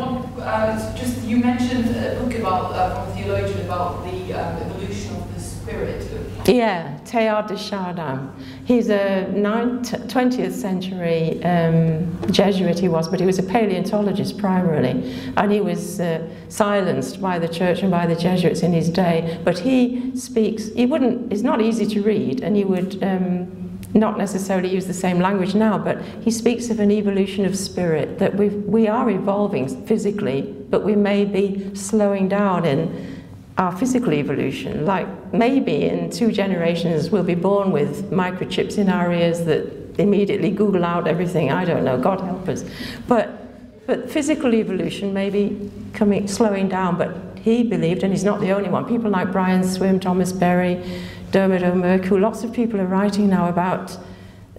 Uh, 0.48 0.96
just 0.96 1.22
you 1.24 1.36
mentioned 1.36 1.94
a 1.94 2.18
book 2.18 2.34
about 2.34 2.72
uh, 2.72 3.04
from 3.04 3.12
a 3.12 3.14
theologian 3.14 3.60
about 3.66 4.02
the 4.04 4.32
um, 4.32 4.56
evolution 4.62 5.14
of 5.16 5.34
the 5.34 5.38
spirit. 5.38 6.02
Yeah, 6.46 6.98
Teilhard 7.04 7.48
de 7.48 7.56
Chardin. 7.58 8.30
He's 8.64 8.88
a 8.88 9.26
20th 9.30 10.52
century 10.52 11.44
um, 11.44 12.32
Jesuit, 12.32 12.78
he 12.78 12.88
was, 12.88 13.08
but 13.08 13.20
he 13.20 13.26
was 13.26 13.38
a 13.38 13.42
paleontologist 13.42 14.38
primarily, 14.38 15.14
and 15.36 15.52
he 15.52 15.60
was 15.60 16.00
uh, 16.00 16.26
silenced 16.48 17.20
by 17.20 17.38
the 17.38 17.48
church 17.48 17.82
and 17.82 17.90
by 17.90 18.06
the 18.06 18.16
Jesuits 18.16 18.62
in 18.62 18.72
his 18.72 18.88
day. 18.88 19.38
But 19.44 19.58
he 19.58 20.16
speaks, 20.16 20.68
he 20.68 20.86
wouldn't, 20.86 21.30
it's 21.30 21.42
not 21.42 21.60
easy 21.60 21.84
to 21.88 22.00
read, 22.00 22.40
and 22.40 22.56
he 22.56 22.64
would. 22.64 23.02
Um, 23.02 23.57
not 23.94 24.18
necessarily 24.18 24.68
use 24.68 24.86
the 24.86 24.94
same 24.94 25.18
language 25.18 25.54
now, 25.54 25.78
but 25.78 26.00
he 26.22 26.30
speaks 26.30 26.70
of 26.70 26.78
an 26.80 26.90
evolution 26.90 27.44
of 27.44 27.56
spirit, 27.56 28.18
that 28.18 28.34
we 28.34 28.48
we 28.48 28.86
are 28.86 29.08
evolving 29.10 29.86
physically, 29.86 30.42
but 30.70 30.84
we 30.84 30.94
may 30.94 31.24
be 31.24 31.74
slowing 31.74 32.28
down 32.28 32.64
in 32.64 33.24
our 33.56 33.76
physical 33.76 34.12
evolution. 34.12 34.86
Like 34.86 35.08
maybe 35.32 35.84
in 35.84 36.10
two 36.10 36.30
generations 36.30 37.10
we'll 37.10 37.24
be 37.24 37.34
born 37.34 37.72
with 37.72 38.10
microchips 38.10 38.78
in 38.78 38.88
our 38.88 39.12
ears 39.12 39.44
that 39.46 39.78
immediately 39.98 40.50
Google 40.50 40.84
out 40.84 41.08
everything. 41.08 41.50
I 41.50 41.64
don't 41.64 41.84
know, 41.84 41.98
God 41.98 42.20
help 42.20 42.48
us. 42.48 42.64
But, 43.08 43.86
but 43.86 44.10
physical 44.10 44.54
evolution 44.54 45.12
may 45.12 45.28
be 45.28 45.70
coming, 45.92 46.28
slowing 46.28 46.68
down, 46.68 46.96
but 46.96 47.16
he 47.38 47.64
believed, 47.64 48.02
and 48.02 48.12
he's 48.12 48.24
not 48.24 48.40
the 48.40 48.52
only 48.52 48.68
one, 48.68 48.84
people 48.84 49.10
like 49.10 49.32
Brian 49.32 49.64
Swimme, 49.64 50.00
Thomas 50.00 50.32
Berry, 50.32 51.02
Diarmuid 51.30 51.62
O'Murchu, 51.62 52.20
lots 52.20 52.42
of 52.42 52.52
people 52.52 52.80
are 52.80 52.86
writing 52.86 53.28
now 53.28 53.48
about 53.48 53.96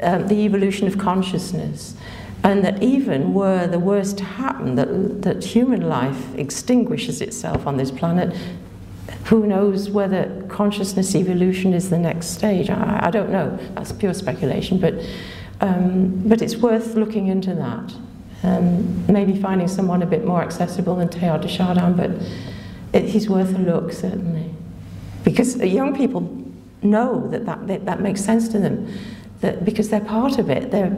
um, 0.01 0.27
the 0.27 0.35
evolution 0.45 0.87
of 0.87 0.97
consciousness. 0.97 1.95
And 2.41 2.63
that 2.63 2.81
even 2.81 3.33
were 3.33 3.67
the 3.67 3.79
worst 3.79 4.17
to 4.19 4.23
happen, 4.23 4.75
that, 4.75 5.23
that 5.23 5.43
human 5.43 5.81
life 5.89 6.33
extinguishes 6.35 7.19
itself 7.21 7.67
on 7.67 7.75
this 7.75 7.91
planet, 7.91 8.33
who 9.25 9.45
knows 9.45 9.89
whether 9.89 10.45
consciousness 10.47 11.15
evolution 11.15 11.73
is 11.73 11.89
the 11.89 11.99
next 11.99 12.27
stage? 12.27 12.69
I, 12.69 13.07
I 13.07 13.11
don't 13.11 13.29
know. 13.29 13.59
That's 13.75 13.91
pure 13.91 14.13
speculation, 14.13 14.79
but, 14.79 14.93
um, 15.59 16.21
but 16.29 16.41
it's 16.41 16.55
worth 16.55 16.95
looking 16.95 17.27
into 17.27 17.53
that. 17.55 17.93
Um, 18.43 19.05
maybe 19.11 19.35
finding 19.37 19.67
someone 19.67 20.01
a 20.01 20.05
bit 20.05 20.23
more 20.23 20.41
accessible 20.41 20.95
than 20.95 21.09
Teilhard 21.09 21.41
de 21.41 21.49
Chardin, 21.49 21.93
but 21.93 22.11
it, 22.93 23.09
he's 23.09 23.29
worth 23.29 23.53
a 23.53 23.59
look, 23.59 23.91
certainly. 23.91 24.49
Because 25.25 25.57
young 25.57 25.93
people 25.93 26.21
know 26.81 27.27
that 27.29 27.45
that, 27.45 27.67
that, 27.67 27.85
that 27.85 28.01
makes 28.01 28.23
sense 28.23 28.47
to 28.49 28.59
them, 28.59 28.91
that 29.41 29.65
because 29.65 29.89
they're 29.89 29.99
part 29.99 30.37
of 30.37 30.49
it, 30.49 30.71
they're, 30.71 30.97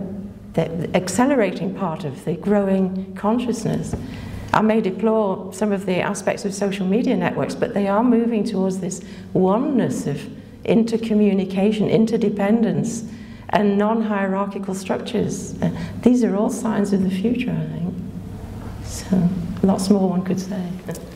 they're 0.53 0.89
accelerating 0.93 1.73
part 1.73 2.03
of 2.03 2.25
the 2.25 2.34
growing 2.34 3.15
consciousness. 3.15 3.95
I 4.53 4.61
may 4.61 4.82
deplore 4.82 5.53
some 5.53 5.71
of 5.71 5.86
the 5.86 6.01
aspects 6.01 6.43
of 6.43 6.53
social 6.53 6.86
media 6.86 7.15
networks, 7.15 7.55
but 7.55 7.73
they 7.73 7.88
are 7.88 8.03
moving 8.03 8.43
towards 8.43 8.79
this 8.79 9.01
oneness 9.34 10.07
of 10.07 10.17
intercommunication, 10.65 11.89
interdependence, 11.89 13.05
and 13.49 13.77
non 13.77 14.03
hierarchical 14.03 14.73
structures. 14.73 15.61
Uh, 15.61 15.71
these 16.01 16.23
are 16.23 16.36
all 16.36 16.49
signs 16.49 16.93
of 16.93 17.03
the 17.03 17.09
future, 17.09 17.51
I 17.51 17.77
think. 17.77 17.95
So, 18.84 19.29
lots 19.64 19.89
more 19.89 20.09
one 20.09 20.24
could 20.24 20.39
say. 20.39 20.68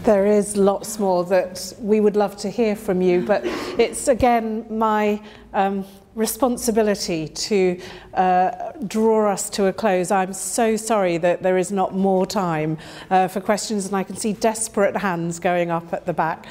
There 0.03 0.25
is 0.25 0.55
lots 0.55 0.99
more 0.99 1.23
that 1.25 1.73
we 1.79 1.99
would 1.99 2.15
love 2.15 2.37
to 2.37 2.49
hear 2.49 2.75
from 2.75 3.01
you, 3.01 3.21
but 3.25 3.41
it's 3.79 4.07
again 4.07 4.65
my 4.69 5.21
um, 5.53 5.85
responsibility 6.15 7.27
to 7.27 7.79
uh, 8.13 8.71
draw 8.87 9.31
us 9.31 9.49
to 9.51 9.65
a 9.65 9.73
close. 9.73 10.11
I'm 10.11 10.33
so 10.33 10.77
sorry 10.77 11.17
that 11.17 11.43
there 11.43 11.57
is 11.57 11.71
not 11.71 11.93
more 11.93 12.25
time 12.25 12.77
uh, 13.09 13.27
for 13.27 13.41
questions, 13.41 13.85
and 13.85 13.95
I 13.95 14.03
can 14.03 14.15
see 14.15 14.33
desperate 14.33 14.97
hands 14.97 15.39
going 15.39 15.71
up 15.71 15.93
at 15.93 16.05
the 16.05 16.13
back. 16.13 16.45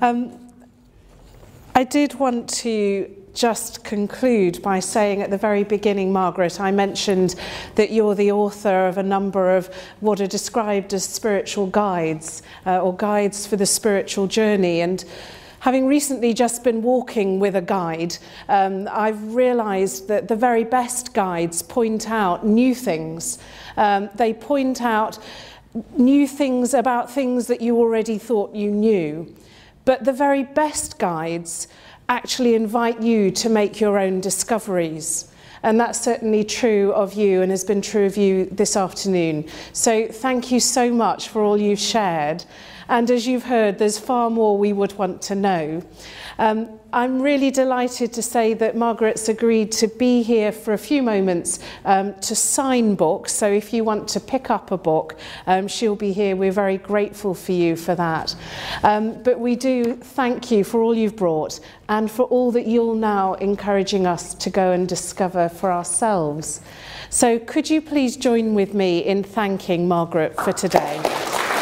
Um, 0.00 0.38
I 1.74 1.84
did 1.84 2.14
want 2.14 2.48
to 2.60 3.14
just 3.36 3.84
conclude 3.84 4.60
by 4.62 4.80
saying 4.80 5.20
at 5.20 5.30
the 5.30 5.36
very 5.36 5.62
beginning, 5.62 6.10
Margaret, 6.10 6.58
I 6.58 6.70
mentioned 6.70 7.36
that 7.74 7.92
you're 7.92 8.14
the 8.14 8.32
author 8.32 8.88
of 8.88 8.96
a 8.96 9.02
number 9.02 9.54
of 9.54 9.72
what 10.00 10.20
are 10.22 10.26
described 10.26 10.94
as 10.94 11.04
spiritual 11.04 11.66
guides 11.66 12.42
uh, 12.64 12.80
or 12.80 12.96
guides 12.96 13.46
for 13.46 13.56
the 13.56 13.66
spiritual 13.66 14.26
journey. 14.26 14.80
And 14.80 15.04
having 15.60 15.86
recently 15.86 16.32
just 16.32 16.64
been 16.64 16.82
walking 16.82 17.38
with 17.38 17.54
a 17.54 17.60
guide, 17.60 18.16
um, 18.48 18.88
I've 18.90 19.34
realized 19.34 20.08
that 20.08 20.28
the 20.28 20.36
very 20.36 20.64
best 20.64 21.12
guides 21.12 21.60
point 21.60 22.10
out 22.10 22.46
new 22.46 22.74
things. 22.74 23.38
Um, 23.76 24.08
they 24.14 24.32
point 24.32 24.80
out 24.80 25.18
new 25.98 26.26
things 26.26 26.72
about 26.72 27.12
things 27.12 27.48
that 27.48 27.60
you 27.60 27.76
already 27.76 28.16
thought 28.16 28.54
you 28.54 28.70
knew. 28.70 29.34
But 29.84 30.04
the 30.04 30.12
very 30.12 30.42
best 30.42 30.98
guides 30.98 31.68
actually 32.08 32.54
invite 32.54 33.02
you 33.02 33.30
to 33.32 33.48
make 33.48 33.80
your 33.80 33.98
own 33.98 34.20
discoveries. 34.20 35.30
And 35.62 35.80
that's 35.80 36.00
certainly 36.00 36.44
true 36.44 36.92
of 36.92 37.14
you 37.14 37.42
and 37.42 37.50
has 37.50 37.64
been 37.64 37.82
true 37.82 38.06
of 38.06 38.16
you 38.16 38.46
this 38.46 38.76
afternoon. 38.76 39.48
So 39.72 40.06
thank 40.06 40.52
you 40.52 40.60
so 40.60 40.92
much 40.92 41.28
for 41.28 41.42
all 41.42 41.58
you've 41.58 41.80
shared. 41.80 42.44
And 42.88 43.10
as 43.10 43.26
you've 43.26 43.44
heard, 43.44 43.78
there's 43.78 43.98
far 43.98 44.30
more 44.30 44.56
we 44.56 44.72
would 44.72 44.92
want 44.92 45.22
to 45.22 45.34
know. 45.34 45.82
Um, 46.38 46.78
I'm 46.92 47.20
really 47.20 47.50
delighted 47.50 48.12
to 48.14 48.22
say 48.22 48.54
that 48.54 48.76
Margaret's 48.76 49.28
agreed 49.28 49.72
to 49.72 49.88
be 49.88 50.22
here 50.22 50.52
for 50.52 50.72
a 50.72 50.78
few 50.78 51.02
moments 51.02 51.58
um, 51.84 52.14
to 52.20 52.34
sign 52.34 52.94
books. 52.94 53.32
So 53.32 53.50
if 53.50 53.72
you 53.72 53.84
want 53.84 54.08
to 54.08 54.20
pick 54.20 54.50
up 54.50 54.70
a 54.70 54.78
book, 54.78 55.18
um, 55.46 55.68
she'll 55.68 55.96
be 55.96 56.12
here. 56.12 56.36
We're 56.36 56.52
very 56.52 56.78
grateful 56.78 57.34
for 57.34 57.52
you 57.52 57.76
for 57.76 57.94
that. 57.94 58.34
Um, 58.82 59.22
but 59.22 59.40
we 59.40 59.56
do 59.56 59.96
thank 59.96 60.50
you 60.50 60.64
for 60.64 60.80
all 60.80 60.94
you've 60.94 61.16
brought 61.16 61.60
and 61.88 62.10
for 62.10 62.24
all 62.24 62.50
that 62.52 62.66
you're 62.66 62.94
now 62.94 63.34
encouraging 63.34 64.06
us 64.06 64.34
to 64.34 64.50
go 64.50 64.72
and 64.72 64.88
discover 64.88 65.48
for 65.48 65.70
ourselves. 65.72 66.60
So 67.10 67.38
could 67.38 67.70
you 67.70 67.80
please 67.80 68.16
join 68.16 68.54
with 68.54 68.74
me 68.74 68.98
in 68.98 69.22
thanking 69.22 69.88
Margaret 69.88 70.34
for 70.36 70.52
today? 70.52 71.55